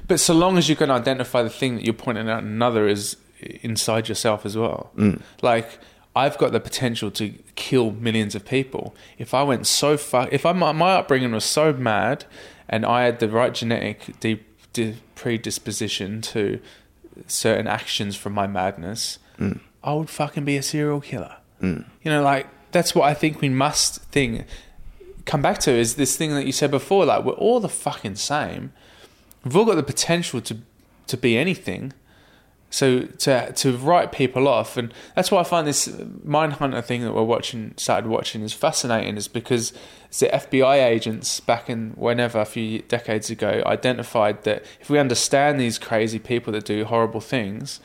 [0.10, 3.16] But so long as you can identify the thing that you're pointing out another is
[3.62, 4.92] inside yourself as well.
[4.98, 5.22] Mm.
[5.42, 5.80] Like
[6.16, 10.28] I've got the potential to kill millions of people if I went so far.
[10.32, 12.26] If I my, my upbringing was so mad,
[12.68, 14.42] and I had the right genetic de,
[14.74, 16.60] de, predisposition to
[17.28, 19.60] certain actions from my madness, Mm.
[19.84, 21.38] I would fucking be a serial killer.
[22.04, 24.46] You know, like that's what I think we must think.
[25.26, 27.06] Come back to is this thing that you said before.
[27.06, 28.74] Like we're all the fucking same
[29.44, 30.58] we've all got the potential to
[31.08, 31.94] to be anything.
[32.72, 37.14] So to to write people off, and that's why I find this Mindhunter thing that
[37.14, 39.18] we're watching, started watching, is fascinating.
[39.18, 39.74] Is because
[40.20, 45.60] the FBI agents back in whenever a few decades ago identified that if we understand
[45.60, 47.80] these crazy people that do horrible things,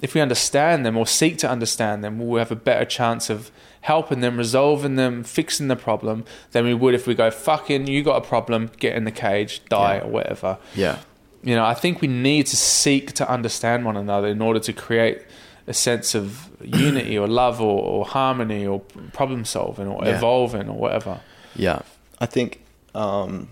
[0.00, 3.50] if we understand them or seek to understand them, we'll have a better chance of
[3.84, 8.02] helping them, resolving them, fixing the problem than we would if we go fucking you
[8.02, 10.04] got a problem, get in the cage, die Yeah.
[10.04, 10.58] or whatever.
[10.74, 10.98] Yeah.
[11.42, 14.72] You know, I think we need to seek to understand one another in order to
[14.72, 15.18] create
[15.66, 18.80] a sense of unity or love or, or harmony or
[19.12, 20.16] problem solving or Yeah.
[20.16, 21.20] evolving or whatever.
[21.54, 21.80] Yeah,
[22.20, 22.62] I think.
[22.94, 23.48] Um,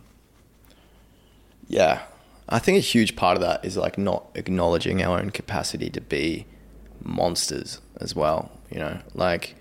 [1.69, 2.03] yeah,
[2.49, 6.01] I think a huge part of that is like not acknowledging our own capacity to
[6.01, 6.47] be
[7.03, 8.51] monsters as well.
[8.71, 9.55] You know, like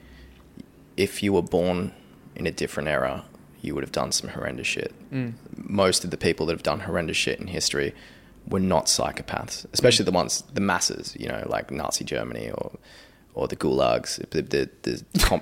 [1.02, 1.92] if you were born
[2.36, 3.26] in a different era,
[3.62, 4.94] you would have done some horrendous shit.
[5.12, 5.34] Mm.
[5.56, 7.96] Most of the people that have done horrendous shit in history
[8.48, 10.12] were not psychopaths, especially mm.
[10.12, 11.18] the ones, the masses.
[11.20, 12.78] You know, like Nazi Germany or.
[13.34, 15.42] Or the gulags, the the, the com-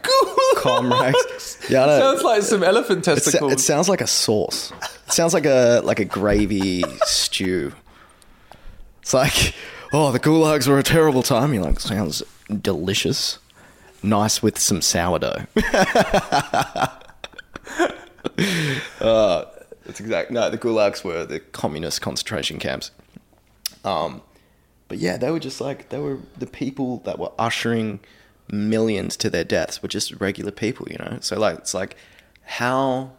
[0.58, 1.58] comrades.
[1.72, 1.88] Yeah.
[1.88, 3.52] Sounds like some elephant testicles.
[3.52, 4.72] it sounds like a sauce.
[5.08, 7.74] It sounds like a like a gravy stew.
[9.02, 9.56] It's like,
[9.92, 11.52] oh, the gulags were a terrible time.
[11.52, 12.22] You're like, sounds
[12.62, 13.40] delicious.
[14.02, 15.46] Nice with some sourdough.
[19.02, 19.46] uh,
[19.86, 20.32] that's exact.
[20.32, 22.92] No, the gulags were the communist concentration camps.
[23.84, 24.22] Um,
[24.88, 28.00] but yeah, they were just like they were the people that were ushering
[28.52, 31.18] millions to their deaths were just regular people, you know.
[31.22, 31.96] So like it's like
[32.44, 33.12] how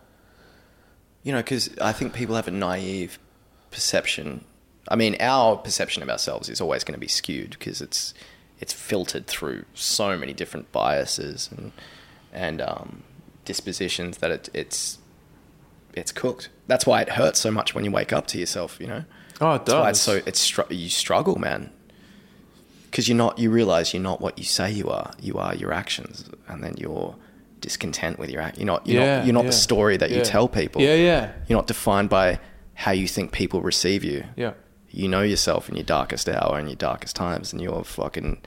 [1.23, 3.19] you know because I think people have a naive
[3.71, 4.45] perception.
[4.89, 8.13] I mean, our perception of ourselves is always going to be skewed because it's
[8.61, 11.73] it's filtered through so many different biases and
[12.33, 13.03] and um,
[13.45, 14.99] dispositions that it, it's
[15.95, 16.49] it's cooked.
[16.69, 19.05] That's why it hurts so much when you wake up to yourself, you know.
[19.41, 19.97] oh, it That's why does.
[19.97, 21.71] it's so it's str- you struggle, man.
[22.85, 25.13] Because you're not, you realize you're not what you say you are.
[25.21, 27.15] You are your actions, and then you're
[27.61, 28.59] discontent with your act.
[28.59, 28.87] You're not.
[28.87, 29.27] You're Yeah, not.
[29.27, 30.83] You're not yeah, the story that you tell people.
[30.83, 32.41] Yeah, yeah, You're not defined by
[32.75, 34.25] how you think people receive you.
[34.37, 34.53] yeah.
[34.91, 38.41] You know yourself in your darkest hour and your darkest times, and you're fucking.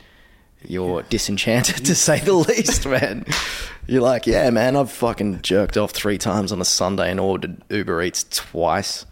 [0.65, 3.25] You're disenchanted to say the least, man.
[3.85, 7.61] You're like, yeah, man, I've fucking jerked off three times on a Sunday and ordered
[7.69, 9.05] Uber Eats twice.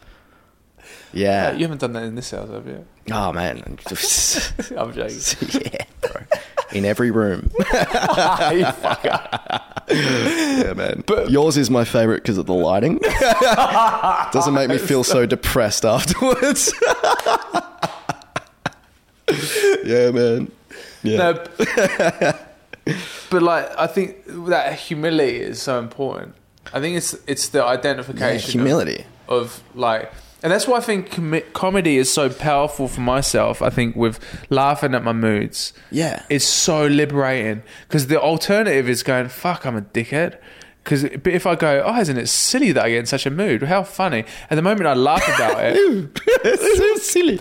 [1.11, 1.49] Yeah.
[1.49, 2.85] Uh, you haven't done that in this house, have you?
[3.09, 5.11] Oh man, I'm joking.
[5.71, 6.21] yeah, bro.
[6.71, 7.49] In every room.
[7.59, 7.65] you
[8.65, 9.61] fucker.
[9.89, 11.03] yeah, man.
[11.07, 12.99] But yours is my favorite because of the lighting.
[14.31, 16.71] Doesn't make me feel so depressed afterwards.
[19.83, 20.51] yeah, man.
[21.03, 21.17] Yeah.
[21.17, 22.33] No,
[23.29, 26.35] but like I think that humility is so important.
[26.73, 29.05] I think it's it's the Yeah, identification of- humility.
[29.27, 30.11] of, like,
[30.43, 33.61] and that's why I think com- comedy is so powerful for myself.
[33.61, 34.19] I think with
[34.49, 36.23] laughing at my moods, Yeah.
[36.29, 40.37] it's so liberating because the alternative is going fuck, I'm a dickhead.
[40.83, 43.61] Because if I go, oh, isn't it silly that I get in such a mood?
[43.61, 44.25] How funny!
[44.49, 45.75] At the moment I laugh about it,
[46.43, 47.39] It's so silly.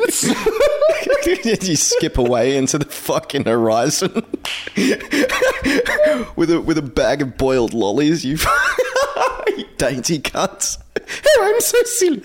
[1.70, 4.12] you skip away into the fucking horizon
[6.36, 8.26] with a with a bag of boiled lollies.
[8.26, 8.36] You,
[9.56, 10.76] you dainty cunts.
[11.26, 12.24] Oh, I'm so silly.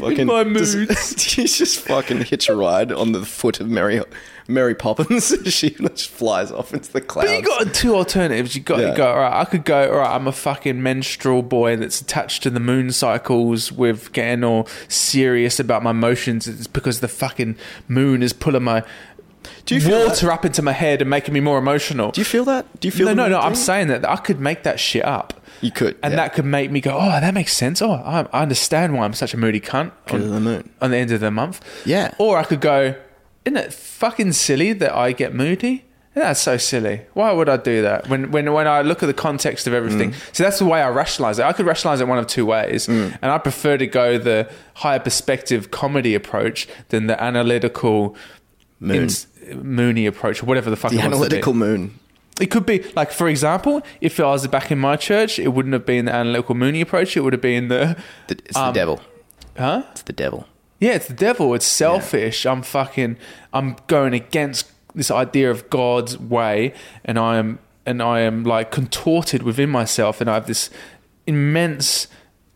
[0.00, 1.14] Fucking my just- moods.
[1.22, 4.00] she's just fucking hitch a ride on the foot of Mary
[4.48, 5.34] Mary Poppins.
[5.52, 7.28] she just flies off into the clouds.
[7.28, 8.54] But you got two alternatives.
[8.56, 8.90] You got Yeah.
[8.92, 9.06] to go.
[9.08, 9.90] All right, I could go.
[9.90, 14.44] All right, I'm a fucking menstrual boy that's attached to the moon cycles with getting
[14.44, 16.46] all serious about my emotions.
[16.48, 17.56] It's because the fucking
[17.88, 18.82] moon is pulling my
[19.66, 22.12] Do you feel water up into my head and making me more emotional.
[22.12, 22.80] Do you feel that?
[22.80, 23.38] Do you feel no, the no, no.
[23.40, 23.62] I'm thing?
[23.62, 25.34] saying that I could make that shit up.
[25.60, 26.16] You could, and yeah.
[26.16, 27.80] that could make me go, oh, that makes sense.
[27.80, 30.70] Oh, I, I understand why I'm such a moody cunt of the moon.
[30.80, 31.60] on the end of the month.
[31.86, 32.14] Yeah.
[32.18, 32.94] Or I could go,
[33.44, 35.84] isn't it fucking silly that I get moody?
[36.14, 37.02] That's so silly.
[37.12, 38.08] Why would I do that?
[38.08, 40.12] When when when I look at the context of everything.
[40.12, 40.34] Mm.
[40.34, 41.44] So that's the way I rationalize it.
[41.44, 42.86] I could rationalize it one of two ways.
[42.86, 43.18] Mm.
[43.20, 48.16] And I prefer to go the higher perspective comedy approach than the analytical
[48.80, 49.08] Moon.
[49.54, 51.26] moony approach, or whatever the fuck the it wants to be.
[51.26, 51.98] analytical moon.
[52.40, 55.72] It could be like, for example, if I was back in my church, it wouldn't
[55.72, 57.16] have been the analytical Mooney approach.
[57.16, 57.96] It would have been the,
[58.28, 59.00] The- It's Um, the devil.
[59.56, 59.82] huh?
[59.92, 60.46] It's the devil.
[60.78, 61.54] Yeah, it's the devil.
[61.54, 62.44] It's selfish.
[62.44, 63.16] I'm fucking.
[63.54, 68.70] I'm going against this idea of God's way, and I am, and I am like
[68.70, 70.68] contorted within myself, and I have this
[71.26, 72.08] immense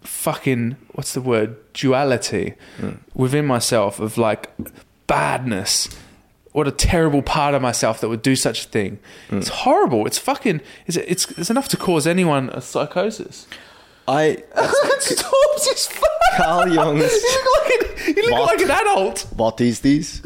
[0.02, 2.54] fucking what's the word duality
[3.14, 4.50] within myself of like
[5.06, 5.88] badness.
[6.52, 8.98] What a terrible part of myself that would do such a thing.
[9.30, 10.04] It's horrible.
[10.06, 10.60] It's fucking.
[10.86, 13.46] It's, it's it's enough to cause anyone a psychosis.
[14.08, 14.42] I
[14.98, 16.10] Storms fuck.
[16.36, 18.46] Carl Jung's You look like an, you look What?
[18.58, 19.26] like an adult.
[19.36, 20.22] what is these?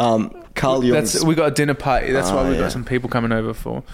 [0.00, 2.10] Um, Carl Jung's That's we got a dinner party.
[2.12, 2.62] That's Oh, why we yeah.
[2.62, 3.84] got some people coming over for.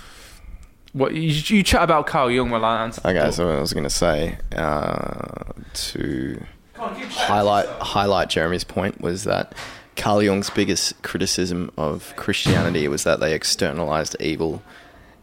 [0.95, 3.03] What you, you chat about Carl Jung while I answer.
[3.05, 6.43] Okay, so I was going to say uh, to
[6.78, 9.55] highlight highlight Jeremy's point was that
[9.99, 14.62] Carl Jung's biggest criticism of Christianity was that they externalized evil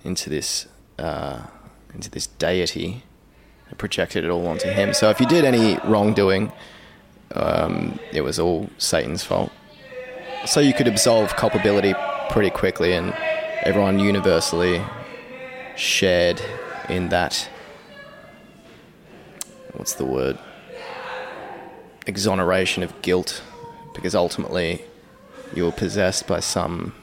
[0.03, 0.67] into this
[0.99, 1.43] uh,
[1.93, 3.03] into this deity
[3.69, 4.93] and projected it all onto him.
[4.93, 6.51] So if you did any wrongdoing,
[7.33, 9.49] um, it was all Satan's fault.
[10.45, 11.95] So you could absolve culpability
[12.29, 13.13] pretty quickly, and
[13.63, 14.83] everyone universally
[15.77, 16.41] shared
[16.89, 17.49] in that
[19.73, 20.37] what's the word
[22.07, 23.41] exoneration of guilt
[23.95, 24.83] because ultimately
[25.55, 26.93] you were possessed by some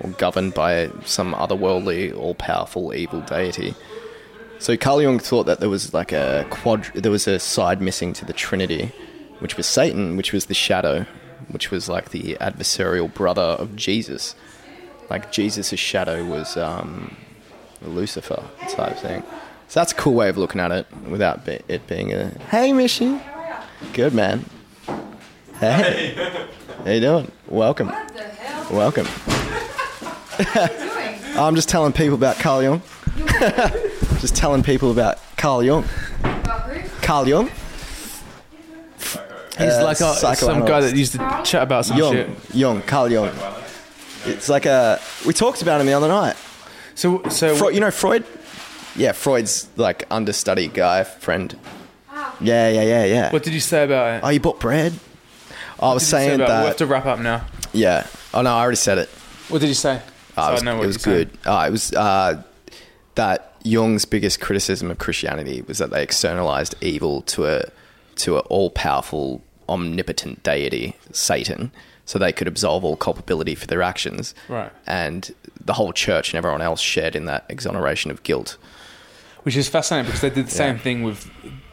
[0.00, 3.74] or governed by some otherworldly all-powerful evil deity
[4.58, 8.12] so Carl Jung thought that there was like a quad there was a side missing
[8.14, 8.92] to the trinity
[9.40, 11.06] which was Satan which was the shadow
[11.48, 14.34] which was like the adversarial brother of Jesus
[15.10, 17.16] like Jesus' shadow was um,
[17.82, 19.22] Lucifer type thing.
[19.68, 23.20] So that's a cool way of looking at it without it being a hey Mishi,
[23.92, 24.44] good man.
[25.60, 26.14] Hey,
[26.84, 27.30] how you doing?
[27.48, 28.66] Welcome, What the hell?
[28.76, 29.06] welcome.
[30.54, 31.36] doing?
[31.38, 32.82] I'm just telling people about Carl Jung.
[34.20, 35.84] just telling people about Carl Jung.
[36.20, 36.88] About who?
[37.02, 37.48] Carl Jung.
[39.58, 42.12] He's Uh, like a, some guy that used to chat about some Jung.
[42.14, 42.30] shit.
[42.54, 42.80] Jung.
[42.82, 43.30] Carl Jung.
[44.24, 44.98] It's like a.
[45.26, 46.36] We talked about him the other night.
[46.94, 48.24] So so Freud, you know Freud?
[48.96, 51.54] Yeah, Freud's like understudy guy friend.
[52.40, 53.30] Yeah, yeah, yeah, yeah.
[53.30, 54.20] what did you say about it?
[54.24, 54.94] Oh, you bought bread?
[55.80, 56.62] I was saying that.
[56.62, 57.46] we have to wrap up now.
[57.72, 58.06] yeah.
[58.34, 59.08] Oh no, I already said it.
[59.48, 60.00] What did you say?
[60.36, 61.30] Uh, So it was, I know what it was good.
[61.46, 62.42] Uh, it was uh,
[63.16, 67.62] that Jung's biggest criticism of Christianity was that they externalized evil to a
[68.16, 71.72] to an all powerful, omnipotent deity, Satan,
[72.04, 74.34] so they could absolve all culpability for their actions.
[74.48, 74.70] Right.
[74.86, 75.34] And
[75.64, 78.56] the whole church and everyone else shared in that exoneration of guilt.
[79.42, 81.30] Which is fascinating because they did the same thing with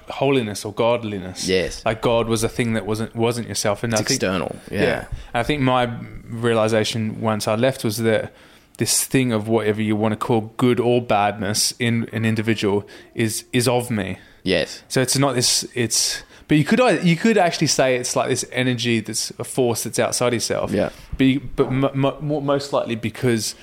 [0.09, 1.47] holiness or godliness.
[1.47, 1.83] Yes.
[1.85, 3.83] Like God was a thing that wasn't wasn't yourself.
[3.83, 4.55] And It's I think, external.
[4.71, 4.81] Yeah.
[4.81, 5.07] Yeah.
[5.33, 5.83] I think my
[6.25, 8.33] realization once I left was that
[8.77, 13.45] this thing of whatever you want to call good or badness in an individual is
[13.53, 14.19] is of me.
[14.43, 14.83] Yes.
[14.87, 15.67] So it's not this.
[15.73, 19.83] It's but you could you could actually say it's like this energy that's a force
[19.83, 20.71] that's outside yourself.
[20.71, 20.91] Yeah.
[21.17, 23.55] But you, but mo- more, most likely because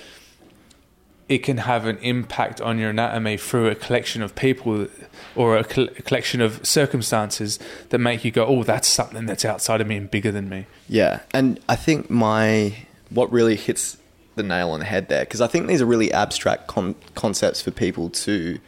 [1.29, 4.89] it can have an impact on your anatomy through a collection of people
[5.35, 9.45] or a, col- a collection of circumstances that make you go, oh, that's something that's
[9.45, 10.67] outside of me and bigger than me.
[10.89, 12.77] Yeah, and I think my
[13.11, 13.97] what really hits
[14.35, 17.63] the nail on the head there because I think these are really abstract con- concepts
[17.63, 18.59] for people to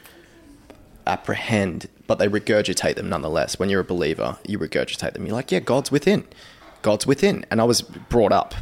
[1.07, 3.59] apprehend, but they regurgitate them nonetheless.
[3.59, 5.27] When you're a believer, you regurgitate them.
[5.27, 6.25] You're like, yeah, God's within,
[6.83, 8.55] God's within, and I was brought up.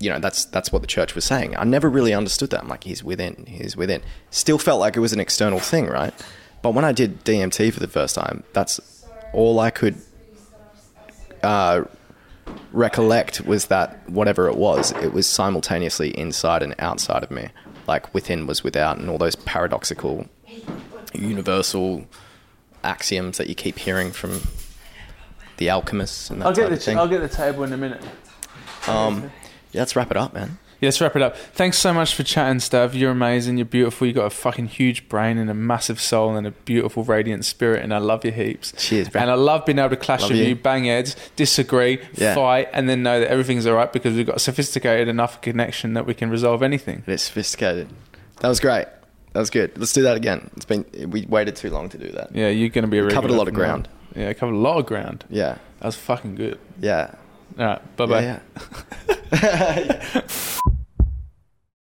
[0.00, 1.56] You know, that's that's what the church was saying.
[1.56, 2.62] I never really understood that.
[2.62, 4.02] I'm like, he's within, he's within.
[4.30, 6.12] Still felt like it was an external thing, right?
[6.62, 8.80] But when I did DMT for the first time, that's
[9.32, 9.96] all I could
[11.42, 11.84] uh,
[12.72, 17.48] recollect was that whatever it was, it was simultaneously inside and outside of me.
[17.86, 20.26] Like within was without, and all those paradoxical,
[21.12, 22.06] universal
[22.84, 24.40] axioms that you keep hearing from
[25.56, 26.92] the alchemists and that I'll get the.
[26.94, 28.02] I'll get the table in a minute.
[28.86, 29.30] um,
[29.72, 30.58] yeah, let's wrap it up, man.
[30.80, 31.36] Yeah, let's wrap it up.
[31.36, 32.94] Thanks so much for chatting, Stav.
[32.94, 33.58] You're amazing.
[33.58, 34.06] You're beautiful.
[34.06, 37.82] You got a fucking huge brain and a massive soul and a beautiful, radiant spirit.
[37.84, 38.72] And I love you heaps.
[38.78, 39.20] Cheers, bro.
[39.20, 40.44] And I love being able to clash Love with you.
[40.46, 40.54] you.
[40.56, 42.34] bang heads, disagree, Yeah.
[42.34, 45.92] fight, and then know that everything's all right because we've got a sophisticated enough connection
[45.92, 47.02] that we can resolve anything.
[47.06, 47.88] It's sophisticated.
[48.40, 48.86] That was great.
[49.34, 49.76] That was good.
[49.76, 50.48] Let's do that again.
[50.56, 52.34] It's been we waited too long to do that.
[52.34, 53.88] Yeah, you're going to be a covered a lot of now ground.
[54.16, 55.26] Yeah, covered a lot of ground.
[55.28, 56.58] Yeah, That was fucking good.
[56.80, 57.16] yeah,
[57.58, 57.96] all right.
[57.96, 58.22] Bye bye.
[58.22, 58.40] Yeah,
[59.32, 60.20] yeah.